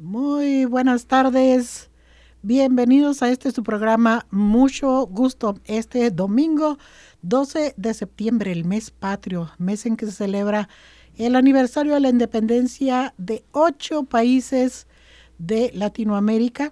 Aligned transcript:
Muy 0.00 0.64
buenas 0.64 1.06
tardes. 1.06 1.90
Bienvenidos 2.42 3.20
a 3.20 3.30
este 3.30 3.50
su 3.50 3.64
programa. 3.64 4.28
Mucho 4.30 5.04
gusto. 5.06 5.58
Este 5.64 6.12
domingo 6.12 6.78
12 7.22 7.74
de 7.76 7.94
septiembre, 7.94 8.52
el 8.52 8.64
mes 8.64 8.92
patrio, 8.92 9.50
mes 9.58 9.86
en 9.86 9.96
que 9.96 10.06
se 10.06 10.12
celebra 10.12 10.68
el 11.16 11.34
aniversario 11.34 11.94
de 11.94 12.00
la 12.00 12.10
independencia 12.10 13.12
de 13.18 13.44
ocho 13.50 14.04
países 14.04 14.86
de 15.38 15.72
Latinoamérica. 15.74 16.70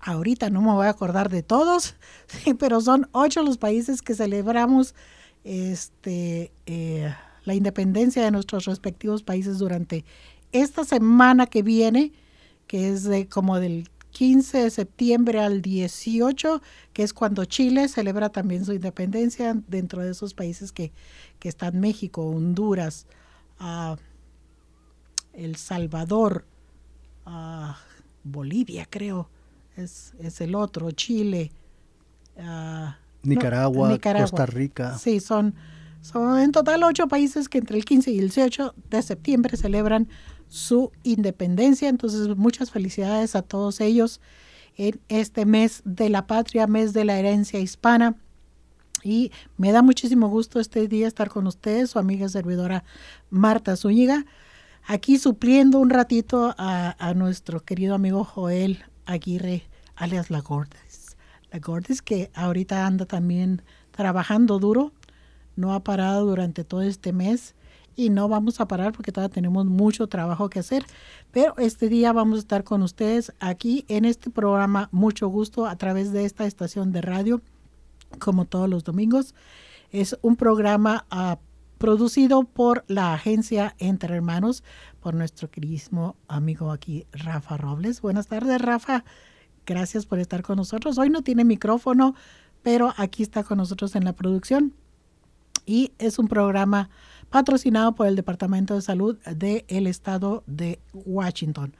Ahorita 0.00 0.50
no 0.50 0.62
me 0.62 0.72
voy 0.72 0.86
a 0.86 0.90
acordar 0.90 1.28
de 1.28 1.44
todos, 1.44 1.94
pero 2.58 2.80
son 2.80 3.08
ocho 3.12 3.44
los 3.44 3.56
países 3.56 4.02
que 4.02 4.16
celebramos 4.16 4.96
este, 5.44 6.50
eh, 6.66 7.14
la 7.44 7.54
independencia 7.54 8.24
de 8.24 8.32
nuestros 8.32 8.64
respectivos 8.64 9.22
países 9.22 9.58
durante 9.58 10.04
esta 10.50 10.84
semana 10.84 11.46
que 11.46 11.62
viene, 11.62 12.12
que 12.72 12.88
es 12.88 13.04
de 13.04 13.28
como 13.28 13.60
del 13.60 13.90
15 14.12 14.62
de 14.62 14.70
septiembre 14.70 15.40
al 15.40 15.60
18, 15.60 16.62
que 16.94 17.02
es 17.02 17.12
cuando 17.12 17.44
Chile 17.44 17.86
celebra 17.86 18.30
también 18.30 18.64
su 18.64 18.72
independencia 18.72 19.54
dentro 19.68 20.00
de 20.00 20.12
esos 20.12 20.32
países 20.32 20.72
que, 20.72 20.90
que 21.38 21.50
están 21.50 21.80
México, 21.80 22.24
Honduras, 22.24 23.04
uh, 23.60 23.96
El 25.34 25.56
Salvador, 25.56 26.46
uh, 27.26 27.74
Bolivia 28.24 28.86
creo, 28.88 29.28
es, 29.76 30.14
es, 30.18 30.40
el 30.40 30.54
otro, 30.54 30.92
Chile. 30.92 31.52
Uh, 32.36 32.88
Nicaragua, 33.22 33.88
no, 33.88 33.92
Nicaragua, 33.92 34.30
Costa 34.30 34.46
Rica. 34.46 34.96
Sí, 34.96 35.20
son, 35.20 35.54
son 36.00 36.38
en 36.38 36.52
total 36.52 36.82
ocho 36.84 37.06
países 37.06 37.50
que 37.50 37.58
entre 37.58 37.76
el 37.76 37.84
15 37.84 38.12
y 38.12 38.18
el 38.18 38.30
18 38.30 38.74
de 38.88 39.02
septiembre 39.02 39.58
celebran 39.58 40.08
su 40.52 40.92
independencia. 41.02 41.88
Entonces, 41.88 42.36
muchas 42.36 42.70
felicidades 42.70 43.34
a 43.34 43.40
todos 43.40 43.80
ellos 43.80 44.20
en 44.76 45.00
este 45.08 45.46
mes 45.46 45.80
de 45.86 46.10
la 46.10 46.26
patria, 46.26 46.66
mes 46.66 46.92
de 46.92 47.06
la 47.06 47.18
herencia 47.18 47.58
hispana. 47.58 48.16
Y 49.02 49.32
me 49.56 49.72
da 49.72 49.80
muchísimo 49.80 50.28
gusto 50.28 50.60
este 50.60 50.88
día 50.88 51.08
estar 51.08 51.30
con 51.30 51.46
ustedes, 51.46 51.90
su 51.90 51.98
amiga 51.98 52.28
servidora 52.28 52.84
Marta 53.30 53.76
Zúñiga, 53.76 54.26
aquí 54.86 55.16
supliendo 55.16 55.78
un 55.78 55.88
ratito 55.88 56.54
a, 56.58 56.96
a 56.98 57.14
nuestro 57.14 57.60
querido 57.60 57.94
amigo 57.94 58.22
Joel 58.22 58.84
Aguirre, 59.06 59.62
alias 59.96 60.30
La 60.30 60.40
Gordes. 60.40 61.16
La 61.50 61.60
Gordes 61.60 62.02
que 62.02 62.30
ahorita 62.34 62.86
anda 62.86 63.06
también 63.06 63.62
trabajando 63.90 64.58
duro, 64.58 64.92
no 65.56 65.72
ha 65.72 65.80
parado 65.80 66.26
durante 66.26 66.62
todo 66.62 66.82
este 66.82 67.12
mes 67.14 67.54
y 67.96 68.10
no 68.10 68.28
vamos 68.28 68.60
a 68.60 68.66
parar 68.66 68.92
porque 68.92 69.12
todavía 69.12 69.34
tenemos 69.34 69.66
mucho 69.66 70.06
trabajo 70.06 70.48
que 70.48 70.60
hacer. 70.60 70.84
Pero 71.30 71.54
este 71.58 71.88
día 71.88 72.12
vamos 72.12 72.36
a 72.36 72.40
estar 72.40 72.64
con 72.64 72.82
ustedes 72.82 73.32
aquí 73.40 73.84
en 73.88 74.04
este 74.04 74.30
programa, 74.30 74.88
mucho 74.92 75.28
gusto, 75.28 75.66
a 75.66 75.76
través 75.76 76.12
de 76.12 76.24
esta 76.24 76.46
estación 76.46 76.92
de 76.92 77.02
radio 77.02 77.40
como 78.18 78.44
todos 78.44 78.68
los 78.68 78.84
domingos. 78.84 79.34
Es 79.90 80.16
un 80.22 80.36
programa 80.36 81.06
uh, 81.12 81.36
producido 81.78 82.44
por 82.44 82.84
la 82.86 83.12
agencia 83.12 83.74
Entre 83.78 84.14
Hermanos, 84.14 84.62
por 85.00 85.14
nuestro 85.14 85.50
queridísimo 85.50 86.16
amigo 86.28 86.70
aquí, 86.70 87.06
Rafa 87.12 87.56
Robles. 87.56 88.00
Buenas 88.00 88.28
tardes, 88.28 88.60
Rafa. 88.62 89.04
Gracias 89.66 90.06
por 90.06 90.18
estar 90.18 90.42
con 90.42 90.56
nosotros. 90.56 90.98
Hoy 90.98 91.10
no 91.10 91.22
tiene 91.22 91.44
micrófono, 91.44 92.14
pero 92.62 92.94
aquí 92.96 93.22
está 93.22 93.44
con 93.44 93.58
nosotros 93.58 93.94
en 93.96 94.04
la 94.04 94.12
producción. 94.12 94.74
Y 95.66 95.92
es 95.98 96.18
un 96.18 96.28
programa 96.28 96.90
patrocinado 97.32 97.94
por 97.94 98.06
el 98.06 98.14
Departamento 98.14 98.74
de 98.74 98.82
Salud 98.82 99.16
del 99.24 99.86
Estado 99.86 100.44
de 100.46 100.78
Washington. 100.92 101.74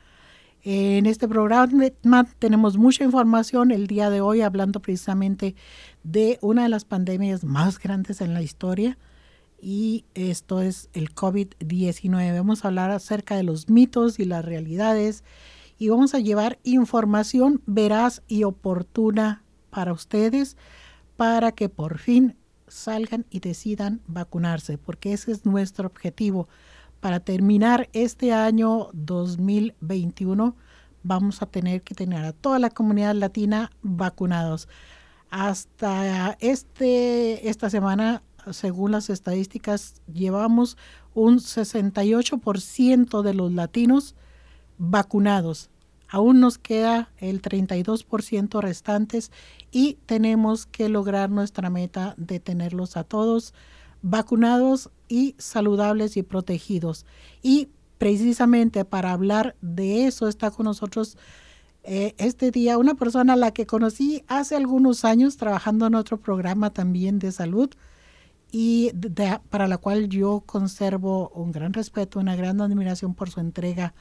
En 0.64 1.06
este 1.06 1.28
programa 1.28 2.24
tenemos 2.38 2.78
mucha 2.78 3.04
información 3.04 3.70
el 3.70 3.86
día 3.86 4.10
de 4.10 4.22
hoy 4.22 4.40
hablando 4.40 4.80
precisamente 4.80 5.54
de 6.02 6.38
una 6.40 6.62
de 6.62 6.70
las 6.70 6.84
pandemias 6.84 7.44
más 7.44 7.78
grandes 7.78 8.20
en 8.20 8.32
la 8.32 8.42
historia 8.42 8.96
y 9.60 10.06
esto 10.14 10.62
es 10.62 10.88
el 10.94 11.14
COVID-19. 11.14 12.34
Vamos 12.34 12.64
a 12.64 12.68
hablar 12.68 12.90
acerca 12.90 13.36
de 13.36 13.42
los 13.42 13.68
mitos 13.68 14.18
y 14.18 14.24
las 14.24 14.44
realidades 14.44 15.22
y 15.78 15.90
vamos 15.90 16.14
a 16.14 16.20
llevar 16.20 16.58
información 16.64 17.60
veraz 17.66 18.22
y 18.26 18.44
oportuna 18.44 19.44
para 19.68 19.92
ustedes 19.92 20.56
para 21.16 21.52
que 21.52 21.68
por 21.68 21.98
fin 21.98 22.36
salgan 22.72 23.26
y 23.30 23.40
decidan 23.40 24.00
vacunarse, 24.06 24.78
porque 24.78 25.12
ese 25.12 25.32
es 25.32 25.44
nuestro 25.44 25.86
objetivo 25.86 26.48
para 27.00 27.20
terminar 27.20 27.88
este 27.92 28.32
año 28.32 28.88
2021 28.92 30.56
vamos 31.02 31.42
a 31.42 31.46
tener 31.46 31.82
que 31.82 31.94
tener 31.94 32.24
a 32.24 32.32
toda 32.32 32.58
la 32.58 32.70
comunidad 32.70 33.14
latina 33.14 33.70
vacunados. 33.82 34.68
Hasta 35.30 36.36
este, 36.40 37.48
esta 37.48 37.70
semana, 37.70 38.22
según 38.50 38.92
las 38.92 39.10
estadísticas, 39.10 39.94
llevamos 40.12 40.76
un 41.14 41.38
68% 41.38 43.22
de 43.22 43.34
los 43.34 43.52
latinos 43.52 44.14
vacunados. 44.78 45.70
Aún 46.12 46.40
nos 46.40 46.58
queda 46.58 47.08
el 47.16 47.40
32% 47.40 48.60
restantes 48.60 49.32
y 49.70 49.94
tenemos 50.04 50.66
que 50.66 50.90
lograr 50.90 51.30
nuestra 51.30 51.70
meta 51.70 52.14
de 52.18 52.38
tenerlos 52.38 52.98
a 52.98 53.04
todos 53.04 53.54
vacunados 54.02 54.90
y 55.08 55.34
saludables 55.38 56.18
y 56.18 56.22
protegidos. 56.22 57.06
Y 57.40 57.70
precisamente 57.96 58.84
para 58.84 59.12
hablar 59.12 59.56
de 59.62 60.06
eso 60.06 60.28
está 60.28 60.50
con 60.50 60.64
nosotros 60.64 61.16
eh, 61.82 62.14
este 62.18 62.50
día 62.50 62.76
una 62.76 62.94
persona 62.94 63.32
a 63.32 63.36
la 63.36 63.52
que 63.52 63.64
conocí 63.64 64.22
hace 64.28 64.54
algunos 64.54 65.06
años 65.06 65.38
trabajando 65.38 65.86
en 65.86 65.94
otro 65.94 66.20
programa 66.20 66.74
también 66.74 67.18
de 67.20 67.32
salud 67.32 67.70
y 68.50 68.92
para 69.48 69.66
la 69.66 69.78
cual 69.78 70.10
yo 70.10 70.42
conservo 70.44 71.30
un 71.30 71.52
gran 71.52 71.72
respeto, 71.72 72.20
una 72.20 72.36
gran 72.36 72.60
admiración 72.60 73.14
por 73.14 73.30
su 73.30 73.40
entrega 73.40 73.94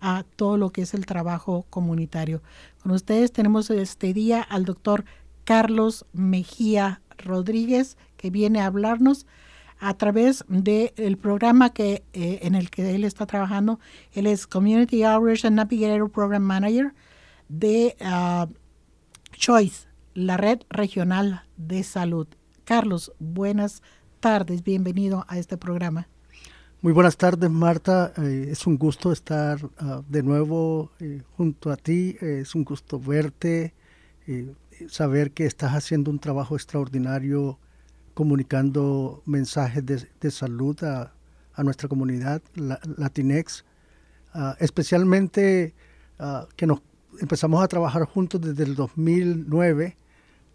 a 0.00 0.24
todo 0.36 0.56
lo 0.56 0.70
que 0.70 0.82
es 0.82 0.94
el 0.94 1.06
trabajo 1.06 1.66
comunitario. 1.70 2.42
Con 2.82 2.92
ustedes 2.92 3.32
tenemos 3.32 3.70
este 3.70 4.12
día 4.12 4.42
al 4.42 4.64
doctor 4.64 5.04
Carlos 5.44 6.06
Mejía 6.12 7.00
Rodríguez, 7.18 7.96
que 8.16 8.30
viene 8.30 8.60
a 8.60 8.66
hablarnos 8.66 9.26
a 9.78 9.94
través 9.94 10.44
del 10.48 11.18
programa 11.18 11.70
que, 11.72 12.04
eh, 12.12 12.38
en 12.42 12.54
el 12.54 12.70
que 12.70 12.94
él 12.94 13.04
está 13.04 13.26
trabajando. 13.26 13.80
Él 14.12 14.26
es 14.26 14.46
Community 14.46 15.02
Outreach 15.02 15.44
and 15.44 15.56
Navigator 15.56 16.10
Program 16.10 16.42
Manager 16.42 16.94
de 17.48 17.96
uh, 18.00 18.50
Choice, 19.32 19.86
la 20.14 20.36
red 20.36 20.60
regional 20.70 21.42
de 21.56 21.82
salud. 21.82 22.26
Carlos, 22.64 23.12
buenas 23.18 23.82
tardes, 24.20 24.62
bienvenido 24.62 25.26
a 25.28 25.38
este 25.38 25.58
programa. 25.58 26.08
Muy 26.84 26.92
buenas 26.92 27.16
tardes, 27.16 27.50
Marta. 27.50 28.12
Eh, 28.18 28.48
es 28.50 28.66
un 28.66 28.76
gusto 28.76 29.10
estar 29.10 29.64
uh, 29.64 30.02
de 30.06 30.22
nuevo 30.22 30.90
eh, 31.00 31.22
junto 31.34 31.70
a 31.70 31.78
ti. 31.78 32.14
Eh, 32.20 32.40
es 32.42 32.54
un 32.54 32.62
gusto 32.62 33.00
verte, 33.00 33.72
saber 34.90 35.30
que 35.30 35.46
estás 35.46 35.72
haciendo 35.72 36.10
un 36.10 36.18
trabajo 36.18 36.56
extraordinario 36.56 37.58
comunicando 38.12 39.22
mensajes 39.24 39.82
de, 39.86 40.30
salud 40.30 40.76
a, 40.84 41.10
nuestra 41.62 41.88
comunidad 41.88 42.42
la, 42.54 42.78
Latinex, 42.98 43.64
uh, 44.34 44.52
especialmente 44.58 45.72
uh, 46.20 46.46
que 46.54 46.66
nos 46.66 46.82
empezamos 47.18 47.64
a 47.64 47.68
trabajar 47.68 48.04
juntos 48.04 48.42
desde 48.42 48.62
el 48.62 48.74
2009 48.74 49.96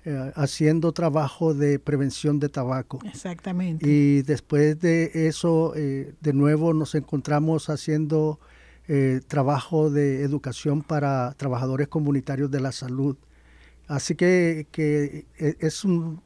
eh, 0.05 0.31
haciendo 0.35 0.91
trabajo 0.91 1.53
de 1.53 1.79
prevención 1.79 2.39
de 2.39 2.49
tabaco. 2.49 2.99
Exactamente. 3.05 3.87
Y 3.87 4.21
después 4.21 4.79
de 4.79 5.11
eso, 5.27 5.73
eh, 5.75 6.13
de 6.21 6.33
nuevo 6.33 6.73
nos 6.73 6.95
encontramos 6.95 7.69
haciendo 7.69 8.39
eh, 8.87 9.21
trabajo 9.27 9.91
de 9.91 10.23
educación 10.23 10.81
para 10.81 11.33
trabajadores 11.37 11.87
comunitarios 11.89 12.49
de 12.49 12.59
la 12.59 12.71
salud. 12.71 13.17
Así 13.87 14.15
que, 14.15 14.65
que 14.71 15.25
e, 15.37 15.57
es 15.59 15.83
un 15.83 16.21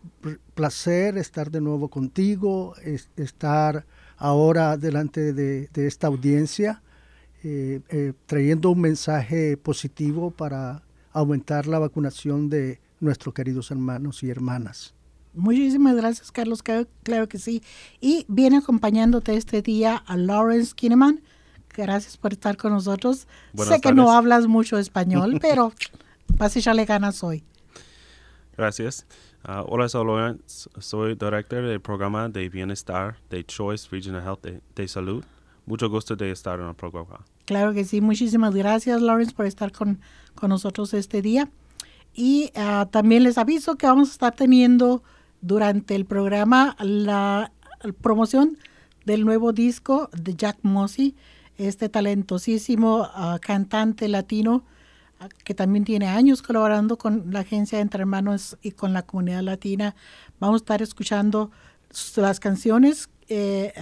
placer 0.54 1.18
estar 1.18 1.52
de 1.52 1.60
nuevo 1.60 1.90
contigo, 1.90 2.74
es, 2.82 3.10
estar 3.18 3.86
ahora 4.18 4.78
delante 4.78 5.34
de, 5.34 5.68
de 5.74 5.88
esta 5.88 6.08
audiencia, 6.08 6.82
eh, 7.44 7.82
eh, 7.90 8.14
trayendo 8.26 8.70
un 8.70 8.80
mensaje 8.80 9.58
positivo 9.58 10.32
para 10.32 10.82
aumentar 11.12 11.68
la 11.68 11.78
vacunación 11.78 12.50
de 12.50 12.80
nuestros 13.04 13.34
queridos 13.34 13.70
hermanos 13.70 14.24
y 14.24 14.30
hermanas. 14.30 14.94
Muchísimas 15.34 15.96
gracias, 15.96 16.32
Carlos. 16.32 16.62
Claro, 16.62 16.88
claro, 17.04 17.28
que 17.28 17.40
sí. 17.40 17.64
Y 18.00 18.26
viene 18.28 18.58
acompañándote 18.58 19.36
este 19.36 19.62
día 19.62 19.98
a 20.06 20.16
Lawrence 20.16 20.74
Kinneman. 20.76 21.22
Gracias 21.76 22.18
por 22.18 22.34
estar 22.34 22.56
con 22.56 22.72
nosotros. 22.72 23.28
Buenas 23.52 23.76
sé 23.76 23.82
que 23.82 23.90
tardes. 23.90 23.98
no 23.98 24.12
hablas 24.12 24.48
mucho 24.48 24.78
español, 24.78 25.40
pero 25.42 25.74
vas 26.38 26.56
a 26.56 26.60
echarle 26.60 26.86
ganas 26.86 27.24
hoy. 27.24 27.44
Gracias. 28.56 29.08
Uh, 29.48 29.66
hola, 29.68 29.90
soy 29.90 30.06
Lawrence. 30.06 30.70
Soy 30.80 31.16
director 31.16 31.66
del 31.66 31.82
programa 31.82 32.30
de 32.30 32.48
bienestar 32.48 33.18
de 33.30 33.44
Choice 33.44 33.90
Regional 33.92 34.24
Health 34.24 34.44
de, 34.44 34.62
de 34.76 34.88
Salud. 34.88 35.24
Mucho 35.66 35.90
gusto 35.90 36.16
de 36.16 36.30
estar 36.32 36.60
en 36.60 36.68
el 36.68 36.76
programa. 36.76 37.26
Claro 37.46 37.74
que 37.74 37.84
sí, 37.84 38.02
muchísimas 38.02 38.54
gracias 38.54 39.02
Lawrence 39.02 39.34
por 39.34 39.46
estar 39.46 39.72
con, 39.72 40.00
con 40.36 40.50
nosotros 40.50 40.94
este 40.94 41.22
día. 41.22 41.50
Y 42.14 42.52
ah, 42.56 42.88
también 42.92 43.24
les 43.24 43.38
aviso 43.38 43.76
que 43.76 43.88
vamos 43.88 44.10
a 44.10 44.12
estar 44.12 44.36
teniendo 44.36 45.04
durante 45.42 45.96
el 45.96 46.06
programa 46.06 46.76
la, 46.80 47.52
promoción 48.02 48.58
del 49.06 49.26
nuevo 49.26 49.52
disco 49.52 50.10
de 50.14 50.36
Jack 50.36 50.60
Mossy, 50.62 51.16
este 51.58 51.90
talentosísimo 51.90 53.10
ah, 53.14 53.40
cantante 53.42 54.08
latino 54.08 54.64
ah, 55.20 55.28
que 55.44 55.54
también 55.54 55.84
tiene 55.84 56.08
años 56.08 56.42
colaborando 56.42 56.98
con 56.98 57.26
la 57.32 57.42
agencia 57.42 57.80
Entre 57.82 58.02
Hermanos 58.02 58.58
y 58.62 58.72
con 58.72 58.94
la 58.94 59.02
comunidad 59.02 59.42
latina. 59.42 59.96
Vamos 60.40 60.62
a 60.62 60.64
estar 60.64 60.82
escuchando 60.82 61.52
las 62.16 62.40
canciones 62.40 63.10
eh, 63.28 63.74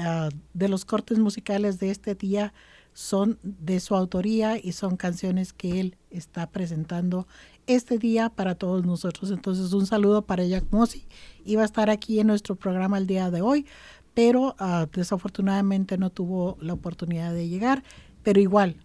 de 0.54 0.70
los 0.70 0.86
cortes 0.86 1.20
musicales 1.20 1.80
de 1.80 1.92
este 1.92 2.16
día 2.16 2.54
son 2.94 3.40
de 3.44 3.80
su 3.80 3.96
autoría 3.96 4.58
y 4.62 4.74
son 4.74 4.98
canciones 4.98 5.54
que 5.54 5.80
él 5.80 5.98
está 6.10 6.50
presentando 6.50 7.28
este 7.68 7.98
día 7.98 8.30
para 8.30 8.56
todos 8.56 8.86
nosotros. 8.86 9.32
Entonces, 9.32 9.74
un 9.74 9.86
saludo 9.86 10.24
para 10.24 10.46
Jack 10.46 10.66
Mossy. 10.72 11.06
Iba 11.46 11.62
a 11.62 11.66
estar 11.66 11.90
aquí 11.90 12.20
en 12.20 12.28
nuestro 12.28 12.56
programa 12.56 12.98
el 12.98 13.08
día 13.08 13.32
de 13.32 13.42
hoy, 13.42 13.66
pero 14.14 14.56
ah, 14.60 14.88
desafortunadamente 14.92 15.98
no 15.98 16.10
tuvo 16.10 16.58
la 16.62 16.74
oportunidad 16.74 17.34
de 17.34 17.48
llegar. 17.48 17.84
Pero 18.24 18.40
igual, 18.40 18.78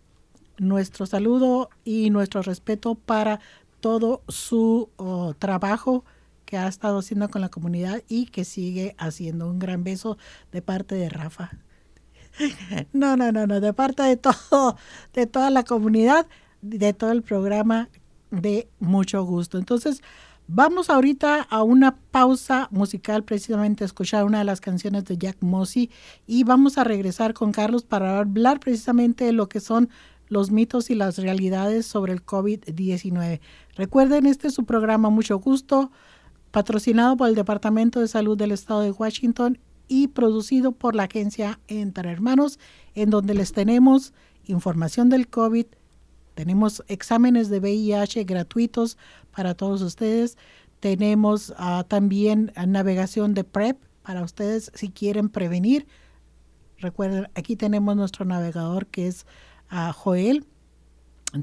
nuestro 0.59 1.07
saludo 1.07 1.71
y 1.85 2.11
nuestro 2.11 2.43
respeto 2.43 2.95
para 2.95 3.41
todo 3.81 4.23
su 4.29 4.91
oh, 4.97 5.35
trabajo 5.39 6.05
que 6.45 6.57
ha 6.57 6.69
estado 6.69 6.99
haciendo 6.99 7.29
con 7.29 7.41
la 7.41 7.49
comunidad 7.49 8.03
y 8.09 8.27
que 8.27 8.45
sigue 8.45 8.95
haciendo. 8.99 9.49
Un 9.49 9.59
gran 9.59 9.85
beso 9.85 10.17
de 10.53 10.63
parte 10.63 10.95
de 10.95 11.09
Rafa. 11.09 11.51
No, 12.93 13.17
no, 13.17 13.33
no, 13.33 13.47
no, 13.47 13.61
de 13.61 13.73
parte 13.73 14.03
de 14.03 14.17
todo, 14.19 14.77
de 15.15 15.27
toda 15.27 15.49
la 15.49 15.63
comunidad, 15.63 16.27
de 16.61 16.93
todo 16.93 17.13
el 17.13 17.23
programa, 17.23 17.89
de 18.41 18.69
mucho 18.79 19.25
gusto. 19.25 19.59
Entonces, 19.59 20.03
vamos 20.49 20.91
ahorita 20.91 21.43
a 21.43 21.63
una 21.63 21.97
pausa 21.97 22.69
musical, 22.71 23.25
precisamente 23.25 23.85
a 23.85 23.87
escuchar 23.87 24.25
una 24.25 24.39
de 24.39 24.45
las 24.45 24.61
canciones 24.61 25.05
de 25.05 25.19
Jack 25.19 25.39
Mossy 25.41 25.91
y 26.27 26.45
vamos 26.45 26.79
a 26.79 26.85
regresar 26.85 27.35
con 27.35 27.53
Carlos 27.53 27.85
para 27.85 28.19
hablar 28.19 28.61
precisamente 28.61 29.25
de 29.25 29.33
lo 29.33 29.49
que 29.49 29.61
son 29.61 29.89
los 30.29 30.51
mitos 30.51 30.91
y 30.91 30.95
las 30.95 31.19
realidades 31.19 31.87
sobre 31.87 32.13
el 32.13 32.25
COVID-19. 32.25 33.41
Recuerden, 33.77 34.27
este 34.27 34.49
es 34.49 34.55
su 34.55 34.65
programa 34.65 35.11
Mucho 35.11 35.39
Gusto, 35.39 35.91
patrocinado 36.51 37.17
por 37.17 37.29
el 37.29 37.35
Departamento 37.35 38.01
de 38.01 38.09
Salud 38.09 38.37
del 38.37 38.53
Estado 38.53 38.81
de 38.81 38.91
Washington 38.91 39.59
y 39.89 40.09
producido 40.09 40.73
por 40.73 40.95
la 40.95 41.05
agencia 41.05 41.61
Entre 41.69 42.11
Hermanos, 42.11 42.59
en 42.95 43.11
donde 43.11 43.35
les 43.35 43.53
tenemos 43.53 44.13
información 44.47 45.09
del 45.09 45.29
COVID, 45.29 45.67
tenemos 46.37 46.85
exámenes 46.87 47.49
de 47.49 47.61
VIH 47.61 48.25
gratuitos 48.25 48.99
para 49.35 49.55
todos 49.55 49.81
ustedes, 49.81 50.37
tenemos 50.81 51.55
ah, 51.57 51.85
también 51.89 52.53
navegación 52.67 53.33
de 53.33 53.43
PrEP 53.43 53.79
para 54.03 54.23
ustedes 54.23 54.71
si 54.75 54.91
quieren 54.91 55.31
prevenir. 55.31 55.87
Recuerden, 56.77 57.29
aquí 57.35 57.57
tenemos 57.57 57.97
nuestro 57.97 58.27
navegador 58.27 58.87
que 58.87 59.07
es 59.07 59.25
uh, 59.73 59.93
Joel. 59.95 60.45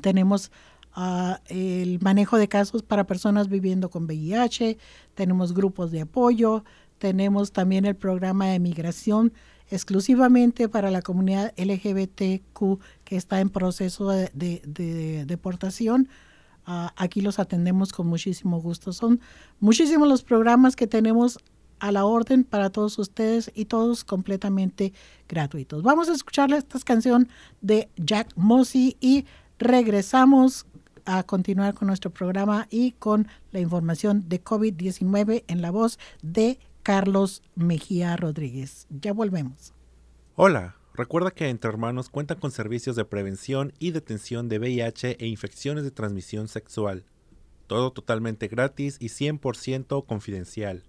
Tenemos 0.04 0.52
uh, 0.96 1.38
el 1.48 2.00
manejo 2.00 2.38
de 2.38 2.48
casos 2.48 2.84
para 2.84 3.08
personas 3.08 3.50
viviendo 3.50 3.90
con 3.90 4.06
VIH, 4.06 4.78
tenemos 5.16 5.56
grupos 5.56 5.90
de 5.90 6.02
apoyo, 6.02 6.64
tenemos 7.00 7.52
también 7.52 7.86
el 7.86 7.96
programa 7.96 8.46
de 8.50 8.60
migración 8.60 9.34
exclusivamente 9.74 10.70
para 10.70 10.92
la 10.92 11.02
comunidad 11.02 11.54
LGBTQ 11.58 12.80
que 13.04 13.16
está 13.16 13.40
en 13.40 13.50
proceso 13.50 14.10
de, 14.10 15.24
deportación. 15.28 16.08
Ah, 16.66 16.94
aquí 16.96 17.22
los 17.22 17.40
atendemos 17.40 17.92
con 17.92 18.08
muchísimo 18.08 18.62
gusto. 18.62 18.94
Son 18.94 19.20
muchísimos 19.60 20.08
los 20.08 20.24
programas 20.24 20.76
que 20.76 20.88
tenemos 20.88 21.40
a 21.80 21.92
la 21.92 22.06
orden 22.06 22.44
para 22.44 22.70
todos 22.70 22.98
ustedes 23.00 23.52
y 23.56 23.66
todos 23.66 24.04
completamente 24.04 24.94
gratuitos. 25.28 25.82
Vamos 25.82 26.08
a 26.08 26.14
escuchar 26.14 26.54
esta 26.54 26.80
canción 26.80 27.28
de 27.62 27.90
Jack 27.98 28.32
Mossy 28.36 28.96
y 29.02 29.26
regresamos 29.60 30.66
a 31.06 31.24
continuar 31.24 31.74
con 31.74 31.88
nuestro 31.88 32.12
programa 32.12 32.68
y 32.70 32.92
con 32.92 33.28
la 33.52 33.60
información 33.60 34.30
de 34.30 34.42
COVID-19 34.42 35.44
en 35.48 35.62
la 35.62 35.72
voz 35.72 36.00
de 36.22 36.60
Carlos 36.84 37.42
Mejía 37.56 38.16
Rodríguez. 38.18 38.86
Ya 38.90 39.14
volvemos. 39.14 39.74
Hola, 40.36 40.76
recuerda 40.94 41.32
que 41.32 41.48
Entre 41.48 41.70
Hermanos 41.70 42.10
cuenta 42.10 42.36
con 42.36 42.52
servicios 42.52 42.98
de 42.98 43.06
prevención 43.06 43.72
y 43.80 43.92
detención 43.92 44.50
de 44.50 44.60
VIH 44.60 45.16
e 45.20 45.28
infecciones 45.28 45.86
de 45.86 45.92
transmisión 45.92 46.50
sexual. 46.50 47.06
Todo 47.68 47.94
totalmente 47.94 48.50
gratis 48.50 48.98
y 49.00 49.08
100% 49.08 50.06
confidencial. 50.06 50.84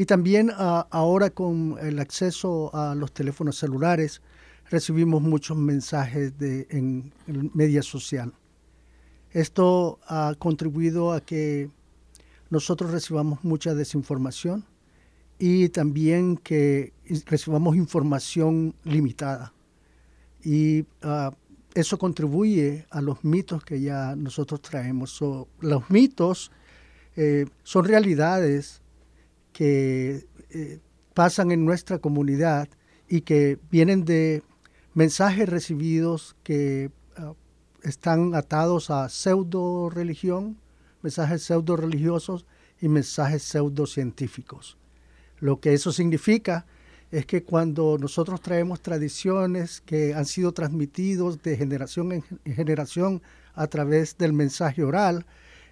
y 0.00 0.06
también 0.06 0.50
ah, 0.56 0.86
ahora 0.90 1.28
con 1.28 1.76
el 1.78 1.98
acceso 1.98 2.74
a 2.74 2.94
los 2.94 3.12
teléfonos 3.12 3.58
celulares 3.58 4.22
recibimos 4.70 5.20
muchos 5.20 5.58
mensajes 5.58 6.38
de, 6.38 6.66
en, 6.70 7.12
media 7.52 7.82
social. 7.82 8.32
Esto 9.30 9.98
ha 10.08 10.34
contribuido 10.38 11.12
a 11.12 11.20
que 11.20 11.68
nosotros 12.48 12.92
recibamos 12.92 13.44
mucha 13.44 13.74
desinformación 13.74 14.64
y 15.38 15.68
también 15.68 16.38
que 16.38 16.94
recibamos 17.26 17.76
información 17.76 18.74
limitada. 18.84 19.52
Y 20.42 20.86
ah, 21.02 21.30
eso 21.74 21.98
contribuye 21.98 22.86
a 22.88 23.02
los 23.02 23.22
mitos 23.22 23.62
que 23.64 23.82
ya 23.82 24.16
nosotros 24.16 24.62
traemos. 24.62 25.20
los 25.60 25.90
mitos 25.90 26.50
eh, 27.16 27.44
son 27.64 27.84
realidades 27.84 28.80
que 29.52 30.26
eh, 30.50 30.78
pasan 31.14 31.50
en 31.50 31.64
nuestra 31.64 31.98
comunidad 31.98 32.68
y 33.08 33.22
que 33.22 33.58
vienen 33.70 34.04
de 34.04 34.42
mensajes 34.94 35.48
recibidos 35.48 36.36
que 36.42 36.90
ah, 37.16 37.34
están 37.82 38.34
atados 38.34 38.90
a 38.90 39.08
pseudo 39.08 39.90
religión, 39.90 40.58
mensajes 41.02 41.42
pseudo 41.42 41.76
religiosos 41.76 42.46
y 42.80 42.88
mensajes 42.88 43.42
pseudo 43.42 43.86
científicos. 43.86 44.76
Lo 45.38 45.60
que 45.60 45.72
eso 45.72 45.92
significa 45.92 46.66
es 47.10 47.26
que 47.26 47.42
cuando 47.42 47.98
nosotros 47.98 48.40
traemos 48.40 48.80
tradiciones 48.80 49.80
que 49.80 50.14
han 50.14 50.26
sido 50.26 50.52
transmitidos 50.52 51.42
de 51.42 51.56
generación 51.56 52.12
en 52.12 52.54
generación 52.54 53.22
a 53.54 53.66
través 53.66 54.16
del 54.16 54.32
mensaje 54.32 54.84
oral, 54.84 55.26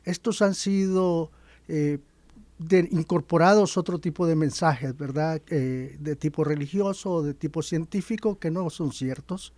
estos 0.05 0.43
han 0.43 0.55
sido 0.55 1.31
eh, 1.69 1.99
de, 2.59 2.89
incorporados 2.91 3.77
otro 3.77 3.99
tipo 3.99 4.27
de 4.27 4.37
mensajes, 4.37 4.97
¿verdad? 4.97 5.41
Eh, 5.49 5.97
de 6.01 6.17
tipo 6.17 6.45
religioso 6.45 7.13
o 7.13 7.23
de 7.23 7.35
tipo 7.35 7.63
científico 7.63 8.39
que 8.39 8.51
no 8.51 8.69
son 8.71 8.93
ciertos 8.93 9.53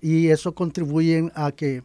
y 0.00 0.28
eso 0.28 0.54
contribuye 0.54 1.30
a 1.34 1.52
que 1.52 1.82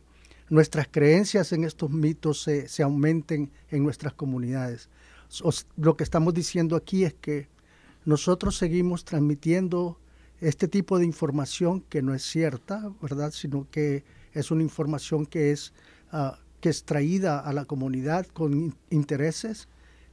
nuestras 0.49 0.87
creencias 0.89 1.51
en 1.51 1.63
estos 1.63 1.89
mitos 1.89 2.43
se, 2.43 2.67
se 2.67 2.83
aumenten 2.83 3.51
en 3.69 3.83
nuestras 3.83 4.13
comunidades. 4.13 4.89
lo 5.77 5.97
que 5.97 6.03
estamos 6.03 6.33
diciendo 6.33 6.75
aquí 6.75 7.05
es 7.05 7.13
que 7.13 7.47
nosotros 8.05 8.57
seguimos 8.57 9.03
transmitiendo 9.05 9.97
este 10.41 10.67
tipo 10.67 10.99
de 10.99 11.05
información 11.05 11.81
que 11.81 12.01
no 12.01 12.13
es 12.13 12.23
cierta, 12.23 12.91
¿verdad? 13.01 13.31
Sino 13.31 13.67
que 13.71 14.03
es 14.33 14.51
una 14.51 14.61
información 14.61 15.25
que 15.25 15.51
es, 15.51 15.73
uh, 16.11 16.35
que 16.59 16.69
es 16.69 16.83
traída 16.83 17.39
a 17.39 17.53
la 17.53 17.65
comunidad 17.65 18.27
con 18.27 18.75
intereses 18.89 19.69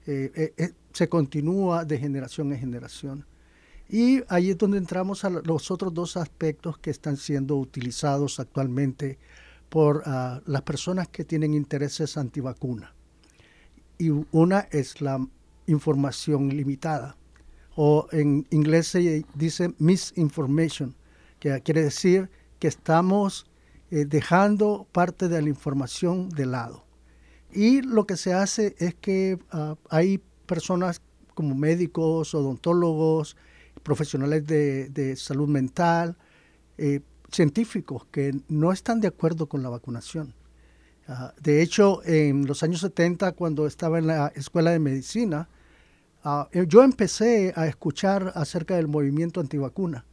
eh, 0.06 0.32
eh, 0.34 0.54
eh, 0.56 0.72
se 0.92 1.08
continúa 1.08 1.84
de 1.84 1.98
generación 1.98 2.52
en 2.52 2.60
generación. 2.60 3.26
Y 3.88 4.22
ahí 4.28 4.50
es 4.50 4.58
donde 4.58 4.78
entramos 4.78 5.24
a 5.24 5.30
los 5.30 5.70
otros 5.70 5.92
dos 5.92 6.16
aspectos 6.16 6.78
que 6.78 6.90
están 6.90 7.16
siendo 7.16 7.56
utilizados 7.56 8.38
actualmente 8.38 9.18
por 9.68 10.02
ah, 10.06 10.40
las 10.46 10.62
personas 10.62 11.08
que 11.08 11.24
tienen 11.24 11.54
intereses 11.54 12.16
antivacuna. 12.16 12.94
Y 13.98 14.10
una 14.30 14.60
es 14.70 15.00
la 15.00 15.26
información 15.66 16.48
limitada, 16.48 17.16
o 17.76 18.06
en 18.12 18.46
inglés 18.50 18.88
se 18.88 19.24
dice 19.34 19.74
misinformation, 19.78 20.94
que 21.38 21.60
quiere 21.62 21.82
decir 21.82 22.30
que 22.58 22.68
estamos 22.68 23.46
eh, 23.90 24.04
dejando 24.04 24.86
parte 24.92 25.28
de 25.28 25.42
la 25.42 25.48
información 25.48 26.28
de 26.28 26.46
lado. 26.46 26.84
Y 27.52 27.82
lo 27.82 28.06
que 28.06 28.16
se 28.16 28.32
hace 28.32 28.74
es 28.78 28.94
que 28.94 29.38
ah, 29.50 29.76
hay 29.88 30.20
personas 30.46 31.02
como 31.34 31.54
médicos, 31.54 32.34
odontólogos, 32.34 33.36
profesionales 33.82 34.46
de, 34.46 35.14
salud 35.16 35.48
mental, 35.48 36.16
eh, 36.78 37.00
científicos 37.30 38.06
que 38.10 38.34
no 38.48 38.72
están 38.72 39.00
de 39.00 39.08
acuerdo 39.08 39.48
con 39.48 39.62
la 39.62 39.68
vacunación. 39.68 40.34
Ah, 41.08 41.34
de 41.40 41.62
hecho, 41.62 42.02
en 42.04 42.46
los 42.46 42.62
años 42.62 42.80
70, 42.80 43.32
cuando 43.32 43.66
estaba 43.66 43.98
en 43.98 44.06
la 44.06 44.28
escuela 44.34 44.70
de 44.70 44.78
medicina, 44.78 45.48
eh, 46.52 46.66
yo 46.68 46.82
empecé 46.82 47.52
a 47.56 47.66
escuchar 47.66 48.32
acerca 48.34 48.76
del 48.76 48.88
movimiento 48.88 49.40
antivacuna. 49.40 50.04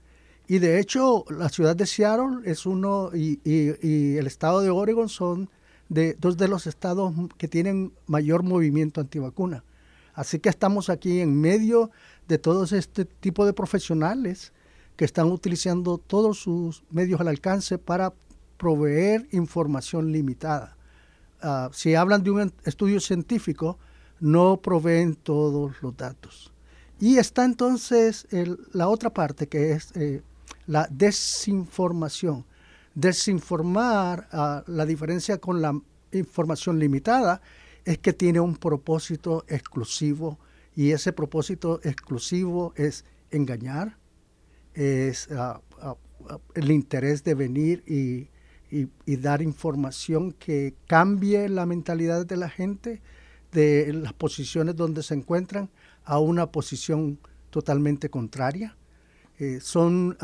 Y 0.48 0.60
de 0.60 0.80
hecho, 0.80 1.26
la 1.30 1.50
ciudad 1.50 1.76
de 1.76 1.86
Seattle 1.86 2.50
es 2.50 2.66
uno 2.66 3.12
y, 3.14 3.42
y 3.44 4.16
el 4.16 4.28
estado 4.28 4.62
de 4.62 4.70
Oregon 4.70 5.10
son 5.10 5.50
de 5.90 6.16
dos 6.20 6.38
de 6.38 6.48
los 6.48 6.68
estados 6.68 7.14
que 7.38 7.48
tienen 7.48 7.94
mayor 8.06 8.44
movimiento 8.44 9.02
antivacuna. 9.02 9.64
Así 10.14 10.40
que 10.40 10.50
estamos 10.50 10.90
aquí 10.90 11.20
en 11.20 11.40
medio 11.40 11.92
de 12.28 12.38
todos 12.38 12.72
este 12.72 13.06
tipo 13.06 13.46
de 13.46 13.54
profesionales 13.54 14.52
que 14.96 15.06
están 15.06 15.28
utilizando 15.28 15.98
todos 16.00 16.40
sus 16.40 16.84
medios 16.90 17.22
al 17.22 17.28
alcance 17.28 17.78
para 17.78 18.14
proveer 18.58 19.28
información 19.32 20.12
limitada. 20.12 20.76
Ah, 21.42 21.70
si 21.72 21.94
hablan 21.94 22.24
de 22.24 22.32
un 22.32 22.54
estudio 22.66 23.00
científico, 23.00 23.78
no 24.20 24.58
proveen 24.58 25.16
todos 25.16 25.76
los 25.82 25.96
datos. 25.96 26.52
Y 27.00 27.18
está 27.18 27.46
entonces 27.46 28.28
la 28.74 28.90
otra 28.90 29.12
parte 29.12 29.48
que 29.48 29.74
es 29.74 29.96
eh, 29.96 30.24
la 30.66 30.88
desinformación. 30.90 32.44
Desinformar, 32.98 34.28
ah, 34.32 34.64
la 34.66 34.84
diferencia 34.84 35.38
con 35.38 35.62
la 35.62 35.80
información 36.12 36.80
limitada, 36.80 37.44
es 37.86 38.00
que 38.00 38.12
tiene 38.12 38.40
un 38.40 38.56
propósito 38.56 39.46
exclusivo 39.48 40.40
y 40.76 40.94
ese 40.94 41.14
propósito 41.14 41.80
exclusivo 41.84 42.74
es 42.76 43.06
engañar, 43.30 44.00
es 44.74 45.30
ah, 45.32 45.62
el 46.56 46.72
interés 46.72 47.24
de 47.24 47.36
venir 47.36 47.84
y, 47.86 48.30
dar 49.06 49.44
información 49.44 50.32
que 50.32 50.74
cambie 50.88 51.50
la 51.50 51.68
mentalidad 51.68 52.26
de 52.26 52.36
la 52.36 52.50
gente 52.50 53.00
de 53.52 53.94
las 53.94 54.14
posiciones 54.14 54.76
donde 54.76 55.04
se 55.04 55.14
encuentran 55.14 55.70
a 56.04 56.18
una 56.18 56.52
posición 56.52 57.20
totalmente 57.52 58.10
contraria. 58.10 58.76
Eh, 59.40 59.60
son 59.62 60.18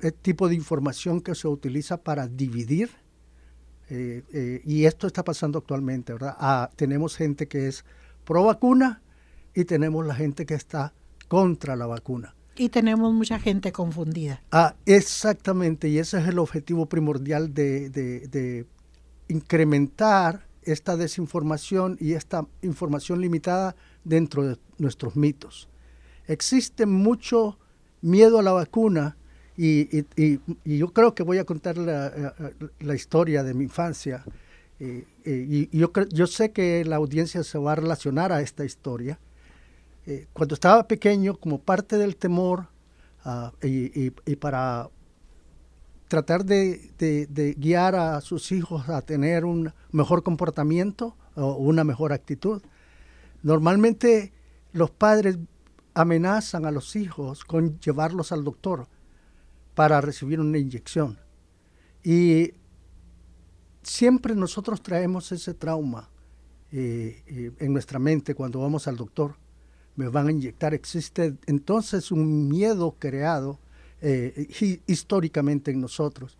el 0.00 0.14
tipo 0.14 0.48
de 0.48 0.54
información 0.54 1.20
que 1.20 1.34
se 1.34 1.48
utiliza 1.48 1.96
para 1.96 2.28
dividir 2.28 2.90
eh, 3.94 4.24
eh, 4.32 4.62
y 4.64 4.86
esto 4.86 5.06
está 5.06 5.22
pasando 5.22 5.58
actualmente, 5.58 6.14
¿verdad? 6.14 6.70
tenemos 6.76 7.14
gente 7.14 7.46
que 7.46 7.68
es 7.68 7.84
pro 8.24 8.44
vacuna 8.44 9.02
y 9.54 9.66
tenemos 9.66 10.06
la 10.06 10.14
gente 10.14 10.46
que 10.46 10.54
está 10.54 10.94
contra 11.28 11.76
la 11.76 11.86
vacuna. 11.86 12.34
Y 12.56 12.70
tenemos 12.70 13.12
mucha 13.12 13.38
gente 13.38 13.70
confundida. 13.70 14.42
Ah, 14.50 14.76
exactamente, 14.86 15.90
y 15.90 15.98
ese 15.98 16.20
es 16.20 16.28
el 16.28 16.38
objetivo 16.38 16.86
primordial 16.86 17.52
de, 17.52 18.66
incrementar 19.28 20.46
esta 20.62 20.96
desinformación 20.96 21.98
y 22.00 22.14
esta 22.14 22.46
información 22.62 23.20
limitada 23.20 23.76
dentro 24.04 24.42
de 24.42 24.58
nuestros 24.78 25.16
mitos. 25.16 25.68
Existe 26.26 26.86
mucho 26.86 27.58
miedo 28.02 28.38
a 28.38 28.42
la 28.42 28.52
vacuna 28.52 29.16
y, 29.56 30.04
yo 30.64 30.92
creo 30.92 31.14
que 31.14 31.22
voy 31.22 31.38
a 31.38 31.44
contar 31.44 31.78
la, 31.78 32.34
la 32.80 32.94
historia 32.94 33.42
de 33.42 33.54
mi 33.54 33.64
infancia. 33.64 34.24
y 34.78 35.76
yo, 35.76 35.92
yo 36.10 36.26
sé 36.26 36.52
que 36.52 36.84
la 36.84 36.96
audiencia 36.96 37.42
se 37.42 37.58
va 37.58 37.72
a 37.72 37.76
relacionar 37.76 38.32
a 38.32 38.40
esta 38.40 38.64
historia. 38.64 39.18
Eh, 40.04 40.26
cuando 40.32 40.54
estaba 40.54 40.88
pequeño, 40.88 41.36
como 41.36 41.60
parte 41.60 41.96
del 41.96 42.16
temor 42.16 42.66
ah, 43.24 43.52
y, 43.62 44.10
para 44.36 44.88
tratar 46.08 46.44
de, 46.44 47.54
guiar 47.56 47.94
a 47.94 48.20
sus 48.20 48.50
hijos 48.52 48.88
a 48.88 49.00
tener 49.02 49.44
un 49.44 49.72
mejor 49.92 50.22
comportamiento 50.24 51.16
o 51.36 51.54
una 51.54 51.84
mejor 51.84 52.12
actitud, 52.12 52.62
normalmente 53.42 54.32
los 54.72 54.90
padres 54.90 55.38
amenazan 55.94 56.64
a 56.64 56.70
los 56.70 56.96
hijos 56.96 57.44
con 57.44 57.78
llevarlos 57.80 58.32
al 58.32 58.44
doctor 58.44 58.86
para 59.74 60.00
recibir 60.00 60.40
una 60.40 60.58
inyección. 60.58 61.18
Y 62.02 62.54
siempre 63.82 64.34
nosotros 64.34 64.82
traemos 64.82 65.32
ese 65.32 65.54
trauma 65.54 66.08
eh, 66.70 67.22
eh, 67.26 67.52
en 67.58 67.72
nuestra 67.72 67.98
mente 67.98 68.34
cuando 68.34 68.60
vamos 68.60 68.88
al 68.88 68.96
doctor 68.96 69.36
me 69.94 70.08
van 70.08 70.28
a 70.28 70.32
inyectar. 70.32 70.72
Existe 70.72 71.34
entonces 71.46 72.10
un 72.10 72.48
miedo 72.48 72.96
creado 72.98 73.58
eh, 74.00 74.80
históricamente 74.86 75.70
en 75.70 75.80
nosotros. 75.80 76.38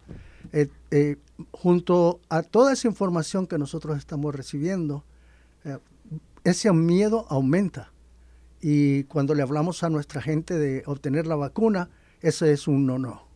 Junto 1.50 2.21
a 2.28 2.42
toda 2.42 2.73
esa 2.73 2.88
información 2.88 3.47
que 3.47 3.59
nosotros 3.59 3.97
estamos 3.99 4.35
recibiendo, 4.35 5.04
ese 6.44 6.73
miedo 6.73 7.26
aumenta. 7.28 7.91
Y 8.62 9.04
cuando 9.04 9.35
le 9.35 9.42
hablamos 9.42 9.83
a 9.83 9.90
nuestra 9.90 10.23
gente 10.23 10.57
de 10.57 10.83
obtener 10.87 11.26
la 11.26 11.37
vacuna, 11.37 11.90
ese 12.21 12.52
es 12.52 12.66
un 12.66 12.87
no-no. 12.87 13.26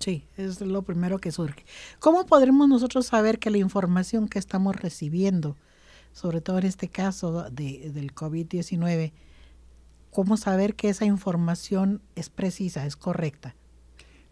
Sí, 0.00 0.26
es 0.36 0.60
lo 0.60 0.82
primero 0.82 1.18
que 1.18 1.30
surge. 1.30 1.64
¿Cómo 2.00 2.26
podremos 2.26 2.68
nosotros 2.68 3.06
saber 3.06 3.38
que 3.38 3.50
la 3.50 3.58
información 3.58 4.28
que 4.28 4.38
estamos 4.38 4.76
recibiendo, 4.76 5.56
sobre 6.12 6.40
todo 6.40 6.58
en 6.58 6.66
este 6.66 6.88
caso 6.88 7.48
de, 7.50 7.90
del 7.94 8.12
COVID-19, 8.12 9.12
cómo 10.12 10.36
saber 10.36 10.74
que 10.74 10.90
esa 10.90 11.06
información 11.06 12.02
es 12.14 12.28
precisa, 12.28 12.84
es 12.86 12.96
correcta. 12.96 13.56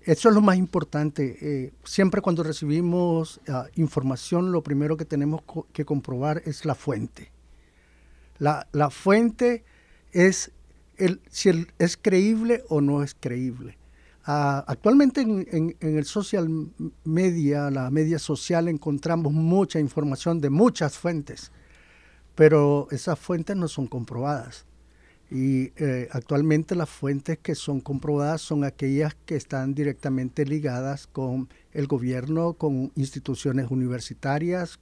Eso 0.03 0.29
es 0.29 0.35
lo 0.35 0.41
más 0.41 0.57
importante. 0.57 1.37
Eh, 1.41 1.73
siempre 1.85 2.21
cuando 2.21 2.43
recibimos 2.43 3.41
ah, 3.49 3.67
información, 3.77 4.53
lo 4.53 4.63
primero 4.63 4.97
que 4.97 5.05
tenemos 5.05 5.43
que 5.73 5.85
comprobar 5.85 6.43
es 6.45 6.65
la 6.65 6.75
fuente. 6.75 7.33
La, 8.39 8.67
fuente 8.91 9.65
es 10.13 10.51
el, 10.97 11.21
si 11.31 11.67
es 11.79 11.97
creíble 11.97 12.65
o 12.69 12.81
no 12.81 13.03
es 13.03 13.17
creíble. 13.19 13.79
Ah, 14.25 14.65
actualmente 14.69 15.23
en, 15.23 15.77
el 15.81 16.05
social 16.05 16.49
media, 17.05 17.71
la 17.71 17.91
media 17.91 18.19
social, 18.19 18.69
encontramos 18.69 19.33
mucha 19.33 19.81
información 19.81 20.41
de 20.41 20.51
muchas 20.51 20.99
fuentes, 20.99 21.51
pero 22.35 22.87
esas 22.91 23.19
fuentes 23.19 23.57
no 23.57 23.67
son 23.67 23.87
comprobadas. 23.87 24.67
Y 25.31 25.73
eh, 25.77 26.09
actualmente 26.11 26.75
las 26.75 26.91
fuentes 26.91 27.39
que 27.39 27.55
son 27.55 27.81
comprobadas 27.81 28.43
son 28.43 28.65
aquellas 28.65 29.15
que 29.27 29.37
están 29.37 29.75
directamente 29.75 30.45
ligadas 30.45 31.07
con 31.07 31.49
el 31.73 31.87
gobierno, 31.87 32.55
con 32.55 32.93
instituciones 32.97 33.71
universitarias. 33.71 34.81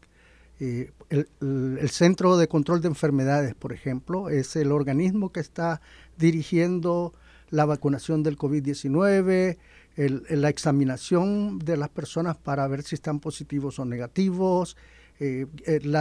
Eh, 0.60 0.90
el, 1.10 1.88
Centro 1.90 2.36
de 2.36 2.48
Control 2.48 2.80
de 2.80 2.88
Enfermedades, 2.88 3.54
por 3.54 3.72
ejemplo, 3.72 4.28
es 4.28 4.56
el 4.56 4.72
organismo 4.72 5.32
que 5.32 5.40
está 5.40 5.80
dirigiendo 6.16 7.14
la 7.50 7.64
vacunación 7.64 8.22
del 8.22 8.36
COVID-19, 8.36 9.56
la 9.96 10.48
examinación 10.48 11.58
de 11.58 11.76
las 11.76 11.88
personas 11.88 12.36
para 12.36 12.66
ver 12.68 12.82
si 12.82 12.94
están 12.94 13.20
positivos 13.20 13.78
o 13.78 13.84
negativos, 13.84 14.76
eh, 15.20 15.46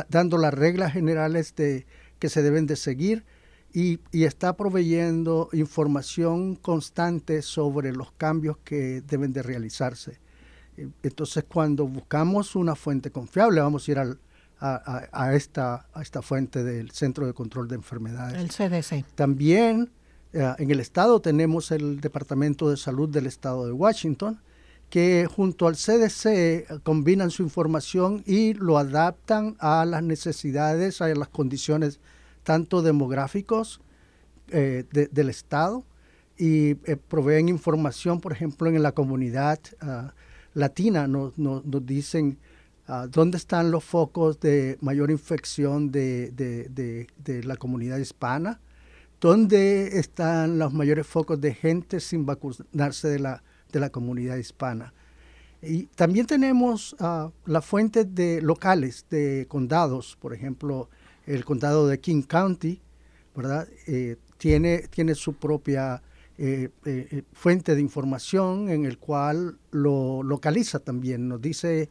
dando 0.09 0.37
las 0.37 0.53
reglas 0.53 0.93
generales 0.93 1.55
de, 1.55 1.85
que 2.19 2.29
se 2.29 2.41
deben 2.41 2.67
de 2.67 2.75
seguir 2.75 3.23
y, 3.73 3.99
está 4.11 4.55
proveyendo 4.55 5.49
información 5.53 6.55
constante 6.55 7.41
sobre 7.41 7.91
los 7.93 8.11
cambios 8.13 8.57
que 8.63 9.01
deben 9.01 9.33
de 9.33 9.43
realizarse. 9.43 10.19
Eh, 10.77 10.89
entonces, 11.03 11.43
cuando 11.47 11.87
buscamos 11.87 12.55
una 12.55 12.75
fuente 12.75 13.11
confiable, 13.11 13.61
vamos 13.61 13.87
a 13.87 13.91
ir 13.91 14.17
a, 14.59 15.33
esta, 15.33 15.87
a 15.93 16.01
esta 16.01 16.21
fuente 16.21 16.63
del 16.63 16.91
Centro 16.91 17.27
de 17.27 17.33
Control 17.33 17.67
de 17.67 17.75
Enfermedades. 17.75 18.35
El 18.35 18.49
CDC. 18.49 19.05
También 19.15 19.91
eh, 20.33 20.53
en 20.57 20.71
el 20.71 20.79
estado 20.79 21.19
tenemos 21.21 21.71
el 21.71 22.01
Departamento 22.01 22.69
de 22.69 22.77
Salud 22.77 23.09
del 23.09 23.27
estado 23.27 23.65
de 23.65 23.71
Washington, 23.71 24.39
que 24.89 25.27
junto 25.29 25.67
al 25.67 25.75
CDC 25.75 26.81
combinan 26.83 27.29
su 27.29 27.43
información 27.43 28.23
y 28.25 28.53
lo 28.53 28.77
adaptan 28.77 29.57
a 29.59 29.85
las 29.85 30.01
necesidades, 30.01 31.01
a 31.01 31.07
las 31.09 31.27
condiciones 31.27 31.99
tanto 32.43 32.81
demográficos 32.81 33.81
eh, 34.49 34.85
del 34.91 35.29
Estado 35.29 35.83
y 36.37 36.71
eh, 36.89 36.95
proveen 36.95 37.49
información, 37.49 38.21
por 38.21 38.31
ejemplo, 38.31 38.69
en 38.69 38.81
la 38.81 38.93
comunidad 38.93 39.59
ah, 39.81 40.13
latina, 40.53 41.07
nos, 41.07 41.33
dicen 41.85 42.37
Ah, 42.89 43.05
¿Dónde 43.11 43.35
están 43.35 43.69
los 43.69 43.83
focos 43.83 44.39
de 44.39 44.77
mayor 44.79 45.11
infección 45.11 45.91
de, 45.91 46.31
de, 46.31 47.43
la 47.43 47.57
comunidad 47.57 47.97
hispana? 47.97 48.61
¿Dónde 49.19 49.99
están 49.99 50.57
los 50.57 50.73
mayores 50.73 51.05
focos 51.05 51.41
de 51.41 51.53
gente 51.53 51.99
sin 51.99 52.25
vacunarse 52.25 53.09
de 53.09 53.19
la, 53.19 53.43
de 53.73 53.81
la 53.81 53.89
comunidad 53.89 54.37
hispana? 54.37 54.93
Y 55.61 55.87
también 55.87 56.27
tenemos 56.27 56.93
uh, 57.01 57.29
las 57.45 57.65
fuentes 57.65 58.15
de 58.15 58.41
locales 58.41 59.05
de 59.09 59.47
condados, 59.49 60.17
por 60.21 60.33
ejemplo, 60.33 60.89
el 61.25 61.43
condado 61.43 61.87
de 61.87 61.99
King 61.99 62.21
County, 62.21 62.79
¿verdad? 63.35 63.67
Eh, 63.87 64.15
tiene, 64.37 64.87
tiene 64.89 65.13
su 65.13 65.33
propia 65.33 66.01
eh, 66.37 66.69
eh, 66.85 67.23
fuente 67.33 67.75
de 67.75 67.81
información 67.81 68.69
en 68.69 68.85
el 68.85 68.97
cual 68.97 69.57
lo 69.71 70.23
localiza 70.23 70.79
también, 70.79 71.27
nos 71.27 71.41
dice 71.41 71.89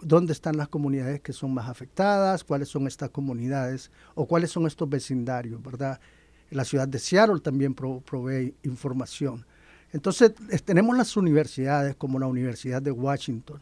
dónde 0.00 0.32
están 0.32 0.56
las 0.56 0.68
comunidades 0.68 1.20
que 1.20 1.32
son 1.32 1.54
más 1.54 1.68
afectadas, 1.68 2.44
cuáles 2.44 2.68
son 2.68 2.86
estas 2.86 3.10
comunidades 3.10 3.90
o 4.14 4.26
cuáles 4.26 4.50
son 4.50 4.66
estos 4.66 4.88
vecindarios, 4.88 5.62
¿verdad? 5.62 6.00
La 6.50 6.64
ciudad 6.64 6.88
de 6.88 6.98
Seattle 6.98 7.40
también 7.40 7.74
provee 7.74 8.54
información. 8.62 9.46
Entonces, 9.92 10.32
tenemos 10.64 10.96
las 10.96 11.16
universidades 11.16 11.96
como 11.96 12.18
la 12.18 12.26
Universidad 12.26 12.82
de 12.82 12.90
Washington, 12.90 13.60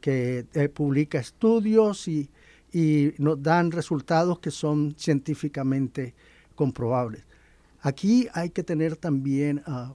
que 0.00 0.46
publica 0.74 1.18
estudios 1.18 2.08
y, 2.08 2.30
y 2.72 3.14
nos 3.18 3.42
dan 3.42 3.70
resultados 3.70 4.38
que 4.38 4.50
son 4.50 4.94
científicamente 4.98 6.14
comprobables. 6.54 7.24
Aquí 7.80 8.26
hay 8.34 8.50
que 8.50 8.62
tener 8.62 8.96
también 8.96 9.62
ah, 9.66 9.94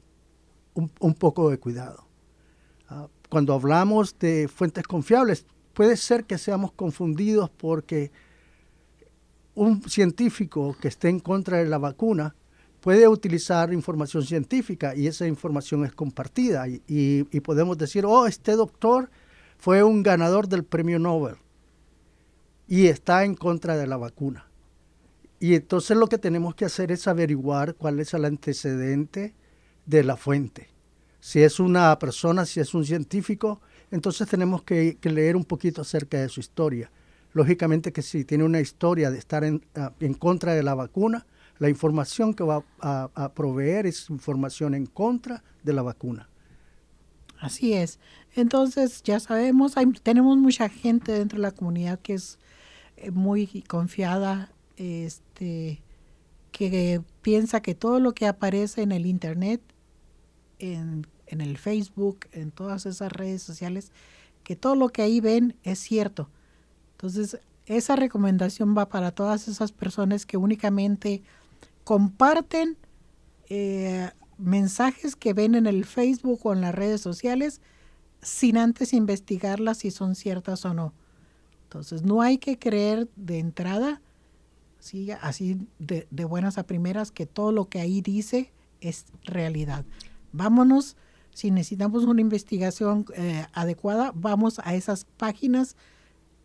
un, 0.74 1.14
poco 1.14 1.50
de 1.50 1.60
cuidado. 1.60 2.08
Ah, 2.88 3.08
cuando 3.32 3.54
hablamos 3.54 4.20
de 4.20 4.50
fuentes 4.54 4.84
confiables, 4.84 5.46
puede 5.74 5.96
ser 5.96 6.26
que 6.26 6.38
seamos 6.38 6.74
confundidos 6.74 7.50
porque 7.50 8.12
un 9.56 9.82
científico 9.90 10.76
que 10.82 10.90
esté 10.90 11.08
en 11.08 11.22
contra 11.22 11.60
de 11.60 11.66
la 11.66 11.78
vacuna 11.78 12.36
puede 12.82 13.08
utilizar 13.08 13.72
información 13.72 14.24
científica 14.24 14.94
y 14.98 15.08
esa 15.08 15.28
información 15.28 15.86
es 15.86 15.94
compartida 15.94 16.66
y, 16.68 17.24
podemos 17.40 17.78
decir, 17.78 18.06
oh, 18.06 18.28
este 18.28 18.52
doctor 18.58 19.10
fue 19.58 19.82
un 19.82 20.04
ganador 20.04 20.50
del 20.50 20.66
premio 20.66 21.00
Nobel 21.00 21.36
y 22.68 22.88
está 22.88 23.24
en 23.24 23.36
contra 23.36 23.78
de 23.78 23.88
la 23.88 23.96
vacuna. 23.96 24.46
Y 25.40 25.56
entonces 25.56 25.96
lo 25.96 26.08
que 26.08 26.18
tenemos 26.18 26.54
que 26.54 26.66
hacer 26.66 26.92
es 26.92 27.08
averiguar 27.08 27.76
cuál 27.76 28.02
es 28.02 28.14
el 28.14 28.26
antecedente 28.26 29.34
de 29.86 30.04
la 30.04 30.18
fuente. 30.18 30.71
Si 31.22 31.42
es 31.44 31.60
una 31.60 31.98
persona, 32.00 32.48
si 32.48 32.60
es 32.60 32.74
un 32.74 32.84
científico, 32.84 33.62
entonces 33.92 34.28
tenemos 34.28 34.64
que, 34.64 34.98
leer 35.04 35.36
un 35.36 35.46
poquito 35.46 35.82
acerca 35.82 36.20
de 36.20 36.28
su 36.28 36.40
historia. 36.40 36.92
Lógicamente 37.34 37.94
que 37.94 38.02
si 38.02 38.26
tiene 38.26 38.44
una 38.44 38.60
historia 38.60 39.12
de 39.12 39.20
estar 39.20 39.44
en, 39.44 39.64
ah, 39.76 39.94
contra 40.18 40.56
de 40.56 40.64
la 40.64 40.74
vacuna, 40.74 41.28
la 41.60 41.70
información 41.70 42.34
que 42.34 42.44
va 42.44 42.66
a, 42.82 43.32
proveer 43.36 43.86
es 43.86 44.10
información 44.10 44.74
en 44.74 44.88
contra 44.88 45.44
de 45.64 45.74
la 45.74 45.84
vacuna. 45.84 46.28
Así 47.40 47.74
es. 47.74 48.00
Entonces, 48.36 49.04
ya 49.04 49.20
sabemos, 49.20 49.76
tenemos 50.02 50.38
mucha 50.38 50.70
gente 50.70 51.12
dentro 51.12 51.38
de 51.38 51.44
la 51.44 51.52
comunidad 51.52 52.00
que 52.00 52.16
es 52.16 52.40
muy 53.14 53.64
confiada, 53.68 54.52
este, 54.78 55.84
que 56.52 57.02
piensa 57.22 57.62
que 57.62 57.76
todo 57.76 58.00
lo 58.00 58.14
que 58.14 58.26
aparece 58.26 58.82
en 58.82 58.92
el 58.92 59.06
Internet, 59.06 59.62
en, 60.62 61.06
en 61.28 61.42
el 61.42 61.58
Facebook, 61.58 62.28
en 62.32 62.52
todas 62.52 62.86
esas 62.86 63.12
redes 63.12 63.44
sociales, 63.44 63.92
que 64.44 64.56
todo 64.56 64.76
lo 64.76 64.90
que 64.90 65.02
ahí 65.02 65.20
ven 65.20 65.56
es 65.64 65.80
cierto. 65.80 66.30
Entonces, 66.94 67.40
esa 67.66 67.96
recomendación 67.96 68.76
va 68.78 68.90
para 68.90 69.12
todas 69.12 69.48
esas 69.48 69.72
personas 69.72 70.26
que 70.26 70.38
únicamente 70.38 71.24
comparten 71.84 72.78
eh, 73.50 74.10
mensajes 74.38 75.16
que 75.16 75.34
ven 75.34 75.56
en 75.56 75.68
el 75.68 75.86
Facebook 75.86 76.40
o 76.44 76.54
en 76.54 76.62
las 76.62 76.74
redes 76.74 77.02
sociales 77.02 77.62
sin 78.22 78.58
antes 78.58 78.94
investigarlas 78.94 79.80
si 79.80 79.92
son 79.92 80.16
ciertas 80.16 80.66
o 80.66 80.74
no. 80.74 80.94
Entonces, 81.64 82.04
no 82.04 82.22
hay 82.22 82.38
que 82.38 82.60
creer 82.60 83.10
de 83.16 83.40
entrada, 83.40 84.02
¿sí? 84.80 85.12
así 85.22 85.68
de, 85.80 86.26
buenas 86.26 86.58
a 86.58 86.64
primeras, 86.64 87.12
que 87.12 87.26
todo 87.26 87.52
lo 87.52 87.70
que 87.70 87.80
ahí 87.80 88.02
dice 88.02 88.52
es 88.82 89.06
realidad. 89.24 89.86
Vámonos, 90.32 90.96
si 91.34 91.52
necesitamos 91.52 92.04
una 92.04 92.22
investigación 92.22 93.06
eh, 93.16 93.46
adecuada, 93.54 94.12
vamos 94.16 94.60
a 94.64 94.76
esas 94.76 95.06
páginas 95.06 95.76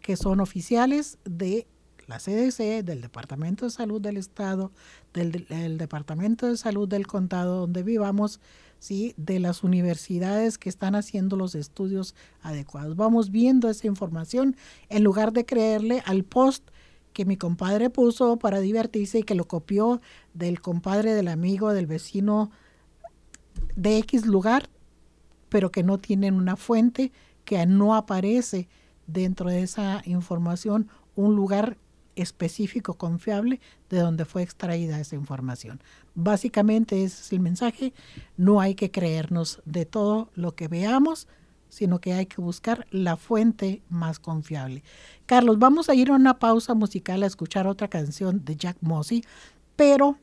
que 0.01 0.17
son 0.17 0.41
oficiales 0.41 1.19
de 1.25 1.67
la 2.07 2.19
CDC, 2.19 2.85
del 2.85 3.01
Departamento 3.01 3.65
de 3.65 3.71
Salud 3.71 4.01
del 4.01 4.17
Estado, 4.17 4.71
del 5.13 5.79
Departamento 5.79 6.47
de 6.47 6.57
Salud 6.57 6.89
del 6.89 7.07
Condado 7.07 7.61
donde 7.61 7.83
vivamos, 7.83 8.41
¿sí? 8.79 9.15
de 9.17 9.41
las 9.41 9.65
universidades 9.65 10.59
que 10.59 10.69
están 10.69 10.95
haciendo 10.95 11.37
los 11.37 11.55
estudios 11.55 12.15
adecuados. 12.43 12.97
Vamos 12.97 13.31
viendo 13.31 13.69
esa 13.69 13.89
información 13.89 14.57
en 14.89 15.03
lugar 15.03 15.33
de 15.33 15.45
creerle 15.45 16.03
al 16.07 16.23
post 16.23 16.69
que 17.13 17.25
mi 17.25 17.37
compadre 17.37 17.91
puso 17.91 18.39
para 18.39 18.61
divertirse 18.61 19.21
y 19.21 19.23
que 19.23 19.35
lo 19.35 19.49
copió 19.49 20.01
del 20.35 20.61
compadre, 20.61 21.15
del 21.15 21.29
amigo, 21.29 21.73
del 21.73 21.87
vecino 21.87 22.51
de 23.77 23.99
X 23.99 24.27
lugar, 24.27 24.69
pero 25.49 25.71
que 25.71 25.83
no 25.83 25.99
tienen 25.99 26.35
una 26.35 26.57
fuente, 26.57 27.13
que 27.45 27.65
no 27.67 27.95
aparece 27.95 28.69
dentro 29.07 29.51
de 29.51 29.63
esa 29.63 30.03
información 30.05 30.89
un 31.15 31.37
lugar 31.37 31.79
específico, 32.17 32.95
confiable, 32.95 33.61
de 33.91 33.99
donde 34.01 34.25
fue 34.25 34.43
extraída 34.43 34.99
esa 34.99 35.15
información. 35.15 35.81
Básicamente 36.15 37.05
ese 37.05 37.23
es 37.23 37.33
el 37.33 37.41
mensaje. 37.41 37.93
No 38.37 38.61
hay 38.61 38.75
que 38.75 38.91
creernos 38.91 39.61
de 39.67 39.85
todo 39.85 40.31
lo 40.35 40.55
que 40.55 40.67
veamos, 40.67 41.29
sino 41.69 42.01
que 42.01 42.15
hay 42.15 42.27
que 42.27 42.41
buscar 42.41 42.87
la 42.91 43.17
fuente 43.17 43.83
más 43.89 44.19
confiable. 44.19 44.83
Carlos, 45.27 45.59
vamos 45.59 45.89
a 45.89 45.95
ir 45.95 46.11
a 46.11 46.15
una 46.15 46.39
pausa 46.39 46.75
musical 46.75 47.23
a 47.23 47.27
escuchar 47.27 47.67
otra 47.67 47.89
canción 47.89 48.45
de 48.45 48.57
Jack 48.57 48.79
Mossy, 48.81 49.23
pero 49.77 50.19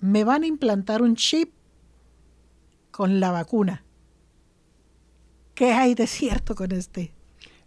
me 0.00 0.22
van 0.22 0.44
a 0.44 0.46
implantar 0.46 1.02
un 1.02 1.16
chip 1.16 1.50
con 2.90 3.18
la 3.18 3.32
vacuna. 3.32 3.82
¿Qué 5.54 5.72
hay 5.72 5.94
de 5.94 6.06
cierto 6.06 6.54
con 6.54 6.72
este? 6.72 7.12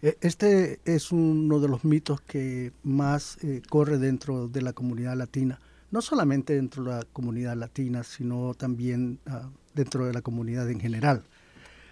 E, 0.02 0.18
este 0.22 0.80
es 0.86 1.12
uno 1.12 1.60
de 1.60 1.68
los 1.68 1.84
mitos 1.84 2.22
que 2.22 2.72
más 2.84 3.38
eh, 3.44 3.62
corre 3.70 3.98
dentro 3.98 4.48
de 4.48 4.62
la 4.62 4.74
comunidad 4.74 5.16
latina, 5.16 5.60
no 5.92 6.02
solamente 6.02 6.56
dentro 6.56 6.84
de 6.84 6.90
la 6.90 7.04
comunidad 7.14 7.56
latina, 7.56 8.04
sino 8.04 8.54
también 8.54 9.20
uh, 9.28 9.50
dentro 9.74 10.06
de 10.06 10.14
la 10.14 10.22
comunidad 10.22 10.70
en 10.70 10.80
general. 10.80 11.24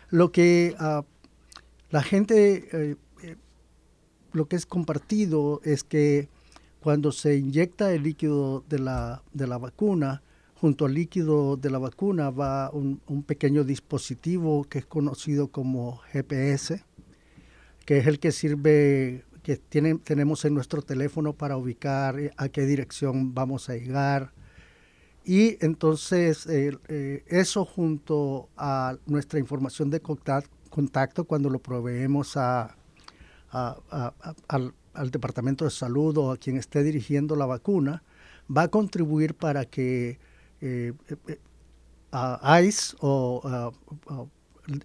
Lo 0.09 0.31
que 0.31 0.75
uh, 0.79 1.03
la 1.91 2.01
gente, 2.01 2.69
eh, 2.71 2.95
eh, 3.23 3.35
lo 4.33 4.47
que 4.47 4.55
es 4.55 4.65
compartido 4.65 5.61
es 5.63 5.83
que 5.83 6.29
cuando 6.81 7.11
se 7.11 7.37
inyecta 7.37 7.93
el 7.93 8.03
líquido 8.03 8.63
de 8.67 8.79
la, 8.79 9.23
de 9.33 9.47
la 9.47 9.57
vacuna, 9.57 10.23
junto 10.55 10.85
al 10.85 10.93
líquido 10.93 11.57
de 11.57 11.69
la 11.69 11.79
vacuna 11.79 12.29
va 12.29 12.69
un, 12.71 13.01
un, 13.07 13.23
pequeño 13.23 13.63
dispositivo 13.63 14.63
que 14.65 14.79
es 14.79 14.85
conocido 14.85 15.49
como 15.49 15.97
GPS, 16.11 16.83
que 17.85 17.97
es 17.97 18.07
el 18.07 18.19
que 18.19 18.31
sirve, 18.31 19.25
que 19.43 19.57
tiene, 19.57 19.95
tenemos 19.95 20.45
en 20.45 20.53
nuestro 20.53 20.81
teléfono 20.81 21.33
para 21.33 21.57
ubicar 21.57 22.15
a 22.37 22.49
qué 22.49 22.65
dirección 22.65 23.33
vamos 23.33 23.69
a 23.69 23.75
llegar. 23.75 24.33
Y 25.23 25.63
entonces 25.63 26.47
eh, 26.47 26.77
eh, 26.87 27.23
eso 27.27 27.65
junto 27.65 28.49
a 28.57 28.97
nuestra 29.05 29.39
información 29.39 29.89
de 29.89 29.99
contacto, 29.99 30.49
contacto 30.71 31.25
cuando 31.25 31.51
lo 31.51 31.59
proveemos 31.59 32.35
a, 32.37 32.75
al, 33.51 34.73
Departamento 35.11 35.65
de 35.65 35.71
Salud 35.71 36.17
o 36.17 36.31
a 36.31 36.37
quien 36.37 36.57
esté 36.57 36.81
dirigiendo 36.81 37.35
la 37.35 37.45
vacuna, 37.45 38.03
va 38.55 38.63
a 38.63 38.67
contribuir 38.69 39.35
para 39.35 39.65
que 39.65 40.19
eh, 40.61 40.93
eh, 41.27 41.39
ICE 42.63 42.95
o 43.01 43.71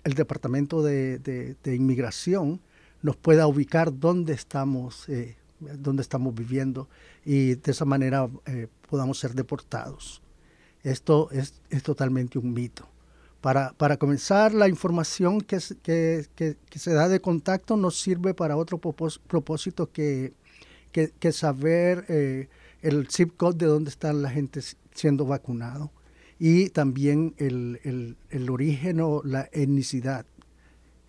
el 0.05 0.15
Departamento 0.15 0.83
de, 0.83 1.57
Inmigración 1.65 2.61
nos 3.03 3.17
pueda 3.17 3.47
ubicar 3.47 3.99
dónde 3.99 4.33
estamos, 4.33 5.09
eh, 5.09 5.37
dónde 5.61 6.03
estamos 6.03 6.35
viviendo 6.35 6.89
y 7.25 7.55
de 7.55 7.71
esa 7.71 7.85
manera 7.85 8.29
eh, 8.47 8.69
podamos 8.89 9.19
ser 9.19 9.35
deportados. 9.35 10.23
Esto 10.83 11.31
es, 11.31 11.61
es 11.71 11.83
totalmente 11.83 12.39
un 12.39 12.53
mito. 12.53 12.89
Para, 13.47 13.73
para, 13.75 13.97
comenzar, 13.97 14.53
la 14.53 14.69
información 14.69 15.41
que, 15.41 15.61
que, 15.81 16.27
que, 16.35 16.57
que, 16.69 16.79
se 16.81 16.93
da 16.93 17.09
de 17.09 17.21
contacto 17.21 17.77
nos 17.77 17.97
sirve 17.97 18.35
para 18.35 18.57
otro 18.57 18.79
propósito 18.81 19.89
que, 19.93 20.33
saber 21.31 22.07
eh, 22.09 22.49
el 22.83 23.07
zip 23.09 23.37
code 23.37 23.59
de 23.59 23.67
dónde 23.67 23.91
está 23.91 24.13
la 24.13 24.31
gente 24.31 24.63
siendo 24.95 25.27
vacunado 25.27 25.93
y 26.41 26.71
también 26.71 27.37
el, 27.37 27.79
el, 27.85 28.17
el 28.31 28.51
origen 28.51 28.99
o 29.01 29.23
la 29.23 29.49
etnicidad. 29.53 30.27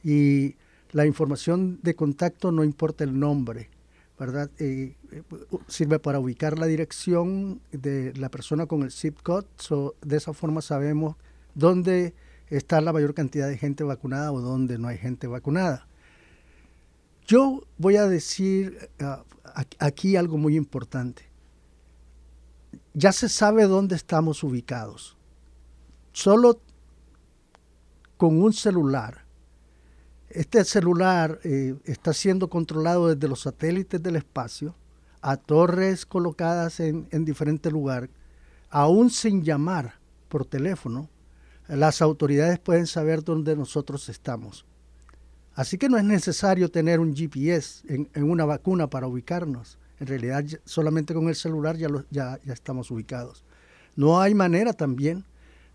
Y 0.04 0.58
la 0.92 1.08
información 1.08 1.80
de 1.82 1.96
contacto 1.96 2.52
no 2.52 2.64
importa 2.64 3.04
el 3.04 3.20
nombre, 3.20 3.72
¿verdad? 4.20 4.52
Eh, 4.60 4.94
sirve 5.68 5.98
para 5.98 6.20
ubicar 6.20 6.60
la 6.60 6.68
dirección 6.68 7.62
de 7.72 8.14
la 8.14 8.30
persona 8.30 8.68
con 8.68 8.84
el 8.84 8.92
zip 8.92 9.24
code. 9.24 9.48
So, 9.58 9.96
de 10.04 10.18
esa 10.18 10.34
forma 10.34 10.62
sabemos 10.62 11.16
dónde 11.56 12.14
está 12.50 12.82
la 12.82 12.94
mayor 12.94 13.14
cantidad 13.14 13.48
de 13.48 13.58
gente 13.58 13.84
vacunada 13.84 14.32
o 14.32 14.42
dónde 14.42 14.78
no 14.78 14.88
hay 14.88 14.98
gente 14.98 15.28
vacunada. 15.28 15.88
Yo 17.26 17.64
voy 17.78 17.98
a 17.98 18.08
decir 18.08 18.90
uh, 19.02 19.24
aquí 19.80 20.16
algo 20.16 20.38
muy 20.38 20.56
importante 20.56 21.28
ya 22.98 23.12
se 23.12 23.30
sabe 23.30 23.68
dónde 23.68 23.96
estamos 23.96 24.44
ubicados. 24.44 25.16
Solo 26.14 26.60
con 28.18 28.42
un 28.42 28.54
celular. 28.54 29.26
Este 30.30 30.66
celular 30.66 31.40
eh, 31.44 31.76
está 31.86 32.12
siendo 32.12 32.50
controlado 32.50 33.14
desde 33.14 33.28
los 33.28 33.42
satélites 33.42 34.02
del 34.02 34.16
espacio 34.16 34.74
a 35.22 35.38
torres 35.38 36.08
colocadas 36.08 36.80
en, 36.80 37.08
en 37.12 37.24
diferentes 37.24 37.72
lugares, 37.72 38.10
aún 38.72 39.12
sin 39.12 39.44
llamar 39.44 40.00
por 40.28 40.46
teléfono, 40.46 41.08
las 41.68 42.02
autoridades 42.02 42.60
pueden 42.60 42.88
saber 42.88 43.24
dónde 43.24 43.56
nosotros 43.56 44.10
estamos. 44.10 44.66
Así 45.54 45.78
que 45.78 45.90
no 45.90 45.98
es 45.98 46.04
necesario 46.04 46.70
tener 46.70 47.00
un 47.00 47.16
GPS 47.16 47.84
en, 47.88 48.24
una 48.24 48.46
vacuna 48.46 48.90
para 48.90 49.08
ubicarnos. 49.08 49.78
En 50.00 50.08
realidad 50.08 50.46
solamente 50.66 51.14
con 51.14 51.28
el 51.28 51.36
celular 51.36 51.76
ya, 51.78 51.90
ya, 52.12 52.40
ya 52.46 52.54
estamos 52.54 52.92
ubicados. 52.92 53.44
No 53.96 54.22
hay 54.22 54.36
manera 54.36 54.74
también 54.74 55.26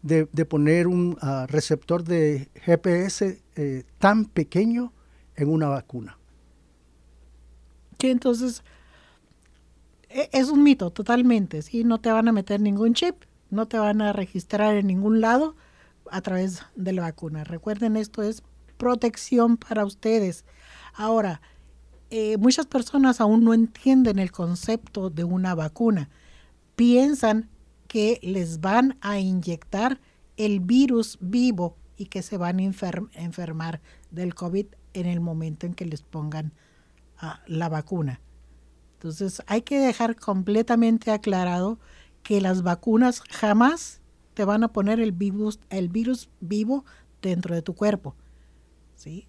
de, 0.03 0.27
poner 0.45 0.87
un 0.87 1.19
uh, 1.23 1.47
receptor 1.47 2.05
de 2.05 2.49
GPS 2.55 3.41
eh, 3.57 3.85
tan 3.99 4.25
pequeño 4.27 4.93
en 5.37 5.49
una 5.49 5.69
vacuna. 5.69 6.19
Que 7.99 8.11
entonces 8.11 8.63
e, 10.09 10.29
es 10.33 10.49
un 10.49 10.63
mito 10.63 10.91
totalmente, 10.91 11.63
¿sí? 11.63 11.85
No 11.85 12.01
te 12.01 12.11
van 12.11 12.29
a 12.29 12.33
meter 12.33 12.61
ningún 12.61 12.95
chip, 12.95 13.17
no 13.51 13.67
te 13.67 13.79
van 13.79 14.03
a 14.03 14.13
registrar 14.13 14.77
en 14.77 14.87
ningún 14.87 15.21
lado 15.21 15.55
a 16.13 16.21
través 16.21 16.63
de 16.77 16.93
la 16.93 17.03
vacuna. 17.03 17.43
Recuerden, 17.43 17.97
esto 17.97 18.23
es 18.23 18.43
protección 18.77 19.57
para 19.57 19.85
ustedes. 19.87 20.45
Ahora, 20.93 21.41
eh, 22.11 22.37
muchas 22.37 22.67
personas 22.67 23.21
aún 23.21 23.43
no 23.43 23.55
entienden 23.55 24.19
el 24.19 24.31
concepto 24.31 25.09
de 25.09 25.25
una 25.25 25.55
vacuna. 25.55 26.11
Piensan 26.77 27.49
que 27.89 28.21
les 28.23 28.61
van 28.61 28.99
a 29.01 29.19
inyectar 29.19 30.01
el 30.37 30.61
virus 30.61 31.17
vivo 31.21 31.77
y 31.97 32.07
que 32.07 32.21
se 32.23 32.37
van 32.37 32.59
a 32.59 32.63
enfer 32.63 33.03
enfermar 33.15 33.81
del 34.11 34.35
COVID 34.35 34.67
en 34.93 35.07
el 35.07 35.21
momento 35.21 35.65
en 35.65 35.73
que 35.73 35.87
les 35.87 36.03
pongan 36.03 36.53
uh, 37.23 37.29
la 37.47 37.71
vacuna. 37.71 38.21
Entonces 38.95 39.43
hay 39.47 39.63
que 39.63 39.79
dejar 39.79 40.17
completamente 40.17 41.11
aclarado 41.11 41.79
que 42.23 42.43
las 42.43 42.63
vacunas 42.63 43.23
jamás 43.31 44.02
te 44.35 44.45
van 44.45 44.65
a 44.65 44.73
poner 44.73 45.01
el 45.01 45.13
virus, 45.13 45.61
el 45.71 45.89
virus 45.89 46.29
vivo 46.41 46.85
dentro 47.21 47.55
de 47.55 47.63
tu 47.63 47.75
cuerpo. 47.75 48.17
¿sí? 48.95 49.27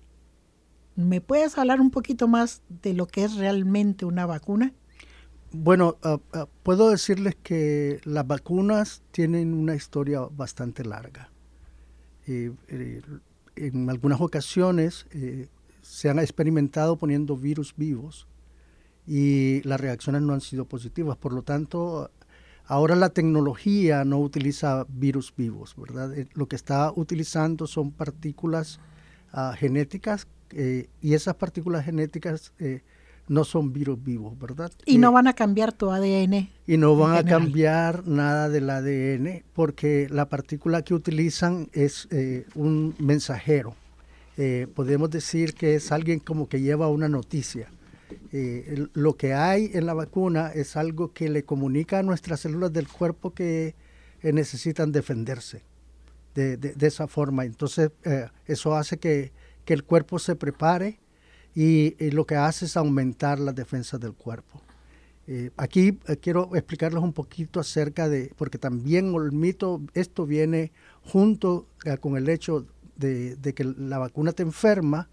¿Me 0.95 1.21
puedes 1.21 1.57
hablar 1.57 1.81
un 1.81 1.91
poquito 1.91 2.27
más 2.27 2.61
de 2.69 2.93
lo 2.93 3.07
que 3.07 3.23
es 3.23 3.35
realmente 3.35 4.05
una 4.05 4.25
vacuna? 4.25 4.73
Bueno, 5.51 5.97
uh, 6.03 6.37
uh, 6.37 6.45
puedo 6.63 6.89
decirles 6.89 7.35
que 7.41 7.99
las 8.05 8.25
vacunas 8.25 9.03
tienen 9.11 9.53
una 9.53 9.75
historia 9.75 10.21
bastante 10.21 10.83
larga. 10.83 11.29
Eh, 12.25 12.51
eh, 12.69 13.01
en 13.55 13.89
algunas 13.89 14.21
ocasiones 14.21 15.05
eh, 15.11 15.47
se 15.81 16.09
han 16.09 16.19
experimentado 16.19 16.97
poniendo 16.97 17.35
virus 17.35 17.75
vivos 17.75 18.27
y 19.05 19.61
las 19.63 19.79
reacciones 19.79 20.21
no 20.21 20.33
han 20.33 20.41
sido 20.41 20.65
positivas. 20.65 21.17
Por 21.17 21.33
lo 21.33 21.43
tanto, 21.43 22.09
ahora 22.65 22.95
la 22.95 23.09
tecnología 23.09 24.03
no 24.05 24.19
utiliza 24.19 24.85
virus 24.89 25.33
vivos, 25.35 25.75
¿verdad? 25.77 26.17
Eh, 26.17 26.27
lo 26.33 26.47
que 26.47 26.55
está 26.55 26.91
utilizando 26.95 27.67
son 27.67 27.91
partículas 27.91 28.79
uh, 29.33 29.53
genéticas 29.55 30.27
eh, 30.55 30.87
y 31.01 31.13
esas 31.13 31.35
partículas 31.35 31.85
genéticas 31.85 32.53
eh, 32.59 32.81
no 33.27 33.43
son 33.43 33.71
virus 33.71 34.03
vivos, 34.03 34.37
¿verdad? 34.37 34.71
Y 34.85 34.95
eh, 34.95 34.99
no 34.99 35.11
van 35.11 35.27
a 35.27 35.33
cambiar 35.33 35.71
tu 35.73 35.89
ADN. 35.89 36.49
Y 36.67 36.77
no 36.77 36.95
van 36.95 37.15
a 37.15 37.23
cambiar 37.23 38.07
nada 38.07 38.49
del 38.49 38.69
ADN 38.69 39.43
porque 39.53 40.07
la 40.11 40.27
partícula 40.29 40.81
que 40.81 40.93
utilizan 40.93 41.69
es 41.73 42.07
eh, 42.11 42.45
un 42.55 42.95
mensajero. 42.99 43.75
podemos 44.75 45.09
decir 45.09 45.53
que 45.53 45.75
es 45.75 45.91
alguien 45.91 46.19
como 46.19 46.47
que 46.47 46.59
lleva 46.59 46.87
una 46.87 47.07
noticia. 47.07 47.69
El, 48.31 48.89
lo 48.93 49.15
que 49.17 49.33
hay 49.33 49.71
en 49.73 49.85
la 49.85 49.93
vacuna 49.93 50.51
es 50.53 50.75
algo 50.75 51.13
que 51.13 51.29
le 51.29 51.43
comunica 51.43 51.99
a 51.99 52.03
nuestras 52.03 52.41
células 52.41 52.73
del 52.73 52.87
cuerpo 52.87 53.33
que 53.33 53.75
necesitan 54.21 54.91
defenderse 54.91 55.63
de, 56.33 56.73
esa 56.81 57.07
forma. 57.07 57.45
Entonces, 57.45 57.91
eso 58.45 58.75
hace 58.75 58.97
que 58.97 59.31
que 59.65 59.73
el 59.73 59.83
cuerpo 59.83 60.19
se 60.19 60.35
prepare 60.35 60.99
y, 61.55 61.95
lo 62.11 62.25
que 62.25 62.35
hace 62.35 62.65
es 62.65 62.77
aumentar 62.77 63.39
las 63.39 63.55
defensas 63.55 63.99
del 63.99 64.13
cuerpo. 64.13 64.61
Eh, 65.27 65.51
aquí 65.55 65.99
eh, 66.07 66.17
quiero 66.17 66.53
explicarles 66.55 67.01
un 67.01 67.13
poquito 67.13 67.59
acerca 67.59 68.09
de, 68.09 68.33
porque 68.35 68.57
también 68.57 69.13
el 69.15 69.31
mito, 69.31 69.81
esto 69.93 70.25
viene 70.25 70.71
junto 71.01 71.67
eh, 71.85 71.97
con 71.97 72.17
el 72.17 72.27
hecho 72.27 72.65
de, 72.97 73.37
de, 73.37 73.53
que 73.53 73.63
la 73.63 73.99
vacuna 73.99 74.33
te 74.33 74.43
enferma, 74.43 75.09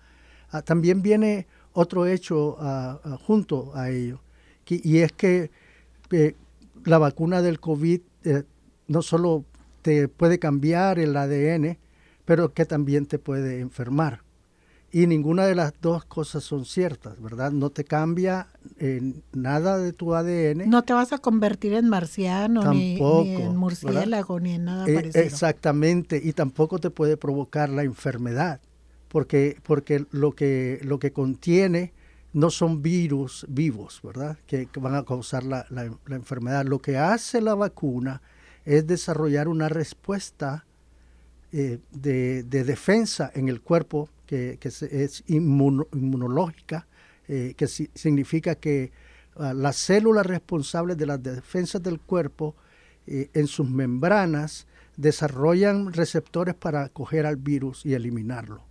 ah, 0.51 0.63
también 0.63 1.03
viene 1.03 1.47
otro 1.73 2.07
hecho 2.07 2.57
ah, 2.61 2.99
junto 3.27 3.73
a 3.75 3.91
ello, 3.91 4.21
que, 4.65 4.81
y 4.83 4.99
es 4.99 5.13
que 5.13 5.51
la 6.85 6.99
vacuna 6.99 7.43
del 7.43 7.61
COVID 7.61 8.01
eh, 8.25 8.43
no 8.89 9.03
solo 9.03 9.45
te 9.83 10.09
puede 10.09 10.39
cambiar 10.39 10.99
el 10.99 11.17
ADN, 11.17 11.79
pero 12.25 12.53
que 12.53 12.65
también 12.65 13.07
te 13.07 13.19
puede 13.19 13.61
enfermar. 13.61 14.23
Y 14.93 15.07
ninguna 15.07 15.47
de 15.47 15.55
las 15.55 15.73
dos 15.81 16.05
cosas 16.05 16.43
son 16.43 16.65
ciertas, 16.65 17.23
¿verdad? 17.23 17.53
No 17.53 17.71
te 17.71 17.85
cambia 17.85 18.49
nada 19.33 19.79
de 19.79 19.93
tu 19.93 20.15
ADN. 20.15 20.69
No 20.69 20.83
te 20.83 20.93
vas 20.93 21.13
a 21.13 21.19
convertir 21.19 21.75
en 21.75 21.89
marciano, 21.89 22.73
ni, 22.73 22.99
en 22.99 23.57
murciélago, 23.57 24.41
ni 24.41 24.55
en 24.55 24.65
nada 24.65 24.87
parecido. 24.87 25.25
Exactamente, 25.25 26.21
y 26.23 26.33
tampoco 26.33 26.81
te 26.81 26.91
puede 26.91 27.17
provocar 27.17 27.69
la 27.69 27.85
enfermedad, 27.85 28.61
porque, 29.11 29.59
porque 29.65 30.07
lo, 30.13 30.33
que, 30.33 30.79
lo 30.83 31.01
que 31.01 31.13
contiene 31.13 31.93
no 32.33 32.51
son 32.51 32.81
virus 32.81 33.45
vivos, 33.49 34.01
¿verdad? 34.05 34.39
Que, 34.47 34.69
van 34.77 34.95
a 34.95 35.05
causar 35.05 35.43
la, 35.43 35.67
enfermedad. 36.09 36.65
Lo 36.65 36.79
que 36.79 36.97
hace 36.97 37.41
la 37.41 37.57
vacuna 37.57 38.23
es 38.65 38.87
desarrollar 38.87 39.49
una 39.49 39.69
respuesta 39.69 40.65
eh, 41.53 41.81
de, 41.91 42.45
defensa 42.45 43.33
en 43.35 43.49
el 43.49 43.61
cuerpo 43.61 44.09
que, 44.27 44.59
es 44.63 45.25
inmunológica, 45.27 46.87
eh, 47.27 47.55
que 47.57 47.67
significa 47.67 48.55
que 48.55 48.93
ah, 49.35 49.53
las 49.55 49.75
células 49.75 50.25
responsables 50.25 50.97
de 50.97 51.07
las 51.07 51.21
defensas 51.21 51.83
del 51.83 51.99
cuerpo 51.99 52.55
eh, 53.09 53.29
en 53.35 53.49
sus 53.49 53.69
membranas 53.69 54.69
desarrollan 54.97 55.93
receptores 55.93 56.55
para 56.55 56.91
coger 56.91 57.27
al 57.27 57.37
virus 57.37 57.85
y 57.85 57.95
eliminarlo. 57.95 58.70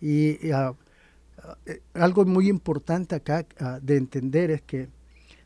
Y 0.00 0.50
ah, 0.52 0.74
eh, 1.66 1.80
algo 1.94 2.24
muy 2.24 2.48
importante 2.48 3.14
acá 3.14 3.46
ah, 3.60 3.78
de 3.80 3.96
entender 3.96 4.50
es 4.50 4.62
que 4.62 4.88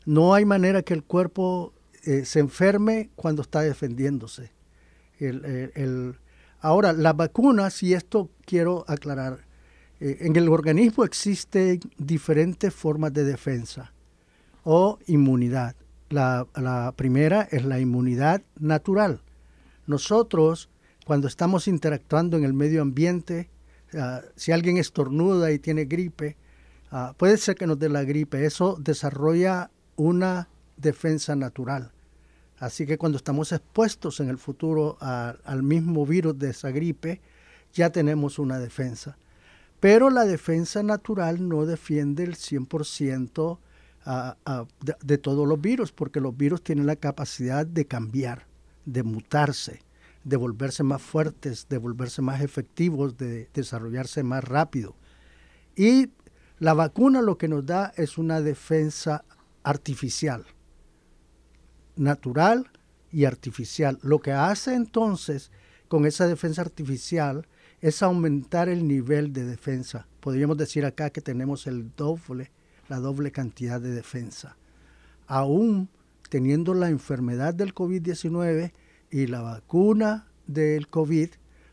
no 0.05 0.33
hay 0.33 0.45
manera 0.45 0.81
que 0.81 0.93
el 0.93 1.03
cuerpo 1.03 1.73
eh, 2.03 2.25
se 2.25 2.39
enferme 2.39 3.09
cuando 3.15 3.41
está 3.41 3.61
defendiéndose. 3.61 4.51
ahora, 6.59 6.93
las 6.93 7.15
vacunas, 7.15 7.81
y 7.83 7.93
esto 7.93 8.29
quiero 8.45 8.83
aclarar, 8.87 9.45
eh, 9.99 10.17
en 10.21 10.35
el 10.35 10.49
organismo 10.49 11.05
existen 11.05 11.79
diferentes 11.97 12.73
formas 12.73 13.13
de 13.13 13.23
defensa 13.23 13.93
o 14.63 14.99
inmunidad. 15.07 15.75
la 16.09 16.93
primera 16.95 17.47
es 17.51 17.65
la 17.65 17.79
inmunidad 17.79 18.41
natural. 18.59 19.21
Nosotros, 19.87 20.69
cuando 21.05 21.27
estamos 21.27 21.67
interactuando 21.67 22.37
en 22.37 22.43
el 22.43 22.53
medio 22.53 22.81
ambiente, 22.81 23.49
Ah, 23.97 24.21
si 24.35 24.51
alguien 24.51 24.77
estornuda 24.77 25.51
y 25.51 25.59
tiene 25.59 25.85
gripe, 25.85 26.35
ah, 26.91 27.13
puede 27.17 27.37
ser 27.37 27.55
que 27.55 27.67
nos 27.67 27.79
dé 27.79 27.89
la 27.89 28.03
gripe. 28.03 28.45
Eso 28.45 28.77
desarrolla 28.79 29.69
una 29.95 30.47
defensa 30.77 31.35
natural. 31.35 31.91
Así 32.59 32.85
que 32.85 32.97
cuando 32.97 33.17
estamos 33.17 33.51
expuestos 33.51 34.19
en 34.19 34.29
el 34.29 34.37
futuro 34.37 34.97
al 35.01 35.63
mismo 35.63 36.05
virus 36.05 36.37
de 36.39 36.51
esa 36.51 36.71
gripe, 36.71 37.19
ya 37.73 37.89
tenemos 37.89 38.39
una 38.39 38.59
defensa. 38.59 39.17
Pero 39.79 40.09
la 40.09 40.23
defensa 40.23 40.81
natural 40.81 41.47
no 41.47 41.65
defiende 41.65 42.23
el 42.23 42.35
100% 42.35 43.57
ah, 44.05 44.65
de, 44.81 44.95
de 45.03 45.17
todos 45.17 45.47
los 45.47 45.59
virus, 45.59 45.91
porque 45.91 46.21
los 46.21 46.37
virus 46.37 46.63
tienen 46.63 46.85
la 46.85 46.95
capacidad 46.95 47.65
de 47.65 47.85
cambiar, 47.85 48.45
de 48.85 49.03
mutarse 49.03 49.81
de 50.23 50.37
volverse 50.37 50.83
más 50.83 51.01
fuertes, 51.01 51.67
de 51.69 51.77
volverse 51.77 52.21
más 52.21 52.41
efectivos, 52.41 53.17
de 53.17 53.49
desarrollarse 53.53 54.23
más 54.23 54.43
rápido. 54.43 54.95
Y 55.75 56.09
la 56.59 56.73
vacuna 56.73 57.21
lo 57.21 57.37
que 57.37 57.47
nos 57.47 57.65
da 57.65 57.91
es 57.97 58.17
una 58.17 58.41
defensa 58.41 59.25
artificial, 59.63 60.45
natural 61.95 62.69
y 63.11 63.25
artificial. 63.25 63.99
Lo 64.01 64.19
que 64.19 64.31
hace 64.31 64.75
entonces 64.75 65.51
con 65.87 66.05
esa 66.05 66.27
defensa 66.27 66.61
artificial 66.61 67.47
es 67.81 68.01
aumentar 68.01 68.69
el 68.69 68.87
nivel 68.87 69.33
de 69.33 69.43
defensa. 69.43 70.07
Podríamos 70.21 70.57
decir 70.57 70.85
acá 70.85 71.09
que 71.09 71.21
tenemos 71.21 71.67
el 71.67 71.93
doble, 71.95 72.51
la 72.87 72.99
doble 72.99 73.31
cantidad 73.31 73.81
de 73.81 73.91
defensa. 73.91 74.55
Aún 75.27 75.89
teniendo 76.29 76.73
la 76.73 76.89
enfermedad 76.89 77.53
del 77.53 77.75
COVID-19, 77.75 78.71
y 79.13 79.27
la 79.27 79.41
vacuna 79.41 80.25
del 80.47 80.87
COVID, 80.87 81.29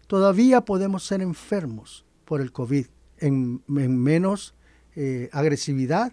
todavía 0.06 0.60
podemos 0.60 1.06
ser 1.06 1.22
enfermos 1.22 2.04
por 2.26 2.42
el 2.42 2.52
COVID 2.52 2.84
en, 3.16 3.62
menos 3.66 4.54
eh, 4.94 5.30
agresividad, 5.32 6.12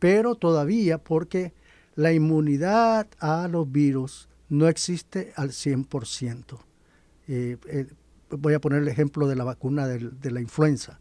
pero 0.00 0.34
todavía 0.34 0.98
porque 0.98 1.54
la 1.94 2.12
inmunidad 2.12 3.06
a 3.20 3.46
los 3.46 3.70
virus 3.70 4.28
no 4.48 4.66
existe 4.66 5.32
al 5.36 5.50
100%. 5.50 6.58
Eh, 7.28 7.56
eh, 7.68 7.86
voy 8.30 8.54
a 8.54 8.60
poner 8.60 8.82
el 8.82 8.88
ejemplo 8.88 9.28
de 9.28 9.36
la 9.36 9.44
vacuna 9.44 9.86
de 9.86 10.30
la 10.32 10.40
influenza. 10.40 10.98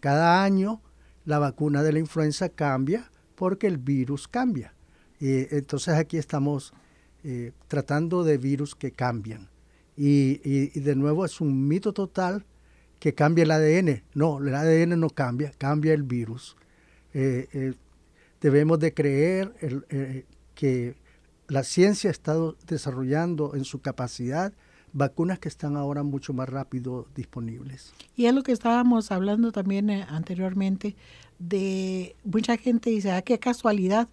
Cada 0.00 0.42
año 0.42 0.80
la 1.26 1.38
vacuna 1.38 1.82
de 1.82 1.92
la 1.92 1.98
influenza 1.98 2.48
cambia 2.48 3.10
porque 3.34 3.66
el 3.66 3.76
virus 3.76 4.28
cambia. 4.28 4.72
entonces 5.20 5.94
aquí 5.94 6.16
estamos 6.16 6.72
eh, 7.24 7.52
tratando 7.68 8.22
de 8.22 8.38
virus 8.38 8.74
que 8.74 8.92
cambian. 8.92 9.48
Y, 9.96 10.78
de 10.78 10.94
nuevo 10.96 11.24
es 11.24 11.40
un 11.40 11.68
mito 11.68 11.92
total 11.92 12.44
que 12.98 13.14
cambie 13.14 13.44
el 13.44 13.50
ADN. 13.50 14.02
No, 14.14 14.38
el 14.38 14.54
ADN 14.54 15.00
no 15.00 15.08
cambia, 15.10 15.52
cambia 15.56 15.94
el 15.94 16.02
virus. 16.02 16.56
Eh, 17.12 17.48
eh, 17.52 17.74
debemos 18.40 18.78
de 18.78 18.92
creer 18.92 19.54
que 20.54 20.96
la 21.48 21.64
ciencia 21.64 22.10
ha 22.10 22.12
estado 22.12 22.56
desarrollando 22.66 23.54
en 23.54 23.64
su 23.64 23.80
capacidad 23.80 24.52
vacunas 24.92 25.38
que 25.38 25.48
están 25.48 25.76
ahora 25.76 26.02
mucho 26.02 26.32
más 26.32 26.48
rápido 26.48 27.08
disponibles. 27.14 27.92
Y 28.14 28.26
es 28.26 28.34
lo 28.34 28.42
que 28.42 28.52
estábamos 28.52 29.10
hablando 29.10 29.50
también 29.50 29.90
anteriormente 29.90 30.94
de 31.38 32.16
mucha 32.24 32.56
gente 32.56 32.90
dice, 32.90 33.10
ah, 33.12 33.22
qué 33.22 33.38
casualidad, 33.38 34.08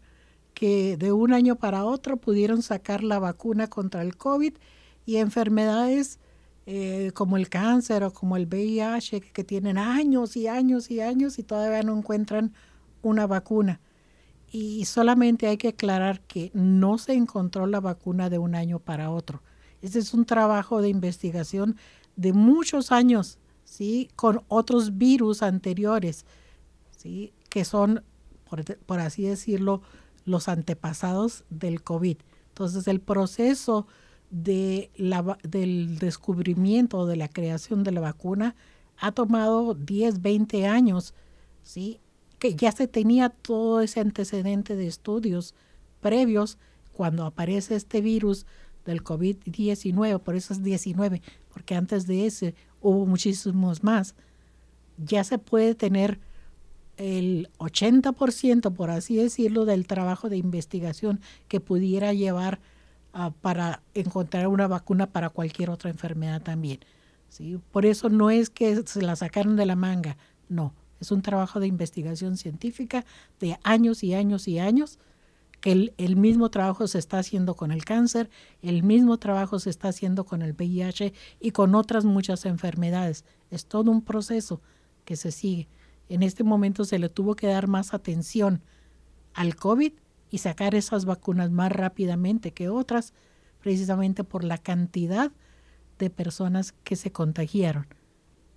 que 0.54 0.98
de 0.98 1.12
un 1.12 1.34
año 1.34 1.56
para 1.56 1.86
otro 1.86 2.18
pudieron 2.18 2.62
sacar 2.62 3.04
la 3.04 3.20
vacuna 3.20 3.68
contra 3.68 4.02
el 4.02 4.18
COVID 4.18 4.54
y 5.06 5.18
enfermedades 5.18 6.20
eh, 6.68 7.12
como 7.16 7.38
el 7.38 7.50
cáncer 7.50 8.04
o 8.04 8.14
como 8.14 8.38
el 8.38 8.46
VIH 8.46 9.22
que 9.22 9.44
tienen 9.44 9.78
años 9.78 10.38
y 10.38 10.48
años 10.48 10.92
y 10.92 11.02
años 11.02 11.40
y 11.40 11.44
todavía 11.44 11.82
no 11.82 11.98
encuentran 11.98 12.54
una 13.02 13.26
vacuna. 13.26 13.82
Y 14.52 14.86
solamente 14.86 15.48
hay 15.48 15.58
que 15.58 15.70
aclarar 15.70 16.22
que 16.22 16.52
no 16.54 16.98
se 16.98 17.14
encontró 17.14 17.66
la 17.66 17.80
vacuna 17.80 18.30
de 18.30 18.38
un 18.38 18.54
año 18.54 18.80
para 18.80 19.10
otro. 19.10 19.42
Este 19.82 20.00
es 20.00 20.14
un 20.14 20.26
trabajo 20.26 20.82
de 20.82 20.90
investigación 20.90 21.78
de 22.16 22.34
muchos 22.34 22.92
años, 22.92 23.40
¿sí? 23.64 24.10
Con 24.16 24.44
otros 24.48 24.98
virus 24.98 25.42
anteriores, 25.42 26.26
¿sí? 26.96 27.34
Que 27.50 27.66
son, 27.66 28.04
por 28.86 29.00
así 29.00 29.24
decirlo, 29.24 29.82
los 30.26 30.48
antepasados 30.48 31.44
del 31.50 31.82
COVID. 31.82 32.18
Entonces 32.50 32.88
el 32.88 33.00
proceso 33.00 33.88
del 34.30 35.98
descubrimiento 36.00 37.06
de 37.06 37.16
la 37.18 37.28
creación 37.28 37.84
de 37.84 37.92
la 37.92 38.02
vacuna 38.02 38.56
ha 38.98 39.12
tomado 39.12 39.74
10, 39.74 40.22
20 40.22 40.68
años, 40.68 41.14
¿sí? 41.64 42.00
que 42.40 42.56
ya 42.56 42.72
se 42.72 42.88
tenía 42.88 43.30
todo 43.30 43.82
ese 43.82 44.00
antecedente 44.00 44.76
de 44.76 44.88
estudios 44.88 45.54
previos 46.00 46.58
cuando 46.94 47.26
aparece 47.26 47.76
este 47.76 48.02
virus 48.02 48.46
del 48.86 49.04
COVID-19, 49.04 50.20
por 50.20 50.36
eso 50.36 50.54
es 50.54 50.64
19, 50.64 51.22
porque 51.54 51.76
antes 51.76 52.08
de 52.08 52.26
ese 52.26 52.56
hubo 52.82 53.06
muchísimos 53.06 53.84
más, 53.84 54.16
ya 54.98 55.24
se 55.24 55.38
puede 55.38 55.76
tener 55.76 56.20
el 57.02 57.50
80%, 57.58 58.74
por 58.74 58.92
así 58.92 59.16
decirlo, 59.16 59.66
del 59.66 59.88
trabajo 59.88 60.30
de 60.30 60.38
investigación 60.38 61.20
que 61.48 61.60
pudiera 61.60 62.14
llevar 62.14 62.60
para 63.42 63.82
encontrar 63.96 64.48
una 64.48 64.68
vacuna 64.68 65.08
para 65.08 65.30
cualquier 65.30 65.72
otra 65.72 65.90
enfermedad 65.90 66.44
también. 66.44 66.80
¿sí? 67.28 67.60
Por 67.72 67.88
eso 67.88 68.10
no 68.10 68.30
es 68.30 68.52
que 68.52 68.84
se 68.86 69.02
la 69.02 69.16
sacaron 69.16 69.56
de 69.56 69.66
la 69.66 69.76
manga, 69.76 70.16
no, 70.48 70.76
es 71.00 71.12
un 71.12 71.24
trabajo 71.24 71.60
de 71.60 71.66
investigación 71.66 72.38
científica 72.38 73.04
de 73.40 73.58
años 73.64 74.04
y 74.04 74.14
años 74.14 74.48
y 74.48 74.60
años, 74.60 75.00
que 75.60 75.72
el, 75.72 75.94
el 75.98 76.16
mismo 76.16 76.50
trabajo 76.50 76.88
se 76.88 77.00
está 77.00 77.18
haciendo 77.18 77.56
con 77.56 77.72
el 77.72 77.84
cáncer, 77.84 78.30
el 78.62 78.84
mismo 78.84 79.18
trabajo 79.18 79.58
se 79.58 79.72
está 79.72 79.88
haciendo 79.88 80.24
con 80.24 80.44
el 80.44 80.54
VIH 80.54 81.14
y 81.40 81.52
con 81.52 81.74
otras 81.74 82.06
muchas 82.06 82.46
enfermedades. 82.46 83.26
Es 83.50 83.66
todo 83.66 83.90
un 83.90 84.04
proceso 84.04 84.62
que 85.04 85.16
se 85.16 85.32
sigue 85.32 85.68
en 86.14 86.24
este 86.24 86.44
momento 86.44 86.86
se 86.86 87.00
le 87.00 87.10
tuvo 87.10 87.36
que 87.36 87.48
dar 87.48 87.68
más 87.68 87.94
atención 87.94 88.62
al 89.34 89.56
COVID 89.56 89.94
y 90.30 90.38
sacar 90.40 90.76
esas 90.76 91.06
vacunas 91.06 91.52
más 91.52 91.72
rápidamente 91.72 92.52
que 92.52 92.70
otras, 92.70 93.14
precisamente 93.60 94.24
por 94.24 94.44
la 94.44 94.58
cantidad 94.58 95.32
de 96.00 96.10
personas 96.10 96.74
que 96.84 96.96
se 96.96 97.12
contagiaron. 97.12 97.88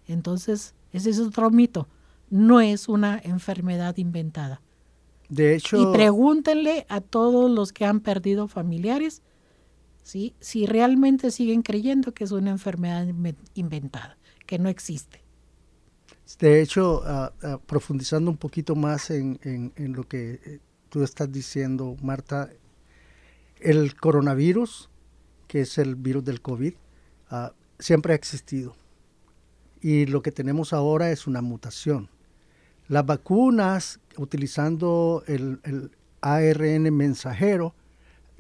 Entonces, 0.06 0.74
ese 0.92 1.10
es 1.10 1.18
otro 1.18 1.50
mito. 1.50 1.88
No 2.30 2.60
es 2.60 2.88
una 2.88 3.20
enfermedad 3.22 3.96
inventada. 3.96 4.60
De 5.28 5.54
hecho. 5.54 5.76
Y 5.80 5.92
pregúntenle 5.94 6.86
a 6.88 7.00
todos 7.00 7.50
los 7.50 7.72
que 7.72 7.84
han 7.84 8.00
perdido 8.00 8.48
familiares 8.48 9.22
¿sí? 10.04 10.34
si 10.38 10.66
realmente 10.66 11.32
siguen 11.32 11.62
creyendo 11.62 12.12
que 12.12 12.24
es 12.24 12.30
una 12.30 12.50
enfermedad 12.50 13.06
inventada, 13.54 14.16
que 14.46 14.58
no 14.60 14.68
existe. 14.68 15.23
De 16.38 16.62
hecho, 16.62 17.02
ah, 17.04 17.32
ah, 17.42 17.58
profundizando 17.64 18.30
un 18.30 18.37
poquito 18.37 18.74
más 18.74 19.10
en, 19.10 19.38
lo 19.76 20.04
que 20.08 20.40
eh, 20.44 20.60
tú 20.88 21.02
estás 21.02 21.30
diciendo, 21.30 21.96
Marta, 22.02 22.50
el 23.60 23.94
coronavirus, 23.96 24.90
que 25.46 25.60
es 25.60 25.78
el 25.78 25.94
virus 25.94 26.24
del 26.24 26.40
COVID, 26.40 26.74
ah, 27.30 27.52
siempre 27.78 28.12
ha 28.12 28.16
existido. 28.16 28.74
Y 29.80 30.06
lo 30.06 30.22
que 30.22 30.32
tenemos 30.32 30.72
ahora 30.72 31.10
es 31.10 31.26
una 31.26 31.42
mutación. 31.42 32.08
Las 32.88 33.04
vacunas, 33.04 34.00
utilizando 34.16 35.22
el, 35.26 35.60
ARN 36.20 36.94
mensajero, 36.94 37.74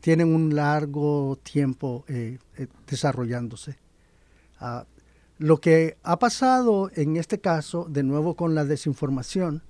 tienen 0.00 0.34
un 0.34 0.54
largo 0.54 1.38
tiempo 1.42 2.04
eh, 2.08 2.38
eh, 2.56 2.66
desarrollándose. 2.86 3.76
Lo 5.38 5.60
que 5.60 5.96
ha 6.02 6.18
pasado 6.18 6.90
en 6.94 7.16
este 7.16 7.40
caso, 7.40 7.86
de 7.88 8.04
nuevo 8.04 8.36
con 8.36 8.54
la 8.54 8.64
desinformación, 8.64 9.62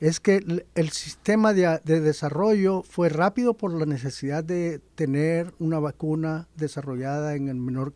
es 0.00 0.20
que 0.20 0.64
el, 0.74 0.90
sistema 0.90 1.52
de, 1.52 1.80
desarrollo 1.84 2.82
fue 2.82 3.08
rápido 3.08 3.54
por 3.54 3.72
la 3.72 3.86
necesidad 3.86 4.44
de 4.44 4.80
tener 4.94 5.52
una 5.58 5.78
vacuna 5.80 6.48
desarrollada 6.56 7.34
en 7.34 7.48
el 7.48 7.56
menor 7.56 7.94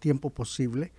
tiempo 0.00 0.30
posible, 0.30 0.92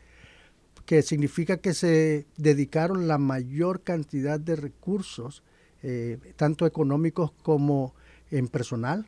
que 0.86 1.02
significa 1.02 1.58
que 1.58 1.74
se 1.74 2.28
dedicaron 2.38 3.08
la 3.08 3.18
mayor 3.18 3.82
cantidad 3.84 4.40
de 4.40 4.56
recursos, 4.56 5.44
eh, 5.84 6.18
tanto 6.38 6.66
económicos 6.66 7.32
como 7.44 7.94
en 8.32 8.48
personal, 8.48 9.08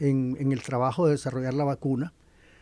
en, 0.00 0.52
el 0.52 0.62
trabajo 0.62 1.06
de 1.06 1.12
desarrollar 1.12 1.54
la 1.54 1.64
vacuna. 1.64 2.12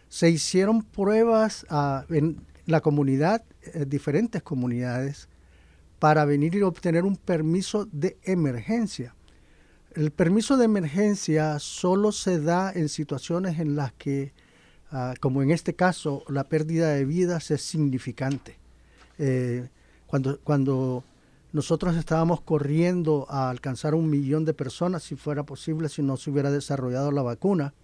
Se 0.08 0.28
hicieron 0.28 0.82
pruebas 0.82 1.64
ah, 1.70 2.04
en, 2.10 2.44
la 2.66 2.80
comunidad, 2.80 3.44
eh, 3.62 3.84
diferentes 3.86 4.42
comunidades, 4.42 5.28
para 5.98 6.24
venir 6.24 6.54
y 6.54 6.62
obtener 6.62 7.04
un 7.04 7.16
permiso 7.16 7.86
de 7.92 8.16
emergencia. 8.24 9.14
El 9.94 10.10
permiso 10.10 10.56
de 10.56 10.64
emergencia 10.64 11.58
solo 11.58 12.12
se 12.12 12.40
da 12.40 12.72
en 12.72 12.88
situaciones 12.88 13.58
en 13.58 13.76
las 13.76 13.92
que, 13.92 14.32
ah, 14.90 15.14
como 15.20 15.42
en 15.42 15.50
este 15.50 15.74
caso, 15.74 16.24
la 16.28 16.44
pérdida 16.44 16.88
de 16.90 17.04
vidas 17.04 17.50
es 17.50 17.62
significante. 17.62 18.58
Eh, 19.18 19.68
cuando, 20.06 20.40
cuando 20.40 21.04
nosotros 21.52 21.96
estábamos 21.96 22.40
corriendo 22.40 23.26
a 23.28 23.50
alcanzar 23.50 23.94
un 23.94 24.08
millón 24.08 24.44
de 24.44 24.54
personas, 24.54 25.02
si 25.02 25.14
fuera 25.14 25.44
posible, 25.44 25.88
si 25.88 26.02
no 26.02 26.16
se 26.16 26.30
hubiera 26.30 26.50
desarrollado 26.50 27.12
la 27.12 27.22
vacuna, 27.22 27.74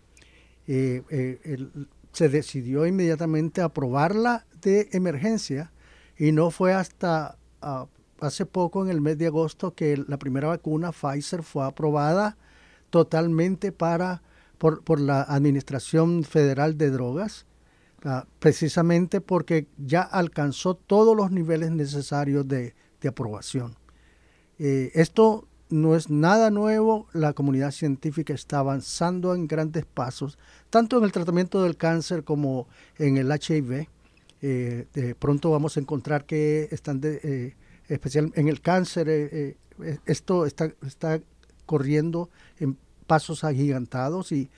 eh, 0.66 1.02
se 2.18 2.28
decidió 2.28 2.84
inmediatamente 2.84 3.62
aprobarla 3.62 4.44
de 4.60 4.88
emergencia 4.90 5.70
y 6.16 6.32
no 6.32 6.50
fue 6.50 6.74
hasta 6.74 7.38
ah, 7.62 7.86
hace 8.18 8.44
poco, 8.44 8.84
en 8.84 8.90
el 8.90 9.00
mes 9.00 9.18
de 9.18 9.28
agosto, 9.28 9.72
que 9.72 9.96
la 10.08 10.18
primera 10.18 10.48
vacuna 10.48 10.90
Pfizer 10.90 11.44
fue 11.44 11.64
aprobada 11.64 12.36
totalmente 12.90 13.70
para, 13.70 14.22
por, 14.58 14.98
la 14.98 15.22
Administración 15.22 16.24
Federal 16.24 16.76
de 16.76 16.90
Drogas, 16.90 17.46
ah, 18.04 18.26
precisamente 18.40 19.20
porque 19.20 19.68
ya 19.76 20.02
alcanzó 20.02 20.74
todos 20.74 21.16
los 21.16 21.30
niveles 21.30 21.70
necesarios 21.70 22.48
de, 22.48 22.74
aprobación. 23.08 23.76
Eh, 24.58 24.90
esto 24.94 25.46
no 25.70 25.96
es 25.96 26.08
nada 26.08 26.50
nuevo, 26.50 27.08
la 27.12 27.32
comunidad 27.32 27.72
científica 27.72 28.32
está 28.32 28.60
avanzando 28.60 29.34
en 29.34 29.46
grandes 29.46 29.84
pasos, 29.84 30.38
tanto 30.70 30.98
en 30.98 31.04
el 31.04 31.12
tratamiento 31.12 31.62
del 31.62 31.76
cáncer 31.76 32.24
como 32.24 32.66
en 32.98 33.16
el 33.16 33.30
HIV. 33.30 33.88
Eh, 34.40 34.86
de 34.94 35.14
pronto 35.14 35.50
vamos 35.50 35.76
a 35.76 35.80
encontrar 35.80 36.24
que 36.24 36.68
están, 36.70 37.00
de, 37.00 37.20
eh, 37.22 37.54
en 38.34 38.48
el 38.48 38.60
cáncer, 38.60 39.08
eh, 39.08 39.56
esto 40.06 40.46
está, 40.46 40.72
está 40.86 41.20
corriendo 41.66 42.30
en 42.58 42.76
pasos 43.06 43.44
agigantados 43.44 44.32
y 44.32 44.50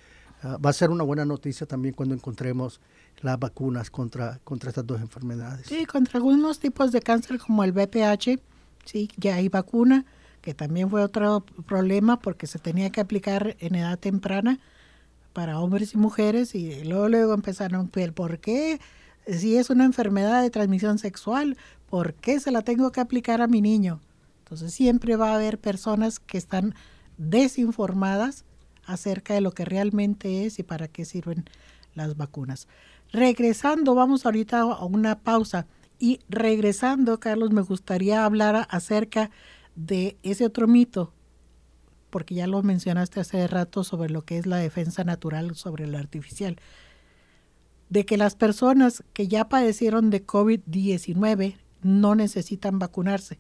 ah, 0.43 0.59
va 0.65 0.71
a 0.71 0.73
ser 0.73 0.91
una 0.91 1.05
buena 1.05 1.25
noticia 1.25 1.67
también 1.67 1.95
cuando 1.95 2.15
encontremos 2.15 2.81
las 3.21 3.39
vacunas 3.39 3.91
contra, 3.91 4.39
contra 4.45 4.71
estas 4.71 4.87
dos 4.87 5.01
enfermedades. 5.01 5.67
Sí, 5.67 5.85
contra 5.87 6.19
algunos 6.19 6.59
tipos 6.59 6.93
de 6.93 7.01
cáncer 7.01 7.39
como 7.39 7.65
el 7.65 7.73
BPH, 7.73 8.41
sí, 8.85 9.09
ya 9.17 9.37
hay 9.37 9.49
vacuna 9.49 10.05
que 10.41 10.55
también 10.55 10.91
fue 10.91 11.03
otro 11.03 11.45
problema 11.67 12.19
porque 12.19 12.47
se 12.47 12.59
tenía 12.59 12.91
que 12.91 13.01
aplicar 13.01 13.57
en 13.61 13.75
edad 13.75 13.99
temprana 13.99 14.59
para 15.33 15.61
hombres 15.61 15.95
y 15.95 15.99
mujeres 15.99 16.55
y 16.55 16.85
luego, 16.85 17.09
luego 17.09 17.35
empezaron, 17.35 17.89
¿por 17.89 18.39
qué? 18.39 18.81
Si 19.27 19.57
es 19.57 19.71
una 19.71 19.85
enfermedad 19.85 20.43
de 20.43 20.51
transmisión 20.51 20.99
sexual, 20.99 21.57
¿por 21.89 22.15
qué 22.15 22.41
se 22.41 22.51
la 22.51 22.63
tengo 22.63 22.91
que 22.91 23.01
aplicar 23.01 23.43
a 23.43 23.47
mi 23.47 23.61
niño? 23.61 24.01
Entonces 24.45 24.75
siempre 24.75 25.17
va 25.17 25.31
a 25.31 25.35
haber 25.37 25.59
personas 25.59 26.19
que 26.19 26.39
están 26.39 26.75
desinformadas 27.19 28.45
acerca 28.85 29.35
de 29.35 29.41
lo 29.41 29.53
que 29.53 29.65
realmente 29.65 30.47
es 30.47 30.59
y 30.59 30.63
para 30.63 30.89
qué 30.89 31.05
sirven 31.05 31.45
las 31.95 32.17
vacunas. 32.17 32.67
Regresando, 33.13 33.95
vamos 33.95 34.25
ahorita 34.25 34.61
a 34.61 34.85
una 34.85 35.19
pausa 35.19 35.67
y 35.99 36.21
regresando, 36.29 37.21
Carlos, 37.21 37.51
me 37.51 37.61
gustaría 37.61 38.25
hablar 38.25 38.67
acerca 38.71 39.31
ese 40.23 40.45
otro 40.45 40.67
mito, 40.69 41.13
porque 42.11 42.35
ya 42.35 42.47
lo 42.47 42.63
mencionaste 42.63 43.21
hace 43.21 43.47
rato 43.47 43.85
sobre 43.85 44.11
lo 44.11 44.23
que 44.23 44.39
es 44.39 44.47
la 44.47 44.57
defensa 44.57 45.05
natural 45.05 45.55
sobre 45.55 45.87
lo 45.87 45.99
artificial, 45.99 46.57
de 47.89 48.05
que 48.05 48.17
las 48.17 48.35
personas 48.35 49.03
que 49.13 49.29
ya 49.29 49.49
padecieron 49.49 50.11
de 50.11 50.27
COVID-19 50.27 51.57
no 51.83 52.15
necesitan 52.15 52.79
vacunarse, 52.79 53.39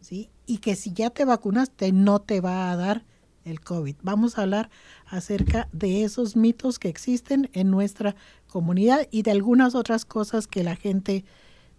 ¿sí? 0.00 0.30
Y 0.46 0.58
que 0.58 0.76
si 0.76 0.92
ya 0.92 1.10
te 1.10 1.24
vacunaste 1.24 1.92
no 1.92 2.20
te 2.20 2.40
va 2.40 2.70
a 2.70 2.76
dar 2.76 3.04
el 3.44 3.60
COVID. 3.60 3.96
Vamos 4.02 4.36
a 4.36 4.42
hablar 4.42 4.70
acerca 5.06 5.68
de 5.72 6.02
esos 6.02 6.36
mitos 6.36 6.78
que 6.78 6.88
existen 6.88 7.48
en 7.52 7.70
nuestra 7.70 8.16
comunidad 8.48 9.06
y 9.10 9.22
de 9.22 9.30
algunas 9.30 9.74
otras 9.74 10.04
cosas 10.04 10.46
que 10.48 10.64
la 10.64 10.74
gente 10.74 11.24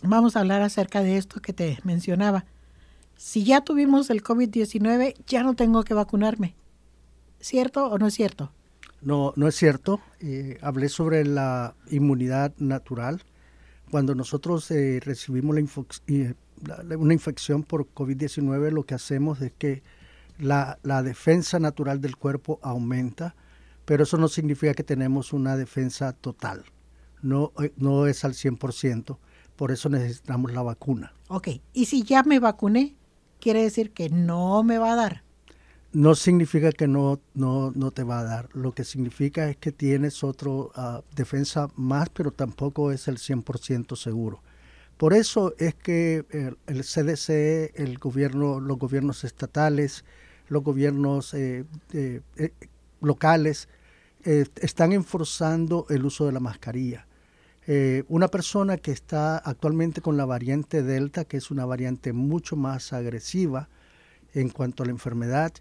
vamos 0.00 0.36
a 0.36 0.40
hablar 0.40 0.62
acerca 0.62 1.02
de 1.02 1.16
esto 1.16 1.42
que 1.42 1.52
te 1.52 1.80
mencionaba. 1.82 2.44
Si 3.16 3.42
ya 3.42 3.62
tuvimos 3.62 4.10
el 4.10 4.22
COVID-19, 4.22 5.16
ya 5.26 5.42
no 5.42 5.54
tengo 5.54 5.82
que 5.82 5.92
vacunarme. 5.92 6.54
¿Cierto 7.40 7.88
o 7.88 7.98
no 7.98 8.06
es 8.06 8.14
cierto? 8.14 8.52
No, 9.00 9.32
no 9.34 9.48
es 9.48 9.56
cierto. 9.56 10.00
Eh, 10.20 10.58
hablé 10.62 10.88
sobre 10.88 11.24
la 11.24 11.74
inmunidad 11.90 12.54
natural. 12.58 13.24
Cuando 13.90 14.14
nosotros 14.14 14.70
eh, 14.70 15.00
recibimos 15.02 15.56
la 15.56 16.96
una 16.96 17.12
infección 17.12 17.64
por 17.64 17.92
COVID-19, 17.92 18.70
lo 18.70 18.84
que 18.84 18.94
hacemos 18.94 19.40
es 19.40 19.52
que 19.58 19.82
la, 20.42 21.02
defensa 21.02 21.58
natural 21.58 22.00
del 22.00 22.16
cuerpo 22.16 22.58
aumenta, 22.62 23.34
pero 23.84 24.02
eso 24.02 24.16
no 24.16 24.28
significa 24.28 24.74
que 24.74 24.82
tenemos 24.82 25.32
una 25.32 25.56
defensa 25.56 26.12
total. 26.12 26.64
No, 27.22 27.52
eh, 27.62 27.72
no 27.76 28.06
es 28.06 28.24
al 28.24 28.34
100%, 28.34 29.16
por 29.56 29.70
eso 29.70 29.88
necesitamos 29.88 30.52
la 30.52 30.62
vacuna. 30.62 31.14
Ok, 31.28 31.48
y 31.72 31.86
si 31.86 32.02
ya 32.02 32.22
me 32.24 32.40
vacuné, 32.40 32.96
quiere 33.40 33.62
decir 33.62 33.92
que 33.92 34.08
no 34.08 34.62
me 34.62 34.78
va 34.78 34.92
a 34.92 34.96
dar. 34.96 35.22
No 35.92 36.14
significa 36.14 36.72
que 36.72 36.88
no, 36.88 37.20
no, 37.34 37.70
no 37.72 37.90
te 37.90 38.02
va 38.02 38.20
a 38.20 38.24
dar. 38.24 38.48
Lo 38.54 38.72
que 38.72 38.82
significa 38.82 39.48
es 39.50 39.58
que 39.58 39.72
tienes 39.72 40.24
otra 40.24 40.50
ah, 40.74 41.02
defensa 41.14 41.68
más, 41.76 42.08
pero 42.08 42.32
tampoco 42.32 42.92
es 42.92 43.08
el 43.08 43.18
100% 43.18 43.94
seguro. 43.96 44.42
Por 44.96 45.12
eso 45.12 45.54
es 45.58 45.74
que 45.74 46.24
el, 46.30 46.56
el, 46.66 46.82
CDC, 46.82 47.78
el 47.78 47.98
gobierno, 47.98 48.58
los 48.58 48.78
gobiernos 48.78 49.24
estatales, 49.24 50.04
los 50.48 50.62
gobiernos 50.62 51.34
eh, 51.34 51.64
eh, 51.92 52.20
locales 53.00 53.68
eh, 54.24 54.46
están 54.60 54.92
enforzando 54.92 55.86
el 55.90 56.04
uso 56.04 56.26
de 56.26 56.32
la 56.32 56.40
mascarilla. 56.40 57.06
una 58.08 58.28
persona 58.28 58.76
que 58.76 58.90
está 58.90 59.38
actualmente 59.38 60.00
con 60.00 60.16
la 60.16 60.24
variante 60.24 60.82
Delta, 60.82 61.24
que 61.24 61.36
es 61.36 61.50
una 61.50 61.64
variante 61.64 62.12
mucho 62.12 62.56
más 62.56 62.92
agresiva 62.92 63.68
en 64.34 64.48
cuanto 64.48 64.82
a 64.82 64.86
la 64.86 64.92
enfermedad, 64.92 65.52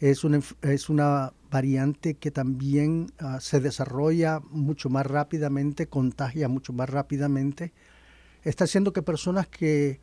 Es 0.00 0.22
una, 0.22 0.40
es 0.62 0.88
una 0.88 1.32
variante 1.50 2.14
que 2.14 2.30
también 2.30 3.10
ah, 3.18 3.40
se 3.40 3.58
desarrolla 3.58 4.40
mucho 4.50 4.88
más 4.90 5.04
rápidamente, 5.06 5.88
contagia 5.88 6.48
mucho 6.48 6.72
más 6.72 6.88
rápidamente. 6.88 7.72
Está 8.44 8.64
haciendo 8.64 8.92
que 8.92 9.02
personas 9.02 9.48
que 9.48 10.00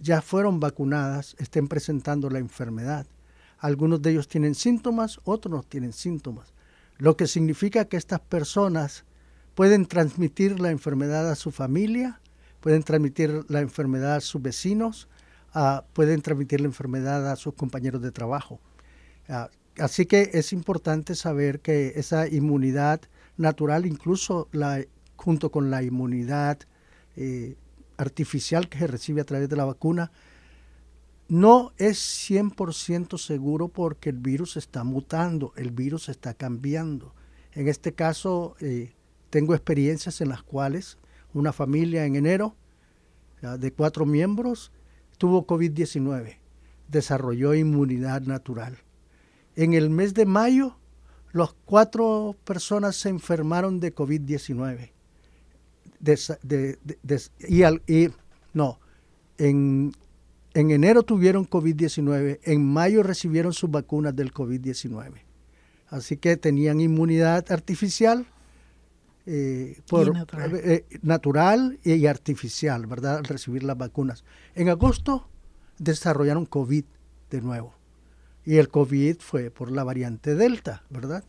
ya 0.00 0.20
fueron 0.22 0.58
vacunadas 0.60 1.36
estén 1.38 1.68
presentando 1.68 2.28
la 2.30 2.38
enfermedad. 2.38 3.06
Algunos 3.58 4.02
de 4.02 4.10
ellos 4.10 4.28
tienen 4.28 4.54
síntomas, 4.54 5.18
otros 5.24 5.52
no 5.52 5.62
tienen 5.62 5.92
síntomas, 5.92 6.52
lo 6.98 7.16
que 7.16 7.26
significa 7.26 7.86
que 7.86 7.96
estas 7.96 8.20
personas 8.20 9.04
pueden 9.54 9.86
transmitir 9.86 10.60
la 10.60 10.70
enfermedad 10.70 11.30
a 11.30 11.34
su 11.34 11.50
familia, 11.50 12.20
pueden 12.60 12.82
transmitir 12.82 13.44
la 13.48 13.60
enfermedad 13.60 14.16
a 14.16 14.20
sus 14.20 14.42
vecinos, 14.42 15.08
pueden 15.92 16.20
transmitir 16.20 16.60
la 16.60 16.66
enfermedad 16.66 17.30
a 17.30 17.36
sus 17.36 17.54
compañeros 17.54 18.02
de 18.02 18.12
trabajo. 18.12 18.60
Ah, 19.28 19.48
así 19.78 20.06
que 20.06 20.30
es 20.34 20.52
importante 20.52 21.14
saber 21.14 21.60
que 21.60 21.94
esa 21.96 22.28
inmunidad 22.28 23.00
natural, 23.36 23.86
incluso 23.86 24.48
junto 25.16 25.50
con 25.50 25.70
la 25.70 25.82
inmunidad 25.82 26.58
eh, 27.16 27.56
artificial 27.96 28.68
que 28.68 28.78
se 28.78 28.86
recibe 28.86 29.22
a 29.22 29.24
través 29.24 29.48
de 29.48 29.56
la 29.56 29.64
vacuna, 29.64 30.10
no 31.28 31.72
es 31.78 31.98
100% 32.30 33.18
seguro 33.18 33.68
porque 33.68 34.10
el 34.10 34.18
virus 34.18 34.56
está 34.56 34.84
mutando, 34.84 35.52
el 35.56 35.70
virus 35.70 36.08
está 36.08 36.34
cambiando. 36.34 37.14
En 37.52 37.68
este 37.68 37.92
caso, 37.92 38.54
eh, 38.60 38.92
tengo 39.30 39.54
experiencias 39.54 40.20
en 40.20 40.28
las 40.28 40.42
cuales 40.42 40.98
una 41.34 41.52
familia 41.52 42.04
en 42.06 42.16
enero 42.16 42.54
de 43.58 43.72
cuatro 43.72 44.06
miembros 44.06 44.72
tuvo 45.18 45.46
COVID-19, 45.46 46.38
desarrolló 46.88 47.54
inmunidad 47.54 48.22
natural. 48.22 48.78
En 49.54 49.74
el 49.74 49.90
mes 49.90 50.14
de 50.14 50.26
mayo, 50.26 50.76
las 51.32 51.54
cuatro 51.64 52.34
personas 52.44 52.96
se 52.96 53.08
enfermaron 53.08 53.80
de 53.80 53.94
COVID-19. 53.94 54.90
y, 57.86 58.08
no, 58.52 58.78
en, 59.38 59.92
en 60.56 60.70
enero 60.70 61.02
tuvieron 61.02 61.46
COVID-19, 61.46 62.40
en 62.42 62.64
mayo 62.64 63.02
recibieron 63.02 63.52
sus 63.52 63.70
vacunas 63.70 64.16
del 64.16 64.32
COVID-19. 64.32 65.20
Así 65.88 66.16
que 66.16 66.38
tenían 66.38 66.80
inmunidad 66.80 67.52
artificial 67.52 68.24
eh, 69.26 69.78
por, 69.86 70.08
eh, 70.08 70.86
eh, 70.90 70.98
natural. 71.02 71.78
y 71.84 72.06
artificial, 72.06 72.86
¿verdad? 72.86 73.18
Al 73.18 73.24
recibir 73.24 73.64
las 73.64 73.76
vacunas. 73.76 74.24
En 74.54 74.70
agosto 74.70 75.28
desarrollaron 75.76 76.46
COVID 76.46 76.86
de 77.28 77.40
nuevo. 77.42 77.74
Y 78.46 78.56
el 78.56 78.70
COVID 78.70 79.18
fue 79.18 79.50
por 79.50 79.70
la 79.70 79.84
variante 79.84 80.36
Delta, 80.36 80.84
¿verdad? 80.88 81.22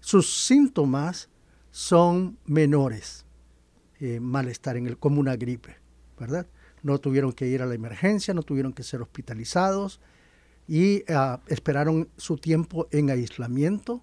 Sus 0.00 0.46
síntomas 0.46 1.28
son 1.70 2.38
menores, 2.46 3.26
malestar 4.20 4.78
en 4.78 4.86
el, 4.86 4.96
como 4.96 5.20
una 5.20 5.36
gripe, 5.36 5.76
¿verdad? 6.18 6.46
No 6.82 6.98
tuvieron 6.98 7.32
que 7.32 7.46
ir 7.46 7.62
a 7.62 7.66
la 7.66 7.74
emergencia, 7.74 8.34
no 8.34 8.42
tuvieron 8.42 8.72
que 8.72 8.82
ser 8.82 9.02
hospitalizados 9.02 10.00
y 10.66 11.02
ah, 11.12 11.40
esperaron 11.48 12.08
su 12.16 12.36
tiempo 12.36 12.86
en 12.90 13.10
aislamiento 13.10 14.02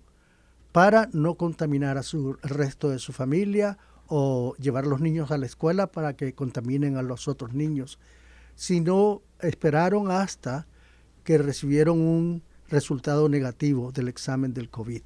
para 0.71 1.09
no 1.13 1.35
contaminar 1.35 1.97
a 1.97 2.03
su, 2.03 2.33
resto 2.43 2.89
de 2.89 2.99
su 2.99 3.13
familia 3.13 3.77
o 4.07 4.53
llevar 4.57 4.83
a 4.83 4.87
los 4.87 5.01
niños 5.01 5.31
a 5.31 5.37
la 5.37 5.45
escuela 5.45 5.87
para 5.87 6.15
que 6.15 6.33
contaminen 6.33 6.97
a 6.97 7.01
los 7.01 7.27
otros 7.27 7.53
niños, 7.53 7.99
sino 8.55 9.21
esperaron 9.39 10.11
hasta 10.11 10.67
que 11.23 11.37
recibieron 11.37 11.99
un 11.99 12.43
resultado 12.69 13.27
negativo 13.29 13.91
del 13.91 14.07
examen 14.07 14.53
del 14.53 14.69
COVID. 14.69 15.01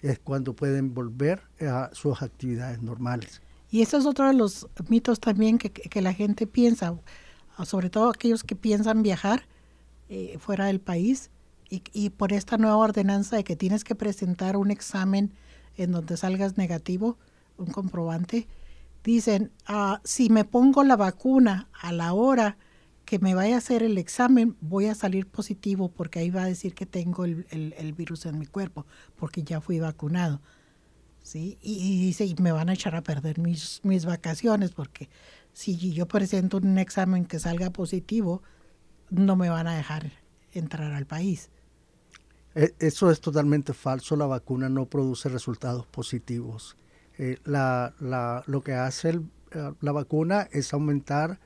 Es 0.00 0.18
cuando 0.20 0.54
pueden 0.54 0.94
volver 0.94 1.42
a 1.60 1.90
sus 1.92 2.22
actividades 2.22 2.82
normales. 2.82 3.42
Y 3.74 3.82
eso 3.82 3.96
es 3.96 4.06
otro 4.06 4.28
de 4.28 4.34
los 4.34 4.68
mitos 4.88 5.18
también 5.18 5.58
que, 5.58 6.00
la 6.00 6.12
gente 6.12 6.46
piensa, 6.46 6.96
sobre 7.64 7.90
todo 7.90 8.08
aquellos 8.08 8.44
que 8.44 8.54
piensan 8.54 9.02
viajar 9.02 9.48
eh, 10.08 10.36
fuera 10.38 10.66
del 10.66 10.80
país, 10.80 11.32
y, 11.68 12.10
por 12.10 12.32
esta 12.32 12.56
nueva 12.56 12.76
ordenanza 12.76 13.34
de 13.34 13.42
que 13.42 13.56
tienes 13.56 13.82
que 13.82 13.96
presentar 13.96 14.56
un 14.56 14.70
examen 14.70 15.32
en 15.76 15.90
donde 15.90 16.16
salgas 16.16 16.56
negativo, 16.56 17.18
un 17.56 17.66
comprobante, 17.66 18.46
dicen, 19.02 19.50
ah, 19.66 20.00
si 20.04 20.30
me 20.30 20.44
pongo 20.44 20.84
la 20.84 20.94
vacuna 20.94 21.68
a 21.72 21.90
la 21.90 22.12
hora 22.12 22.56
que 23.04 23.18
me 23.18 23.34
vaya 23.34 23.56
a 23.56 23.58
hacer 23.58 23.82
el 23.82 23.98
examen, 23.98 24.56
voy 24.60 24.86
a 24.86 24.94
salir 24.94 25.26
positivo 25.26 25.88
porque 25.88 26.20
ahí 26.20 26.30
va 26.30 26.44
a 26.44 26.46
decir 26.46 26.76
que 26.76 26.86
tengo 26.86 27.24
el, 27.24 27.94
virus 27.96 28.24
en 28.26 28.38
mi 28.38 28.46
cuerpo, 28.46 28.86
porque 29.16 29.42
ya 29.42 29.60
fui 29.60 29.80
vacunado. 29.80 30.40
¿Sí? 31.24 31.58
Y, 31.60 32.00
dice, 32.00 32.26
y 32.26 32.36
me 32.40 32.52
van 32.52 32.68
a 32.68 32.74
echar 32.74 32.94
a 32.94 33.02
perder 33.02 33.40
mis, 33.40 33.80
mis 33.82 34.04
vacaciones, 34.04 34.70
porque 34.70 35.08
si 35.52 35.92
yo 35.92 36.06
presento 36.06 36.58
un 36.58 36.78
examen 36.78 37.24
que 37.24 37.40
salga 37.40 37.70
positivo, 37.70 38.42
no 39.10 39.34
me 39.34 39.48
van 39.48 39.66
a 39.66 39.76
dejar 39.76 40.12
entrar 40.52 40.92
al 40.92 41.06
país. 41.06 41.50
E, 42.54 42.74
eso 42.78 43.10
es 43.10 43.20
totalmente 43.20 43.72
falso, 43.72 44.14
la 44.14 44.26
vacuna 44.26 44.68
no 44.68 44.86
produce 44.86 45.28
resultados 45.28 45.86
positivos. 45.86 46.76
Eh, 47.18 47.38
lo 47.44 48.60
que 48.62 48.74
hace 48.74 49.08
eh, 49.10 49.20
la 49.80 49.92
vacuna 49.92 50.48
es 50.52 50.72
aumentar 50.72 51.40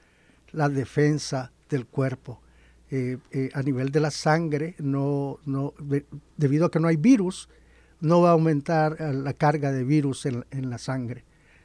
la 0.53 0.69
defensa 0.69 1.53
del 1.71 1.87
cuerpo. 1.87 2.43
Eh, 2.91 3.19
a 3.53 3.63
nivel 3.63 3.91
de 3.91 4.01
la 4.01 4.11
sangre, 4.11 4.75
no, 4.79 5.39
no, 5.45 5.75
debido 6.39 6.67
a 6.67 6.71
que 6.71 6.81
no 6.81 6.89
hay 6.89 6.97
virus, 6.97 7.51
no 8.01 8.21
va 8.21 8.31
a 8.31 8.33
aumentar 8.33 9.01
la 9.01 9.33
carga 9.33 9.73
de 9.73 9.85
virus 9.85 10.27
en, 10.27 10.71
la 10.71 10.79
sangre. 10.79 11.25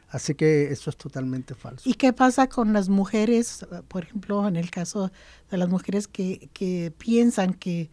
Así 0.09 0.35
que 0.35 0.71
eso 0.71 0.89
es 0.89 0.97
totalmente 0.97 1.55
falso. 1.55 1.89
¿Y 1.89 1.95
qué 1.95 2.13
pasa 2.13 2.47
con 2.47 2.71
las 2.71 2.87
mujeres, 2.87 3.65
por 3.87 4.03
ejemplo, 4.03 4.47
en 4.47 4.55
el 4.55 4.69
caso 4.69 5.11
de 5.49 5.57
las 5.57 5.69
mujeres 5.69 6.07
que, 6.07 6.49
que 6.53 6.93
piensan 6.97 7.53
que 7.53 7.89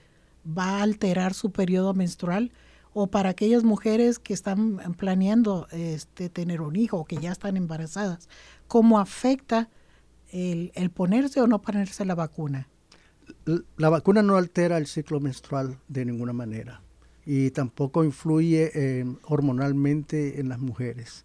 va 0.47 0.79
a 0.79 0.83
alterar 0.83 1.33
su 1.35 1.51
periodo 1.51 1.95
menstrual 1.95 2.53
o 2.93 3.07
para 3.07 3.31
aquellas 3.31 3.63
mujeres 3.63 4.19
que 4.19 4.35
están 4.35 4.79
planeando 4.97 5.69
este, 5.71 6.29
tener 6.29 6.61
un 6.61 6.77
hijo 6.77 6.99
o 6.99 7.05
que 7.05 7.17
ya 7.17 7.33
están 7.33 7.57
embarazadas, 7.57 8.29
¿cómo 8.67 8.99
afecta 8.99 9.69
el, 10.31 10.91
ponerse 10.91 11.41
o 11.41 11.47
no 11.47 11.63
ponerse 11.63 12.05
la 12.05 12.15
vacuna? 12.15 12.69
La 13.77 13.89
vacuna 13.89 14.23
no 14.23 14.37
altera 14.37 14.77
el 14.77 14.87
ciclo 14.87 15.21
menstrual 15.21 15.79
de 15.89 16.05
ninguna 16.05 16.33
manera 16.33 16.83
y 17.27 17.51
tampoco 17.51 18.05
influye 18.05 18.71
eh, 18.75 19.05
hormonalmente 19.25 20.41
en 20.41 20.49
las 20.49 20.59
mujeres. 20.59 21.25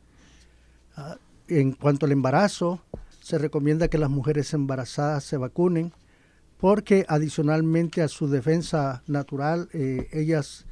Ah, 0.95 1.17
en 1.47 1.73
cuanto 1.73 2.05
al 2.05 2.11
embarazo, 2.11 2.81
se 3.21 3.37
recomienda 3.37 3.87
que 3.87 3.97
las 3.97 4.09
mujeres 4.09 4.53
embarazadas 4.53 5.23
se 5.23 5.37
vacunen 5.37 5.93
porque 6.57 7.05
adicionalmente 7.07 8.01
a 8.01 8.07
su 8.07 8.27
defensa 8.27 9.03
natural, 9.07 9.69
eh, 9.73 10.07
ellas 10.11 10.65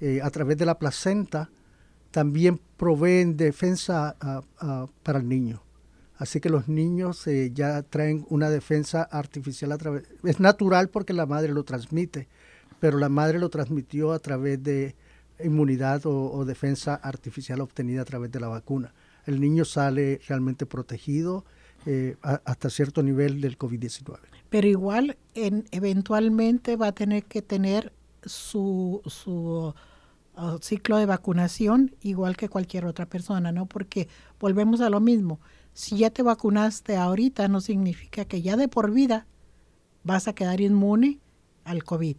eh, 0.00 0.20
a 0.22 0.30
través 0.30 0.56
de 0.58 0.66
la 0.66 0.78
placenta 0.78 1.50
también 2.10 2.60
proveen 2.76 3.36
defensa 3.36 4.16
para 5.04 5.20
el 5.20 5.28
niño. 5.28 5.62
Así 6.16 6.40
que 6.40 6.50
los 6.50 6.68
niños 6.68 7.26
ya 7.54 7.82
traen 7.82 8.26
una 8.28 8.50
defensa 8.50 9.02
artificial 9.04 9.70
a 9.70 9.78
través, 9.78 10.04
es 10.24 10.40
natural 10.40 10.88
porque 10.88 11.12
la 11.12 11.26
madre 11.26 11.52
lo 11.52 11.62
transmite, 11.62 12.26
pero 12.80 12.98
la 12.98 13.08
madre 13.08 13.38
lo 13.38 13.50
transmitió 13.50 14.12
a 14.12 14.18
través 14.18 14.62
de 14.62 14.96
inmunidad 15.44 16.02
o 16.04 16.44
defensa 16.44 16.94
artificial 16.94 17.60
obtenida 17.60 18.02
a 18.02 18.04
través 18.04 18.30
de 18.32 18.40
la 18.40 18.48
vacuna. 18.48 18.92
El 19.26 19.40
niño 19.40 19.64
sale 19.64 20.20
realmente 20.26 20.66
protegido 20.66 21.44
eh, 21.86 22.16
hasta 22.22 22.68
cierto 22.68 23.02
nivel 23.02 23.40
del 23.40 23.56
COVID-19. 23.56 24.18
Pero 24.50 24.68
igual, 24.68 25.16
en, 25.34 25.64
eventualmente 25.70 26.76
va 26.76 26.88
a 26.88 26.92
tener 26.92 27.24
que 27.24 27.40
tener 27.40 27.92
su, 28.24 29.00
su 29.06 29.72
uh, 30.36 30.58
ciclo 30.60 30.98
de 30.98 31.06
vacunación 31.06 31.94
igual 32.02 32.36
que 32.36 32.48
cualquier 32.48 32.84
otra 32.84 33.06
persona, 33.06 33.52
¿no? 33.52 33.66
Porque 33.66 34.08
volvemos 34.38 34.80
a 34.80 34.90
lo 34.90 35.00
mismo. 35.00 35.40
Si 35.72 35.98
ya 35.98 36.10
te 36.10 36.22
vacunaste 36.22 36.96
ahorita, 36.96 37.48
no 37.48 37.60
significa 37.60 38.24
que 38.24 38.42
ya 38.42 38.56
de 38.56 38.68
por 38.68 38.90
vida 38.90 39.26
vas 40.02 40.28
a 40.28 40.34
quedar 40.34 40.60
inmune 40.60 41.20
al 41.64 41.84
COVID 41.84 42.16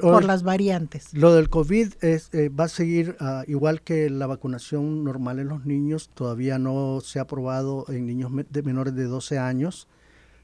por, 0.00 0.24
las 0.24 0.42
variantes. 0.42 1.12
Lo 1.12 1.34
del 1.34 1.48
COVID 1.48 1.94
es, 2.00 2.28
eh, 2.32 2.48
va 2.48 2.64
a 2.64 2.68
seguir 2.68 3.16
ah, 3.20 3.44
igual 3.46 3.82
que 3.82 4.08
la 4.10 4.26
vacunación 4.26 5.04
normal 5.04 5.38
en 5.38 5.48
los 5.48 5.66
niños, 5.66 6.10
todavía 6.14 6.58
no 6.58 7.00
se 7.02 7.18
ha 7.18 7.22
aprobado 7.22 7.84
en 7.88 8.06
niños 8.06 8.30
de 8.48 8.62
menores 8.62 8.94
de 8.94 9.04
12 9.04 9.38
años. 9.38 9.88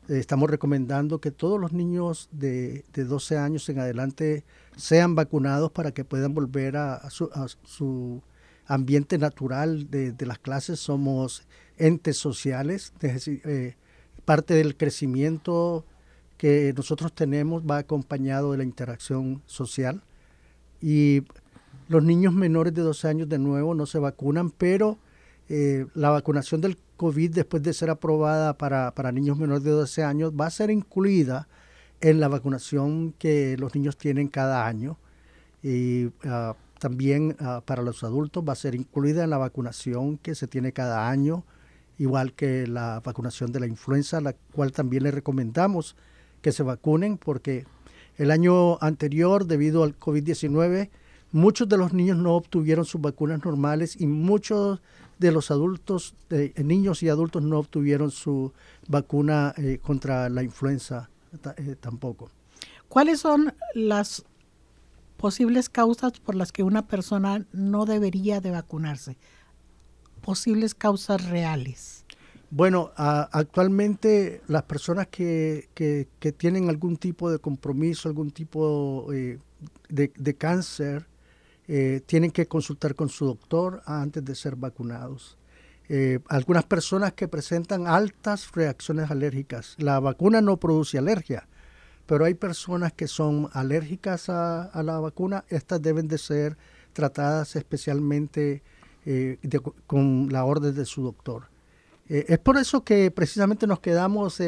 Eh, 0.09 0.19
estamos 0.19 0.51
recomendando 0.51 1.21
que 1.21 1.31
todos 1.31 1.61
los 1.61 1.73
niños 1.73 2.29
de, 2.33 2.85
de, 2.93 3.05
12 3.05 3.39
años 3.39 3.69
en 3.69 3.79
adelante 3.79 4.45
sean 4.77 5.15
vacunados 5.15 5.71
para 5.71 5.93
que 5.93 6.05
puedan 6.05 6.35
volver 6.35 6.77
a, 6.77 7.09
su, 7.11 8.23
ambiente 8.67 9.19
natural 9.19 9.91
de, 9.91 10.12
de, 10.12 10.27
las 10.27 10.39
clases. 10.39 10.81
Somos 10.81 11.47
entes 11.79 12.17
sociales, 12.17 12.93
eh, 13.03 13.77
parte 14.25 14.55
del 14.55 14.77
crecimiento 14.77 15.85
que 16.45 16.74
nosotros 16.76 17.11
tenemos 17.14 17.62
va 17.62 17.78
acompañado 17.78 18.53
de 18.53 18.59
la 18.59 18.64
interacción 18.64 19.40
social. 19.47 20.03
Y 20.82 21.22
los 21.88 22.05
niños 22.05 22.34
menores 22.34 22.74
de 22.74 22.82
12 22.82 23.09
años 23.09 23.30
de 23.30 23.38
nuevo 23.38 23.74
no 23.74 23.86
se 23.86 23.99
vacunan, 23.99 24.51
pero 24.51 24.99
eh, 25.49 25.86
la 25.95 26.11
vacunación 26.11 26.61
del 26.61 26.76
COVID 26.99 27.30
después 27.30 27.62
de 27.62 27.72
ser 27.72 27.88
aprobada 27.88 28.59
para, 28.59 28.95
para, 28.95 29.11
niños 29.11 29.38
menores 29.38 29.64
de 29.64 29.70
12 29.70 30.05
años 30.05 30.32
va 30.38 30.45
a 30.45 30.51
ser 30.51 30.68
incluida 30.68 31.49
en 32.03 32.20
la 32.20 32.28
vacunación 32.28 33.14
que 33.18 33.57
los 33.57 33.74
niños 33.74 33.97
tienen 33.97 34.28
cada 34.28 34.66
año. 34.66 34.99
Y 35.62 36.09
uh, 36.26 36.53
también 36.78 37.38
uh, 37.40 37.62
para 37.62 37.80
los 37.80 38.05
adultos 38.05 38.45
va 38.47 38.53
a 38.53 38.57
ser 38.57 38.74
incluida 38.74 39.24
en 39.24 39.30
la 39.30 39.38
vacunación 39.38 40.18
que 40.18 40.34
se 40.34 40.47
tiene 40.47 40.74
cada 40.74 41.09
año, 41.09 41.42
igual 41.97 42.34
que 42.34 42.66
la 42.66 43.01
vacunación 43.03 43.51
de 43.51 43.61
la 43.61 43.66
influenza, 43.66 44.20
la 44.20 44.34
cual 44.53 44.72
también 44.72 45.05
le 45.05 45.11
recomendamos 45.11 45.97
que 46.45 46.53
se 46.53 46.62
vacunen 46.62 47.16
porque 47.16 47.64
el 48.18 48.30
año 48.30 48.76
anterior, 48.82 49.47
debido 49.47 49.82
al 49.82 49.99
COVID-19, 49.99 50.90
muchos 51.32 51.66
de 51.70 51.78
los 51.78 51.95
niños 51.95 52.18
no 52.18 52.34
obtuvieron 52.34 52.84
sus 52.84 53.01
vacunas 53.01 53.42
normales 53.42 53.99
y 53.99 54.07
muchos 54.07 54.82
de 55.18 55.32
los 55.32 55.51
adultos, 55.51 56.14
eh, 56.28 56.53
niños 56.62 57.03
y 57.03 57.09
adultos 57.09 57.42
no 57.42 57.59
obtuvieron 57.59 58.11
su 58.11 58.53
vacuna 58.88 59.55
eh, 59.57 59.78
contra 59.82 60.28
la 60.28 60.42
influenza 60.42 61.09
eh, 61.57 61.76
tampoco. 61.80 62.30
¿Cuáles 62.88 63.20
son 63.20 63.55
las 63.74 64.26
posibles 65.16 65.70
causas 65.70 66.20
por 66.20 66.34
las 66.34 66.53
que 66.53 66.62
una 66.62 66.86
persona 66.86 67.47
no 67.55 67.86
debería 67.86 68.42
de 68.42 68.51
vacunarse? 68.51 69.16
Posibles 70.20 70.74
causas 70.74 71.24
reales. 71.24 72.04
Bueno, 72.57 72.93
actualmente 72.95 74.41
las 74.47 74.63
personas 74.63 75.09
que, 75.09 75.67
tienen 76.37 76.69
algún 76.69 76.97
tipo 76.99 77.29
de 77.29 77.41
compromiso, 77.41 78.09
algún 78.09 78.31
tipo 78.31 79.09
de, 79.09 79.41
de, 79.89 80.35
cáncer, 80.37 81.09
eh, 81.67 82.01
tienen 82.07 82.31
que 82.31 82.47
consultar 82.47 82.95
con 82.95 83.09
su 83.09 83.27
doctor 83.27 83.83
antes 83.87 84.25
de 84.25 84.37
ser 84.37 84.55
vacunados. 84.55 85.37
Eh, 85.89 86.21
algunas 86.29 86.63
personas 86.63 87.15
que 87.15 87.27
presentan 87.27 87.89
altas 87.89 88.53
reacciones 88.53 89.11
alérgicas. 89.11 89.75
La 89.79 89.99
vacuna 89.99 90.41
no 90.41 90.57
produce 90.57 90.97
alergia, 90.97 91.49
pero 92.07 92.25
hay 92.25 92.35
personas 92.35 92.93
que 92.93 93.09
son 93.09 93.49
alérgicas 93.53 94.29
a, 94.29 94.71
la 94.85 95.01
vacuna. 95.01 95.45
Estas 95.49 95.83
deben 95.83 96.07
de 96.07 96.19
ser 96.19 96.57
tratadas 96.93 97.57
especialmente 97.57 98.63
eh, 99.07 99.41
con 99.89 100.29
la 100.31 100.45
orden 100.45 100.73
de 100.73 100.85
su 100.85 101.03
doctor. 101.03 101.53
Es 102.09 102.39
por 102.39 102.59
eso 102.59 102.85
que 102.85 103.11
precisamente 103.11 103.67
nos 103.67 103.81
quedamos 103.81 104.41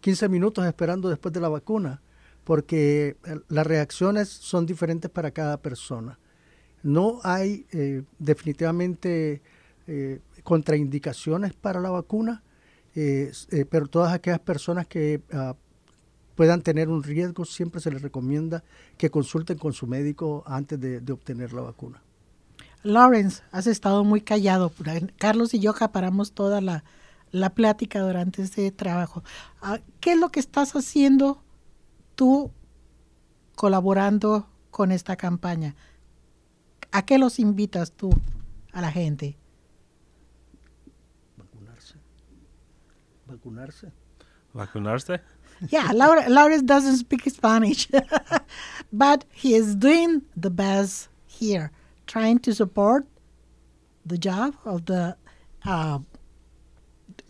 15 0.00 0.28
minutos 0.28 0.64
esperando 0.66 1.08
después 1.08 1.32
de 1.32 1.40
la 1.40 1.48
vacuna, 1.48 2.00
porque 2.44 3.16
las 3.48 3.66
reacciones 3.66 4.28
son 4.28 4.66
diferentes 4.66 5.10
para 5.10 5.30
cada 5.30 5.60
persona. 5.60 6.18
No 6.82 7.20
hay 7.22 7.66
eh, 7.72 8.02
definitivamente 8.18 9.40
eh, 9.86 10.20
contraindicaciones 10.42 11.54
para 11.54 11.80
la 11.80 11.90
vacuna, 11.90 12.42
eh, 12.94 13.32
pero 13.70 13.86
todas 13.86 14.12
aquellas 14.12 14.40
personas 14.40 14.86
que 14.86 15.22
ah, 15.32 15.54
puedan 16.34 16.62
tener 16.62 16.88
un 16.88 17.02
riesgo, 17.02 17.44
siempre 17.44 17.80
se 17.80 17.90
les 17.90 18.02
recomienda 18.02 18.64
que 18.98 19.10
consulten 19.10 19.58
con 19.58 19.72
su 19.72 19.86
médico 19.86 20.42
antes 20.46 20.80
de, 20.80 21.12
obtener 21.12 21.52
la 21.52 21.62
vacuna. 21.62 22.02
Lawrence, 22.82 23.42
has 23.52 23.66
estado 23.66 24.04
muy 24.04 24.20
callado. 24.20 24.72
Carlos 25.18 25.54
y 25.54 25.60
yo 25.60 25.70
acaparamos 25.70 26.32
toda 26.32 26.60
la, 26.60 26.84
la 27.30 27.50
plática 27.50 28.00
durante 28.00 28.42
este 28.42 28.70
trabajo. 28.70 29.22
Ah, 29.60 29.78
¿Qué 30.00 30.12
es 30.12 30.18
lo 30.18 30.30
que 30.30 30.40
estás 30.40 30.72
haciendo 30.74 31.42
tú 32.14 32.50
colaborando 33.54 34.48
con 34.70 34.92
esta 34.92 35.16
campaña? 35.16 35.74
¿A 36.90 37.02
qué 37.02 37.18
los 37.18 37.38
invitas 37.38 37.92
tú 37.92 38.10
a 38.72 38.80
la 38.80 38.90
gente? 38.90 39.38
Vacunarse. 41.36 41.94
Vacunarse. 43.26 43.92
Vacunarse. 44.52 45.20
Yeah, 45.70 45.92
Laura, 45.92 46.28
Laura 46.28 46.60
doesn't 46.60 46.96
speak 46.96 47.28
Spanish, 47.30 47.88
but 48.92 49.24
he 49.30 49.54
is 49.54 49.76
doing 49.76 50.22
the 50.36 50.50
best 50.50 51.08
here, 51.26 51.70
trying 52.12 52.38
to 52.38 52.54
support 52.54 53.06
the 54.04 54.18
job 54.18 54.54
of 54.66 54.84
the 54.84 55.16
uh, 55.64 55.98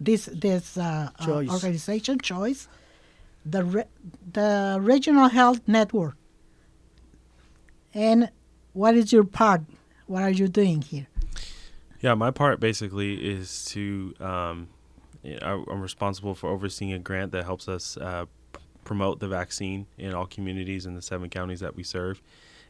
this 0.00 0.26
this 0.32 0.76
uh, 0.76 1.08
uh, 1.20 1.44
organization 1.48 2.18
choice, 2.18 2.66
the 3.46 3.62
re 3.62 3.84
the 4.32 4.78
regional 4.80 5.28
health 5.28 5.60
network, 5.68 6.16
and 7.94 8.30
what 8.72 8.96
is 8.96 9.12
your 9.12 9.22
part? 9.22 9.60
What 10.06 10.24
are 10.24 10.30
you 10.30 10.48
doing 10.48 10.82
here? 10.82 11.06
Yeah, 12.00 12.14
my 12.14 12.32
part 12.32 12.58
basically 12.58 13.14
is 13.14 13.64
to. 13.66 14.14
Um, 14.18 14.68
I'm 15.40 15.80
responsible 15.80 16.34
for 16.34 16.50
overseeing 16.50 16.92
a 16.92 16.98
grant 16.98 17.30
that 17.30 17.44
helps 17.44 17.68
us 17.68 17.96
uh, 17.96 18.26
promote 18.82 19.20
the 19.20 19.28
vaccine 19.28 19.86
in 19.96 20.12
all 20.12 20.26
communities 20.26 20.84
in 20.84 20.96
the 20.96 21.02
seven 21.02 21.30
counties 21.30 21.60
that 21.60 21.76
we 21.76 21.84
serve. 21.84 22.20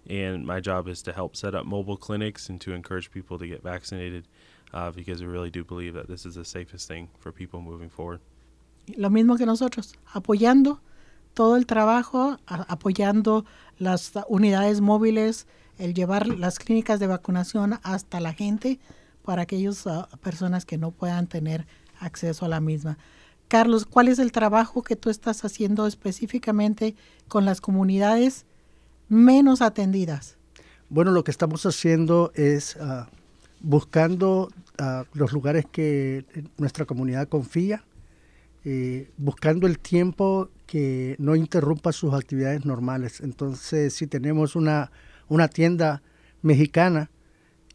And 0.09 0.45
my 0.45 0.61
job 0.61 0.89
is 0.89 1.03
to 1.03 1.13
help 1.13 1.37
set 1.37 1.55
up 1.55 1.65
mobile 1.65 1.97
clinics 1.97 2.49
and 2.49 2.61
to 2.63 2.73
encourage 2.73 3.11
people 3.11 3.39
to 3.39 3.47
get 3.47 3.63
vaccinated 3.63 4.27
uh, 4.75 4.91
because 4.91 5.23
we 5.23 5.29
really 5.29 5.51
do 5.51 5.65
believe 5.65 5.95
that 5.95 6.09
this 6.09 6.27
is 6.27 6.35
the 6.35 6.45
safest 6.45 6.89
thing 6.89 7.09
for 7.19 7.33
people 7.33 7.61
moving 7.61 7.89
forward. 7.89 8.21
Lo 8.97 9.11
mismo 9.11 9.37
que 9.37 9.47
nosotros, 9.47 9.95
apoyando 10.13 10.81
todo 11.35 11.57
el 11.57 11.67
trabajo, 11.67 12.39
apoyando 12.47 13.45
las 13.79 14.13
unidades 14.29 14.81
móviles 14.81 15.47
el 15.79 15.95
llevar 15.95 16.27
las 16.27 16.59
clínicas 16.59 17.01
de 17.01 17.07
vacunación 17.07 17.79
hasta 17.83 18.21
la 18.21 18.33
gente 18.33 18.79
para 19.25 19.43
aquellas 19.43 19.87
uh, 19.87 20.05
personas 20.21 20.65
que 20.65 20.79
no 20.79 20.91
puedan 20.91 21.27
tener 21.27 21.67
acceso 22.01 22.45
a 22.45 22.49
la 22.49 22.61
misma. 22.61 22.99
Carlos, 23.49 23.85
¿cuál 23.85 24.09
es 24.09 24.19
el 24.19 24.33
trabajo 24.33 24.83
que 24.83 24.97
tú 24.97 25.11
estás 25.11 25.45
haciendo 25.45 25.87
específicamente 25.87 26.97
con 27.29 27.45
las 27.45 27.61
comunidades 27.61 28.47
menos 29.13 29.63
atendidas? 29.63 30.37
Bueno, 30.89 31.11
lo 31.11 31.25
que 31.25 31.31
estamos 31.31 31.65
haciendo 31.67 32.33
es 32.35 32.77
uh, 32.77 33.05
buscando 33.61 34.51
uh, 34.81 35.05
los 35.15 35.33
lugares 35.33 35.67
que 35.71 36.25
nuestra 36.59 36.85
comunidad 36.85 37.29
confía, 37.29 37.85
eh, 38.65 39.11
buscando 39.17 39.67
el 39.67 39.79
tiempo 39.79 40.51
que 40.67 41.17
no 41.19 41.35
interrumpa 41.35 41.93
sus 41.93 42.15
actividades 42.15 42.65
normales. 42.65 43.21
Entonces, 43.21 43.95
si 43.95 44.07
tenemos 44.07 44.57
una 44.57 44.91
una 45.33 45.49
tienda 45.49 46.03
mexicana 46.43 47.11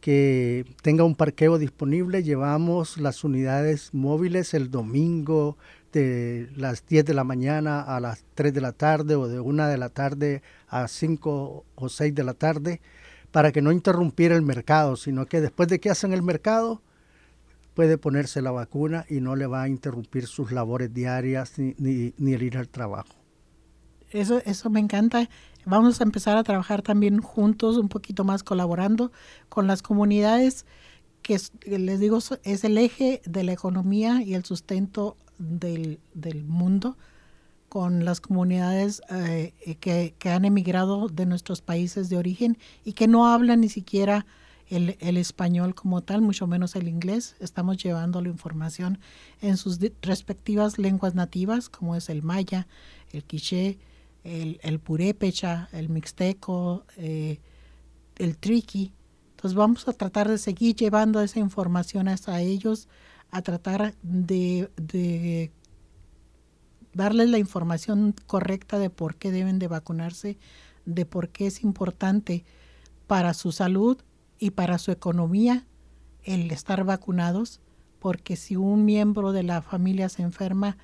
que 0.00 0.64
tenga 0.82 1.02
un 1.02 1.16
parqueo 1.16 1.58
disponible. 1.58 2.22
Llevamos 2.22 2.98
las 2.98 3.24
unidades 3.24 3.92
móviles 3.92 4.54
el 4.54 4.70
domingo 4.70 5.56
de 5.92 6.50
las 6.56 6.86
10 6.86 7.04
de 7.04 7.14
la 7.14 7.24
mañana 7.24 7.80
a 7.80 8.00
las 8.00 8.24
3 8.34 8.52
de 8.52 8.60
la 8.60 8.72
tarde 8.72 9.14
o 9.14 9.28
de 9.28 9.40
1 9.40 9.68
de 9.68 9.78
la 9.78 9.88
tarde 9.88 10.42
a 10.68 10.88
5 10.88 11.64
o 11.74 11.88
6 11.88 12.14
de 12.14 12.24
la 12.24 12.34
tarde 12.34 12.80
para 13.30 13.52
que 13.52 13.62
no 13.62 13.72
interrumpiera 13.72 14.34
el 14.34 14.42
mercado, 14.42 14.96
sino 14.96 15.26
que 15.26 15.40
después 15.40 15.68
de 15.68 15.80
que 15.80 15.90
hacen 15.90 16.12
el 16.12 16.22
mercado 16.22 16.82
puede 17.74 17.98
ponerse 17.98 18.42
la 18.42 18.50
vacuna 18.50 19.04
y 19.08 19.20
no 19.20 19.36
le 19.36 19.46
va 19.46 19.62
a 19.62 19.68
interrumpir 19.68 20.26
sus 20.26 20.50
labores 20.50 20.92
diarias 20.92 21.58
ni, 21.58 21.74
ni 22.16 22.32
el 22.32 22.42
ir 22.42 22.58
al 22.58 22.68
trabajo. 22.68 23.14
Eso, 24.10 24.40
eso 24.44 24.70
me 24.70 24.80
encanta 24.80 25.28
vamos 25.68 26.00
a 26.00 26.04
empezar 26.04 26.36
a 26.36 26.44
trabajar 26.44 26.82
también 26.82 27.20
juntos, 27.20 27.76
un 27.76 27.88
poquito 27.88 28.24
más 28.24 28.42
colaborando 28.42 29.12
con 29.48 29.66
las 29.66 29.82
comunidades, 29.82 30.64
que 31.22 31.38
les 31.66 32.00
digo 32.00 32.18
es 32.42 32.64
el 32.64 32.78
eje 32.78 33.20
de 33.26 33.44
la 33.44 33.52
economía 33.52 34.22
y 34.22 34.34
el 34.34 34.44
sustento 34.44 35.16
del, 35.38 35.98
mundo, 36.46 36.96
con 37.68 38.04
las 38.04 38.20
comunidades 38.20 39.02
eh, 39.10 39.52
que, 39.80 40.14
han 40.30 40.44
emigrado 40.44 41.08
de 41.08 41.26
nuestros 41.26 41.60
países 41.60 42.08
de 42.08 42.16
origen 42.16 42.58
y 42.84 42.92
que 42.92 43.08
no 43.08 43.26
hablan 43.26 43.60
ni 43.60 43.68
siquiera 43.68 44.26
el, 44.68 45.16
español 45.16 45.74
como 45.74 46.02
tal, 46.02 46.20
mucho 46.20 46.46
menos 46.46 46.76
el 46.76 46.88
inglés. 46.88 47.36
Estamos 47.40 47.76
llevando 47.78 48.20
la 48.20 48.28
información 48.28 48.98
en 49.40 49.56
sus 49.56 49.78
respectivas 50.02 50.78
lenguas 50.78 51.14
nativas, 51.14 51.68
como 51.68 51.96
es 51.96 52.08
el 52.08 52.22
maya, 52.22 52.66
el 53.12 53.24
quiché, 53.24 53.78
el, 54.24 54.60
el 54.62 54.78
purépecha, 54.78 55.68
el 55.72 55.88
mixteco, 55.88 56.84
eh, 56.96 57.40
el 58.16 58.36
triqui. 58.36 58.92
Entonces 59.30 59.56
vamos 59.56 59.86
a 59.88 59.92
tratar 59.92 60.28
de 60.28 60.38
seguir 60.38 60.74
llevando 60.74 61.20
esa 61.20 61.38
información 61.38 62.08
hasta 62.08 62.40
ellos, 62.40 62.88
a 63.30 63.42
tratar 63.42 63.94
de, 64.02 65.50
darles 66.94 67.28
la 67.28 67.38
información 67.38 68.14
correcta 68.26 68.78
de 68.78 68.90
por 68.90 69.16
qué 69.16 69.30
deben 69.30 69.58
de 69.58 69.68
vacunarse, 69.68 70.38
de 70.84 71.04
por 71.04 71.28
qué 71.28 71.46
es 71.46 71.62
importante 71.62 72.44
para 73.06 73.34
su 73.34 73.52
salud 73.52 73.98
y 74.38 74.50
para 74.50 74.78
su 74.78 74.90
economía 74.90 75.66
el 76.24 76.50
estar 76.50 76.84
vacunados, 76.84 77.60
porque 77.98 78.36
si 78.36 78.56
un 78.56 78.84
miembro 78.84 79.32
de 79.32 79.42
la 79.42 79.62
familia 79.62 80.08
se 80.08 80.22
enferma, 80.22 80.76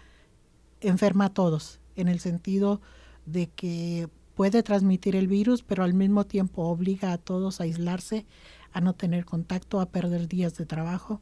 enferma 0.80 1.26
a 1.26 1.34
todos, 1.34 1.80
en 1.96 2.08
el 2.08 2.20
sentido 2.20 2.80
de 3.26 3.48
que 3.48 4.08
puede 4.34 4.62
transmitir 4.62 5.16
el 5.16 5.28
virus, 5.28 5.62
pero 5.62 5.84
al 5.84 5.94
mismo 5.94 6.24
tiempo 6.24 6.62
obliga 6.64 7.12
a 7.12 7.18
todos 7.18 7.60
a 7.60 7.64
aislarse, 7.64 8.26
a 8.72 8.80
no 8.80 8.94
tener 8.94 9.24
contacto, 9.24 9.80
a 9.80 9.86
perder 9.86 10.28
días 10.28 10.56
de 10.56 10.66
trabajo, 10.66 11.20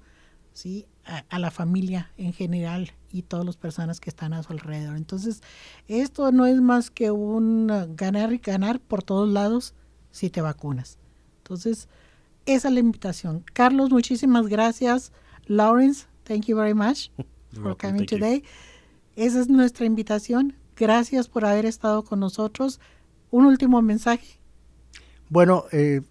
¿sí? 0.52 0.86
A, 1.04 1.38
la 1.38 1.50
familia 1.50 2.10
en 2.16 2.32
general 2.32 2.92
y 3.10 3.22
todas 3.22 3.44
las 3.44 3.56
personas 3.56 4.00
que 4.00 4.10
están 4.10 4.32
a 4.32 4.42
su 4.42 4.52
alrededor. 4.52 4.96
Entonces, 4.96 5.42
esto 5.88 6.30
no 6.32 6.46
es 6.46 6.60
más 6.60 6.90
que 6.90 7.10
un 7.10 7.70
ganar 7.96 8.32
y 8.32 8.38
ganar 8.38 8.80
por 8.80 9.02
todos 9.02 9.28
lados 9.28 9.74
si 10.10 10.30
te 10.30 10.40
vacunas. 10.40 10.98
Entonces, 11.38 11.88
esa 12.46 12.68
es 12.68 12.74
la 12.74 12.80
invitación. 12.80 13.44
Carlos, 13.52 13.90
muchísimas 13.90 14.46
gracias. 14.46 15.12
Lawrence, 15.46 16.06
thank 16.24 16.46
you 16.46 16.56
very 16.56 16.74
much 16.74 17.10
for 17.62 17.76
coming 17.76 18.06
today. 18.06 18.44
Esa 19.16 19.40
es 19.40 19.48
nuestra 19.48 19.86
invitación. 19.86 20.54
Gracias 20.76 21.28
por 21.28 21.44
haber 21.44 21.66
estado 21.66 22.04
con 22.04 22.20
nosotros. 22.20 22.80
Un 23.30 23.46
último 23.46 23.82
mensaje. 23.82 24.38
Bueno, 25.28 25.64
eh, 25.72 26.02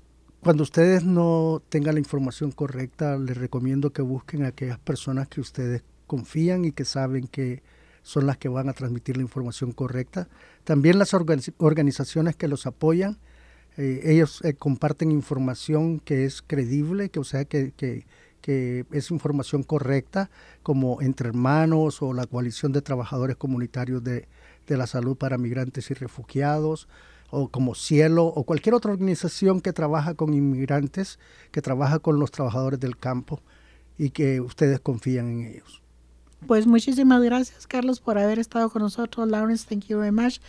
cuando 0.41 0.63
ustedes 0.63 1.03
no 1.03 1.61
tengan 1.69 1.93
la 1.95 1.99
información 1.99 2.51
correcta, 2.51 3.15
les 3.15 3.37
recomiendo 3.37 3.93
que 3.93 4.01
busquen 4.01 4.43
a 4.43 4.47
aquellas 4.47 4.79
personas 4.79 5.27
que 5.27 5.39
ustedes 5.39 5.83
confían 6.07 6.65
y 6.65 6.71
que 6.71 6.83
saben 6.83 7.27
que 7.27 7.61
son 8.01 8.25
las 8.25 8.37
que 8.37 8.49
van 8.49 8.67
a 8.67 8.73
transmitir 8.73 9.17
la 9.17 9.21
información 9.21 9.71
correcta. 9.71 10.27
También 10.63 10.97
las 10.97 11.13
organizaciones 11.13 12.35
que 12.35 12.47
los 12.47 12.65
apoyan, 12.65 13.19
eh, 13.77 14.01
ellos 14.03 14.43
eh, 14.43 14.55
comparten 14.55 15.11
información 15.11 15.99
que 15.99 16.25
es 16.25 16.41
creíble, 16.41 17.09
que 17.09 17.19
o 17.19 17.23
sea 17.23 17.45
que, 17.45 17.73
es 18.43 19.11
información 19.11 19.61
correcta, 19.61 20.31
como 20.63 21.03
Entre 21.03 21.27
Hermanos 21.27 22.01
o 22.01 22.13
la 22.13 22.25
Coalición 22.25 22.71
de 22.71 22.81
Trabajadores 22.81 23.35
Comunitarios 23.37 24.03
de 24.03 24.27
la 24.65 24.87
Salud 24.87 25.15
para 25.15 25.37
Migrantes 25.37 25.91
y 25.91 25.93
Refugiados 25.93 26.87
o 27.31 27.49
como 27.49 27.73
Cielo 27.73 28.25
o 28.25 28.43
cualquier 28.43 28.75
otra 28.75 28.91
organización 28.91 29.61
que 29.61 29.73
trabaja 29.73 30.13
con 30.13 30.33
inmigrantes, 30.33 31.17
que 31.51 31.61
trabaja 31.61 31.99
con 31.99 32.19
los 32.19 32.29
trabajadores 32.29 32.79
del 32.79 32.97
campo 32.97 33.41
y 33.97 34.11
que 34.11 34.41
ustedes 34.41 34.79
confían 34.79 35.27
en 35.29 35.47
ellos. 35.47 35.81
Pues 36.45 36.67
muchísimas 36.67 37.21
gracias, 37.21 37.67
Carlos, 37.67 37.99
por 37.99 38.17
haber 38.17 38.39
estado 38.39 38.69
con 38.69 38.81
nosotros. 38.81 39.27
Lawrence, 39.27 39.65
thank 39.67 39.85
you 39.85 39.99
very 39.99 40.11
much. 40.11 40.39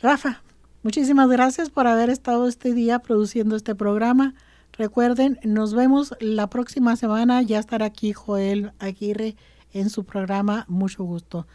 Rafa, 0.00 0.42
muchísimas 0.82 1.28
gracias 1.28 1.70
por 1.70 1.86
haber 1.86 2.10
estado 2.10 2.46
este 2.46 2.72
día 2.72 3.00
produciendo 3.00 3.56
este 3.56 3.74
programa. 3.74 4.34
Recuerden, 4.72 5.40
nos 5.42 5.74
vemos 5.74 6.14
la 6.20 6.48
próxima 6.48 6.96
semana. 6.96 7.42
Ya 7.42 7.58
estará 7.58 7.86
aquí 7.86 8.12
Joel 8.12 8.72
Aguirre 8.78 9.36
en 9.72 9.90
su 9.90 10.04
programa. 10.04 10.66
Mucho 10.68 11.02
gusto. 11.02 11.46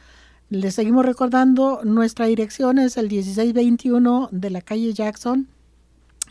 Les 0.49 0.75
seguimos 0.75 1.05
recordando, 1.05 1.81
nuestra 1.83 2.27
dirección 2.27 2.77
es 2.77 2.97
el 2.97 3.09
1621 3.09 4.29
de 4.31 4.49
la 4.49 4.61
calle 4.61 4.93
Jackson, 4.93 5.47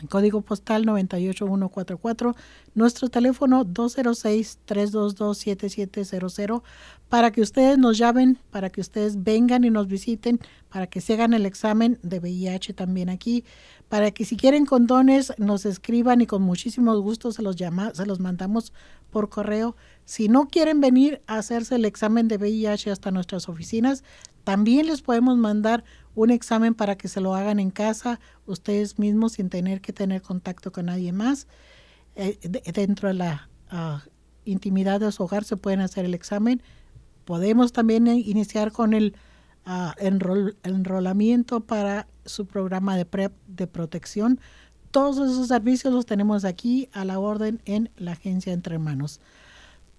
código 0.09 0.41
postal 0.41 0.85
98144, 0.85 2.35
nuestro 2.75 3.09
teléfono 3.09 3.65
206-322-7700, 3.65 6.61
para 7.09 7.31
que 7.31 7.41
ustedes 7.41 7.77
nos 7.77 7.97
llamen, 7.97 8.39
para 8.49 8.69
que 8.69 8.79
ustedes 8.81 9.23
vengan 9.23 9.65
y 9.65 9.69
nos 9.69 9.87
visiten, 9.87 10.39
para 10.69 10.87
que 10.87 10.99
se 11.01 11.13
hagan 11.13 11.33
el 11.33 11.45
examen 11.45 11.99
de 12.01 12.19
VIH 12.19 12.73
también 12.73 13.09
aquí, 13.09 13.43
para 13.89 14.11
que 14.11 14.23
si 14.25 14.37
quieren 14.37 14.65
condones 14.65 15.33
nos 15.37 15.65
escriban 15.65 16.21
y 16.21 16.27
con 16.27 16.41
muchísimo 16.41 16.97
gusto 16.99 17.31
se 17.31 17.41
los, 17.41 17.55
llama, 17.55 17.93
se 17.93 18.05
los 18.05 18.19
mandamos 18.19 18.73
por 19.11 19.29
correo. 19.29 19.77
Si 20.05 20.27
no 20.27 20.47
quieren 20.47 20.81
venir 20.81 21.21
a 21.27 21.37
hacerse 21.37 21.75
el 21.75 21.85
examen 21.85 22.27
de 22.27 22.37
VIH 22.37 22.91
hasta 22.91 23.11
nuestras 23.11 23.47
oficinas, 23.47 24.03
también 24.43 24.87
les 24.87 25.01
podemos 25.01 25.37
mandar 25.37 25.83
un 26.15 26.29
examen 26.29 26.73
para 26.73 26.97
que 26.97 27.07
se 27.07 27.21
lo 27.21 27.35
hagan 27.35 27.59
en 27.59 27.71
casa 27.71 28.19
ustedes 28.45 28.99
mismos 28.99 29.33
sin 29.33 29.49
tener 29.49 29.81
que 29.81 29.93
tener 29.93 30.21
contacto 30.21 30.71
con 30.71 30.87
nadie 30.87 31.11
más. 31.13 31.47
Eh, 32.15 32.37
dentro 32.73 33.07
de 33.07 33.15
la 33.15 33.49
ah, 33.69 34.03
intimidad 34.45 34.99
de 34.99 35.11
su 35.11 35.23
hogar 35.23 35.43
se 35.43 35.57
pueden 35.57 35.79
hacer 35.79 36.05
el 36.05 36.13
examen. 36.13 36.61
Podemos 37.25 37.71
también 37.71 38.07
iniciar 38.07 38.71
con 38.71 38.93
el 38.93 39.15
uh, 39.65 39.91
enrolamiento 40.63 41.61
para 41.61 42.07
su 42.25 42.45
programa 42.45 42.97
de 42.97 43.05
PrEP 43.05 43.33
de 43.47 43.65
protección. 43.65 44.39
Todos 44.91 45.31
esos 45.31 45.47
servicios 45.47 45.93
los 45.93 46.05
tenemos 46.05 46.43
aquí 46.43 46.89
a 46.91 47.05
la 47.05 47.17
orden 47.19 47.61
en 47.65 47.89
la 47.95 48.11
agencia 48.11 48.51
Entre 48.51 48.77
Manos. 48.77 49.21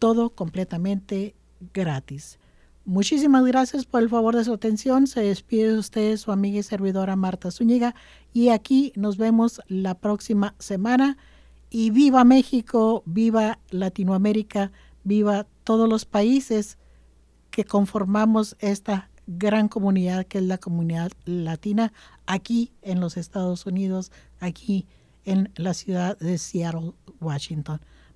Todo 0.04 0.28
completamente 0.28 1.34
gratis. 1.72 2.38
Muchísimas 2.84 3.42
gracias 3.46 3.86
por 3.86 4.02
el 4.02 4.10
favor 4.10 4.36
de 4.36 4.44
su 4.44 4.52
atención. 4.52 5.06
Se 5.06 5.22
despide 5.22 5.72
de 5.72 5.78
usted 5.78 6.18
su 6.18 6.30
amiga 6.30 6.58
y 6.58 6.62
servidora 6.62 7.16
Marta 7.16 7.50
Zúñiga 7.50 7.94
y 8.34 8.50
aquí 8.50 8.92
nos 8.96 9.16
vemos 9.16 9.62
la 9.66 9.94
próxima 9.94 10.56
semana. 10.58 11.16
Y 11.70 11.88
viva 11.88 12.22
México, 12.22 13.02
viva 13.06 13.60
Latinoamérica, 13.70 14.72
viva 15.04 15.46
todos 15.64 15.88
los 15.88 16.04
países 16.04 16.76
que 17.50 17.64
conformamos 17.64 18.56
esta 18.58 19.08
gran 19.26 19.68
comunidad 19.68 20.26
que 20.26 20.36
es 20.36 20.44
la 20.44 20.58
comunidad 20.58 21.12
latina 21.24 21.94
aquí 22.26 22.72
en 22.82 23.00
los 23.00 23.16
Estados 23.16 23.64
Unidos, 23.64 24.12
aquí 24.38 24.86
en 25.24 25.50
la 25.56 25.72
ciudad 25.72 26.18
de 26.18 26.36
Seattle, 26.36 26.92
Washington. 27.22 27.80